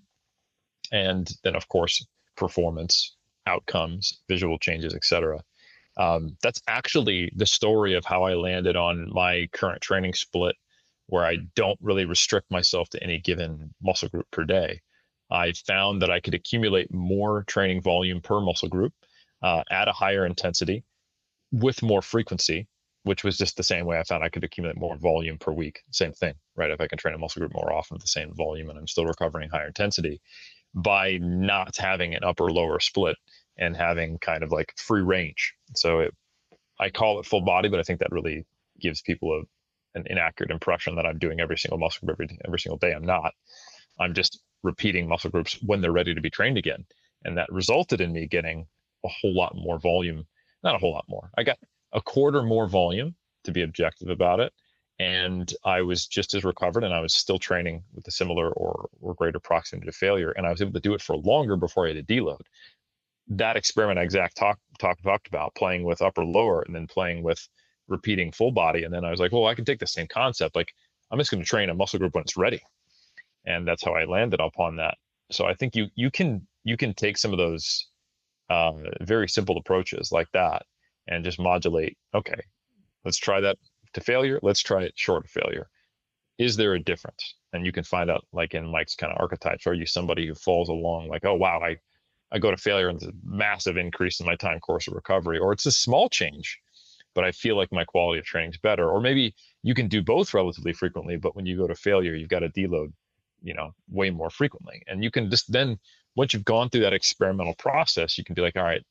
[0.93, 2.07] And then, of course,
[2.37, 5.41] performance, outcomes, visual changes, etc
[5.97, 10.57] um, that's actually the story of how I landed on my current training split,
[11.07, 14.81] where I don't really restrict myself to any given muscle group per day.
[15.31, 18.93] I found that I could accumulate more training volume per muscle group
[19.43, 20.85] uh, at a higher intensity
[21.53, 22.67] with more frequency,
[23.05, 25.83] which was just the same way I found I could accumulate more volume per week.
[25.91, 26.71] Same thing, right?
[26.71, 28.89] If I can train a muscle group more often with the same volume and I'm
[28.89, 30.21] still recovering higher intensity
[30.75, 33.17] by not having an upper lower split
[33.57, 35.55] and having kind of like free range.
[35.75, 36.15] So it,
[36.79, 38.45] I call it full body, but I think that really
[38.81, 42.59] gives people a, an inaccurate impression that I'm doing every single muscle group every, every
[42.59, 42.93] single day.
[42.93, 43.33] I'm not.
[44.01, 46.85] I'm just repeating muscle groups when they're ready to be trained again.
[47.25, 48.67] And that resulted in me getting
[49.05, 50.27] a whole lot more volume.
[50.63, 51.31] Not a whole lot more.
[51.39, 51.59] I got
[51.93, 53.15] a quarter more volume
[53.45, 54.53] to be objective about it.
[54.99, 58.89] And I was just as recovered and I was still training with a similar or,
[59.01, 60.31] or greater proximity to failure.
[60.31, 62.43] And I was able to do it for longer before I had to deload
[63.29, 67.23] that experiment I exact talk, talk talked about playing with upper lower and then playing
[67.23, 67.47] with
[67.89, 68.85] repeating full body.
[68.85, 70.57] And then I was like well I can take the same concept.
[70.57, 70.73] Like
[71.11, 72.61] I'm just going to train a muscle group when it's ready.
[73.47, 74.97] And that's how I landed upon that.
[75.31, 77.89] So I think you you can you can take some of those
[78.51, 80.65] uh, very simple approaches like that
[81.09, 82.41] and just modulate okay
[83.05, 83.57] let's try that
[83.95, 84.39] to failure.
[84.43, 85.69] Let's try it short of failure.
[86.39, 87.37] Is there a difference?
[87.53, 90.35] And you can find out like in Mike's kind of archetypes are you somebody who
[90.35, 91.77] falls along like oh wow I
[92.35, 95.39] I go to failure and it's a massive increase in my time course of recovery,
[95.39, 96.59] or it's a small change,
[97.15, 98.91] but I feel like my quality of training is better.
[98.91, 102.29] Or maybe you can do both relatively frequently, but when you go to failure, you've
[102.29, 102.93] got to deload,
[103.43, 104.83] you know, way more frequently.
[104.89, 105.79] And you can just then,
[106.17, 108.85] once you've gone through that experimental process, you can be like, all right,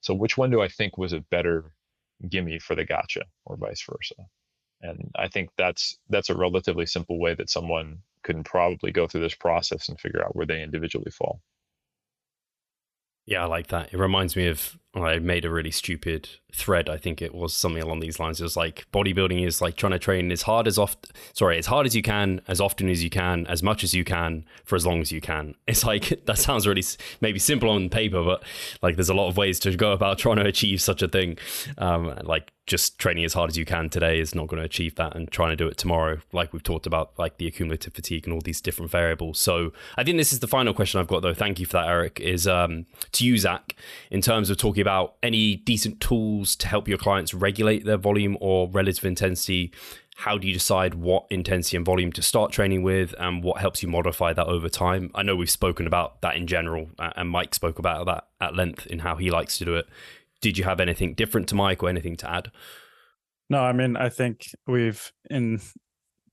[0.00, 1.72] so which one do I think was a better
[2.28, 4.16] gimme for the gotcha, or vice versa?
[4.80, 9.22] And I think that's that's a relatively simple way that someone can probably go through
[9.22, 11.40] this process and figure out where they individually fall.
[13.28, 13.92] Yeah, I like that.
[13.92, 16.88] It reminds me of I made a really stupid thread.
[16.88, 18.40] I think it was something along these lines.
[18.40, 21.66] It was like bodybuilding is like trying to train as hard as often, sorry, as
[21.66, 24.76] hard as you can, as often as you can, as much as you can, for
[24.76, 25.54] as long as you can.
[25.68, 26.82] It's like that sounds really
[27.20, 28.42] maybe simple on paper, but
[28.82, 31.36] like there's a lot of ways to go about trying to achieve such a thing.
[31.76, 34.94] Um, like just training as hard as you can today is not going to achieve
[34.96, 38.26] that and trying to do it tomorrow like we've talked about like the accumulative fatigue
[38.26, 41.22] and all these different variables so i think this is the final question i've got
[41.22, 43.74] though thank you for that eric is um, to you zac
[44.10, 48.36] in terms of talking about any decent tools to help your clients regulate their volume
[48.40, 49.72] or relative intensity
[50.16, 53.84] how do you decide what intensity and volume to start training with and what helps
[53.84, 57.54] you modify that over time i know we've spoken about that in general and mike
[57.54, 59.86] spoke about that at length in how he likes to do it
[60.40, 62.50] did you have anything different to Mike or anything to add?
[63.50, 65.60] No, I mean, I think we've in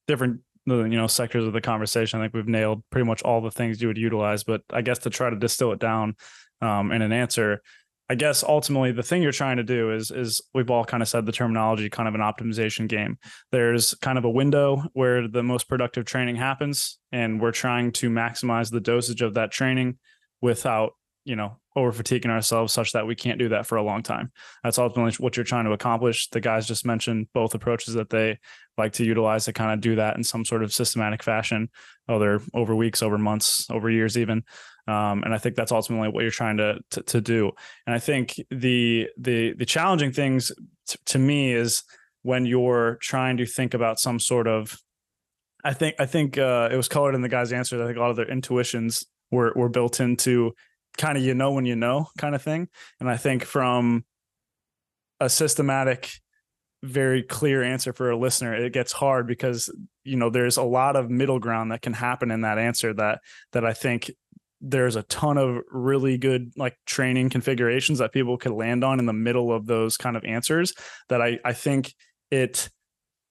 [0.07, 2.19] different you know sectors of the conversation.
[2.19, 4.43] I think we've nailed pretty much all the things you would utilize.
[4.43, 6.15] But I guess to try to distill it down
[6.61, 7.61] um, in an answer,
[8.09, 11.09] I guess ultimately the thing you're trying to do is is we've all kind of
[11.09, 13.17] said the terminology, kind of an optimization game.
[13.51, 18.09] There's kind of a window where the most productive training happens, and we're trying to
[18.09, 19.97] maximize the dosage of that training
[20.41, 24.01] without you know over fatiguing ourselves such that we can't do that for a long
[24.01, 24.31] time.
[24.63, 26.29] That's ultimately what you're trying to accomplish.
[26.29, 28.37] The guys just mentioned both approaches that they
[28.77, 31.69] like to utilize to kind of do that in some sort of systematic fashion,
[32.05, 34.43] whether over weeks, over months, over years, even.
[34.87, 37.51] Um, and I think that's ultimately what you're trying to, to, to do.
[37.87, 40.51] And I think the the the challenging things
[40.87, 41.83] t- to me is
[42.21, 44.77] when you're trying to think about some sort of
[45.65, 47.81] I think I think uh, it was colored in the guy's answer.
[47.81, 50.53] I think a lot of their intuitions were were built into
[50.97, 52.69] kind of you know when you know kind of thing.
[52.99, 54.05] And I think from
[55.19, 56.11] a systematic,
[56.83, 60.95] very clear answer for a listener, it gets hard because you know there's a lot
[60.95, 63.21] of middle ground that can happen in that answer that
[63.53, 64.11] that I think
[64.61, 69.05] there's a ton of really good like training configurations that people could land on in
[69.05, 70.73] the middle of those kind of answers
[71.09, 71.93] that I I think
[72.31, 72.69] it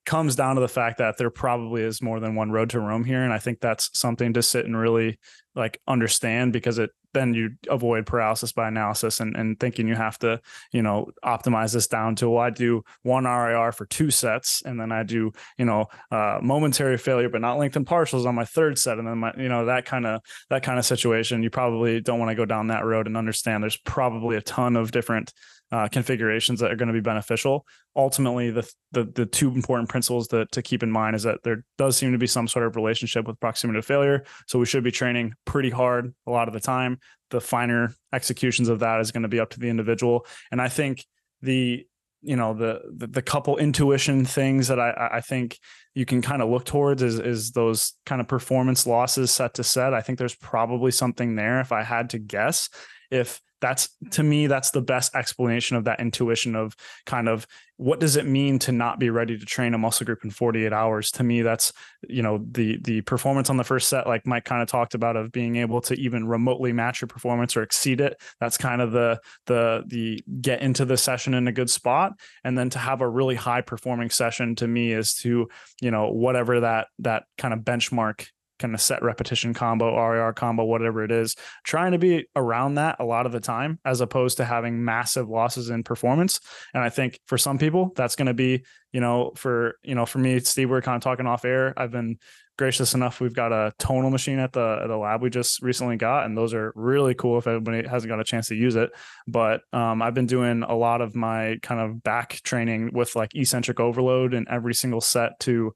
[0.05, 3.05] comes down to the fact that there probably is more than one road to Rome
[3.05, 3.23] here.
[3.23, 5.19] And I think that's something to sit and really
[5.55, 10.19] like understand because it then you avoid paralysis by analysis and, and thinking you have
[10.19, 10.41] to,
[10.73, 14.79] you know, optimize this down to, well, I do one RIR for two sets and
[14.79, 18.79] then I do, you know, uh, momentary failure, but not lengthened partials on my third
[18.79, 18.99] set.
[18.99, 20.21] And then my, you know, that kind of,
[20.51, 23.63] that kind of situation, you probably don't want to go down that road and understand
[23.63, 25.33] there's probably a ton of different
[25.75, 27.67] uh, configurations that are going to be beneficial.
[27.97, 31.65] Ultimately, the, the the two important principles that to keep in mind is that there
[31.79, 34.23] does seem to be some sort of relationship with proximity to failure.
[34.47, 37.01] So we should be training pretty hard a lot of the time.
[37.31, 40.27] The finer executions of that is going to be up to the individual.
[40.53, 41.05] And I think
[41.43, 41.85] the
[42.23, 45.59] you know the, the the, couple intuition things that I I think
[45.93, 49.65] you can kind of look towards is is those kind of performance losses set to
[49.65, 49.93] set.
[49.93, 52.69] I think there's probably something there if I had to guess.
[53.15, 56.77] If that's to me that's the best explanation of that intuition of
[57.07, 57.47] kind of
[57.77, 60.71] what does it mean to not be ready to train a muscle group in 48
[60.71, 61.11] hours?
[61.13, 61.73] To me that's
[62.07, 65.17] you know the the performance on the first set like mike kind of talked about
[65.17, 68.93] of being able to even remotely match your performance or exceed it that's kind of
[68.93, 72.13] the the the get into the session in a good spot.
[72.45, 75.49] And then to have a really high performing session to me is to
[75.81, 78.27] you know whatever that that kind of benchmark
[78.59, 82.97] kind of set repetition combo, RIR combo, whatever it is, trying to be around that
[83.01, 86.41] a lot of the time, as opposed to having massive losses in performance.
[86.73, 90.07] And I think for some people, that's going to be, you know, for, you know,
[90.07, 91.75] for me, Steve, we're kind of talking off air.
[91.77, 92.19] I've been
[92.57, 93.21] gracious enough.
[93.21, 96.37] We've got a tonal machine at the, at the lab we just recently got, and
[96.37, 98.91] those are really cool if everybody hasn't got a chance to use it.
[99.27, 103.35] But um, I've been doing a lot of my kind of back training with like
[103.35, 105.75] eccentric overload in every single set to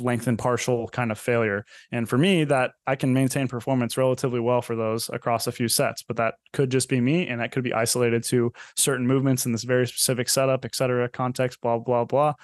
[0.00, 1.64] lengthen partial kind of failure.
[1.92, 5.68] And for me, that I can maintain performance relatively well for those across a few
[5.68, 9.44] sets, but that could just be me and that could be isolated to certain movements
[9.44, 12.34] in this very specific setup, et cetera, context, blah, blah, blah.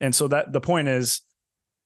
[0.00, 1.20] And so that the point is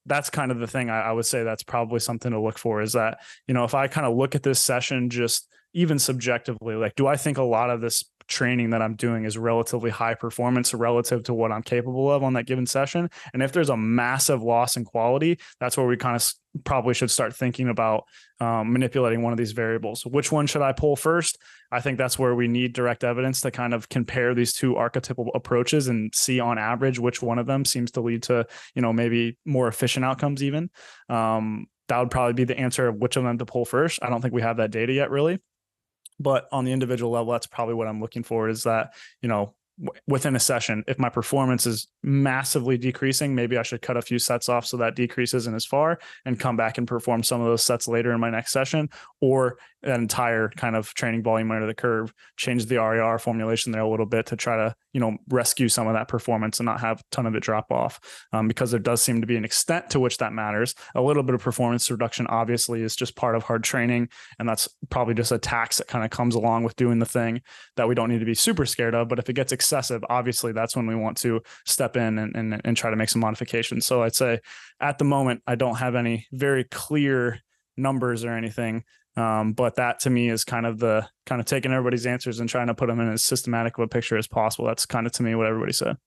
[0.07, 2.81] that's kind of the thing I, I would say that's probably something to look for
[2.81, 6.75] is that, you know, if I kind of look at this session just even subjectively,
[6.75, 10.15] like, do I think a lot of this training that I'm doing is relatively high
[10.15, 13.09] performance relative to what I'm capable of on that given session.
[13.33, 16.33] And if there's a massive loss in quality, that's where we kind of
[16.63, 18.05] probably should start thinking about
[18.39, 20.05] um, manipulating one of these variables.
[20.05, 21.37] Which one should I pull first?
[21.71, 25.31] I think that's where we need direct evidence to kind of compare these two archetypal
[25.35, 28.93] approaches and see on average which one of them seems to lead to, you know,
[28.93, 30.69] maybe more efficient outcomes even.
[31.09, 33.99] Um, that would probably be the answer of which of them to pull first.
[34.01, 35.39] I don't think we have that data yet, really
[36.19, 39.53] but on the individual level that's probably what i'm looking for is that you know
[40.07, 40.83] within a session.
[40.87, 44.77] If my performance is massively decreasing, maybe I should cut a few sets off so
[44.77, 48.13] that decrease isn't as far and come back and perform some of those sets later
[48.13, 48.89] in my next session,
[49.21, 53.81] or an entire kind of training volume under the curve, change the RIR formulation there
[53.81, 56.79] a little bit to try to, you know, rescue some of that performance and not
[56.79, 57.99] have a ton of it drop off.
[58.33, 60.75] Um, because there does seem to be an extent to which that matters.
[60.95, 64.09] A little bit of performance reduction obviously is just part of hard training.
[64.39, 67.41] And that's probably just a tax that kind of comes along with doing the thing
[67.75, 69.07] that we don't need to be super scared of.
[69.07, 72.61] But if it gets excessive, obviously that's when we want to step in and, and,
[72.63, 73.85] and try to make some modifications.
[73.85, 74.39] So I'd say
[74.79, 77.41] at the moment, I don't have any very clear
[77.77, 78.83] numbers or anything.
[79.17, 82.49] Um, but that to me is kind of the kind of taking everybody's answers and
[82.49, 84.65] trying to put them in as systematic of a picture as possible.
[84.65, 85.97] That's kind of to me what everybody said.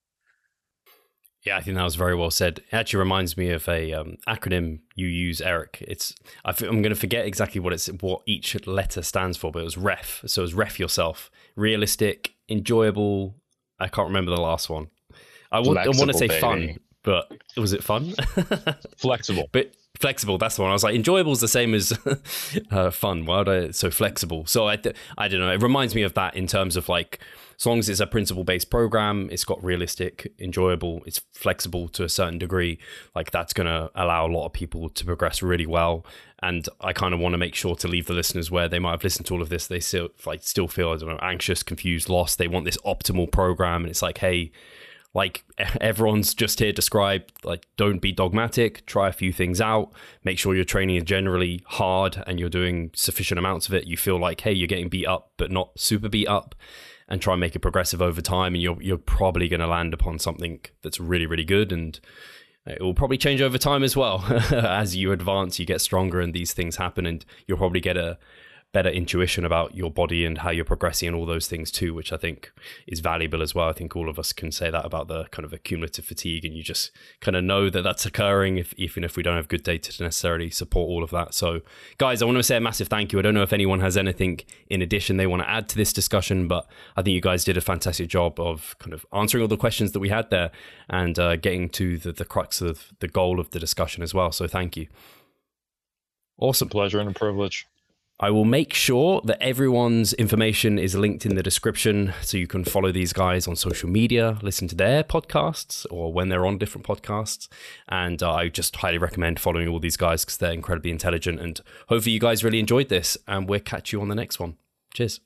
[1.44, 2.58] Yeah, I think that was very well said.
[2.58, 5.82] It actually reminds me of a um, acronym you use, Eric.
[5.86, 6.14] It's
[6.44, 9.64] I am going to forget exactly what it's what each letter stands for, but it
[9.64, 10.24] was REF.
[10.26, 13.36] So it was REF yourself, realistic, enjoyable.
[13.78, 14.88] I can't remember the last one.
[15.52, 16.40] I, w- I want to say baby.
[16.40, 18.14] fun, but was it fun?
[18.98, 20.38] Flexible, but flexible.
[20.38, 20.70] That's the one.
[20.70, 21.92] I was like, enjoyable is the same as
[22.70, 23.24] uh, fun.
[23.24, 24.46] Why would I so flexible?
[24.46, 25.50] So I, th- I don't know.
[25.50, 27.20] It reminds me of that in terms of like,
[27.58, 32.04] as long as it's a principle based program, it's got realistic, enjoyable, it's flexible to
[32.04, 32.78] a certain degree.
[33.16, 36.06] Like that's going to allow a lot of people to progress really well.
[36.40, 38.92] And I kind of want to make sure to leave the listeners where they might
[38.92, 39.66] have listened to all of this.
[39.66, 42.38] They still like still feel I don't know anxious, confused, lost.
[42.38, 44.52] They want this optimal program, and it's like, hey
[45.14, 45.44] like
[45.80, 49.92] everyone's just here described like don't be dogmatic try a few things out
[50.24, 53.86] make sure your training is generally hard and you're doing sufficient amounts of it.
[53.86, 56.54] You feel like hey you're getting beat up but not super beat up
[57.08, 59.94] and try and make it progressive over time and you're you're probably going to land
[59.94, 62.00] upon something that's really really good and
[62.66, 64.22] it will probably change over time as well.
[64.52, 68.18] As you advance you get stronger and these things happen and you'll probably get a
[68.72, 72.12] better intuition about your body and how you're progressing and all those things too, which
[72.12, 72.52] I think
[72.86, 73.68] is valuable as well.
[73.68, 76.54] I think all of us can say that about the kind of accumulative fatigue, and
[76.54, 76.90] you just
[77.20, 80.02] kind of know that that's occurring, if, even if we don't have good data to
[80.02, 81.32] necessarily support all of that.
[81.32, 81.62] So,
[81.96, 83.18] guys, I want to say a massive thank you.
[83.18, 85.92] I don't know if anyone has anything in addition they want to add to this
[85.92, 89.48] discussion, but I think you guys did a fantastic job of kind of answering all
[89.48, 90.50] the questions that we had there
[90.90, 94.30] and uh, getting to the, the crux of the goal of the discussion as well.
[94.30, 94.88] So, thank you.
[96.36, 96.68] Awesome.
[96.68, 97.66] Pleasure and a privilege.
[98.20, 102.64] I will make sure that everyone's information is linked in the description so you can
[102.64, 106.84] follow these guys on social media, listen to their podcasts or when they're on different
[106.84, 107.46] podcasts.
[107.88, 111.38] And uh, I just highly recommend following all these guys because they're incredibly intelligent.
[111.38, 113.16] And hopefully, you guys really enjoyed this.
[113.28, 114.56] And we'll catch you on the next one.
[114.94, 115.20] Cheers.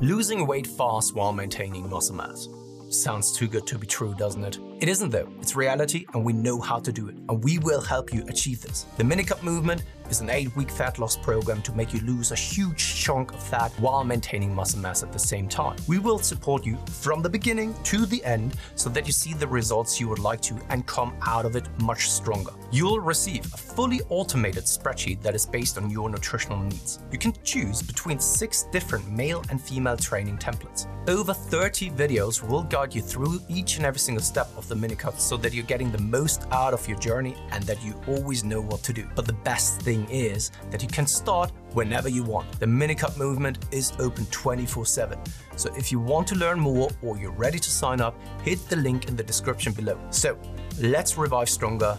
[0.00, 2.48] Losing weight fast while maintaining muscle mass.
[2.90, 4.71] Sounds too good to be true, doesn't it?
[4.82, 5.28] It isn't though.
[5.40, 7.14] It's reality and we know how to do it.
[7.28, 8.84] And we will help you achieve this.
[8.96, 12.34] The Minicut movement is an eight week fat loss program to make you lose a
[12.34, 15.76] huge chunk of fat while maintaining muscle mass at the same time.
[15.86, 19.46] We will support you from the beginning to the end so that you see the
[19.46, 22.50] results you would like to and come out of it much stronger.
[22.72, 26.98] You'll receive a fully automated spreadsheet that is based on your nutritional needs.
[27.12, 30.88] You can choose between six different male and female training templates.
[31.08, 35.18] Over 30 videos will guide you through each and every single step of the minicut
[35.18, 38.60] so that you're getting the most out of your journey and that you always know
[38.60, 39.06] what to do.
[39.14, 42.58] But the best thing is that you can start whenever you want.
[42.58, 45.18] The Minicut movement is open 24 7.
[45.56, 48.76] So if you want to learn more or you're ready to sign up, hit the
[48.76, 49.98] link in the description below.
[50.10, 50.38] So
[50.80, 51.98] let's revive stronger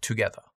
[0.00, 0.42] together.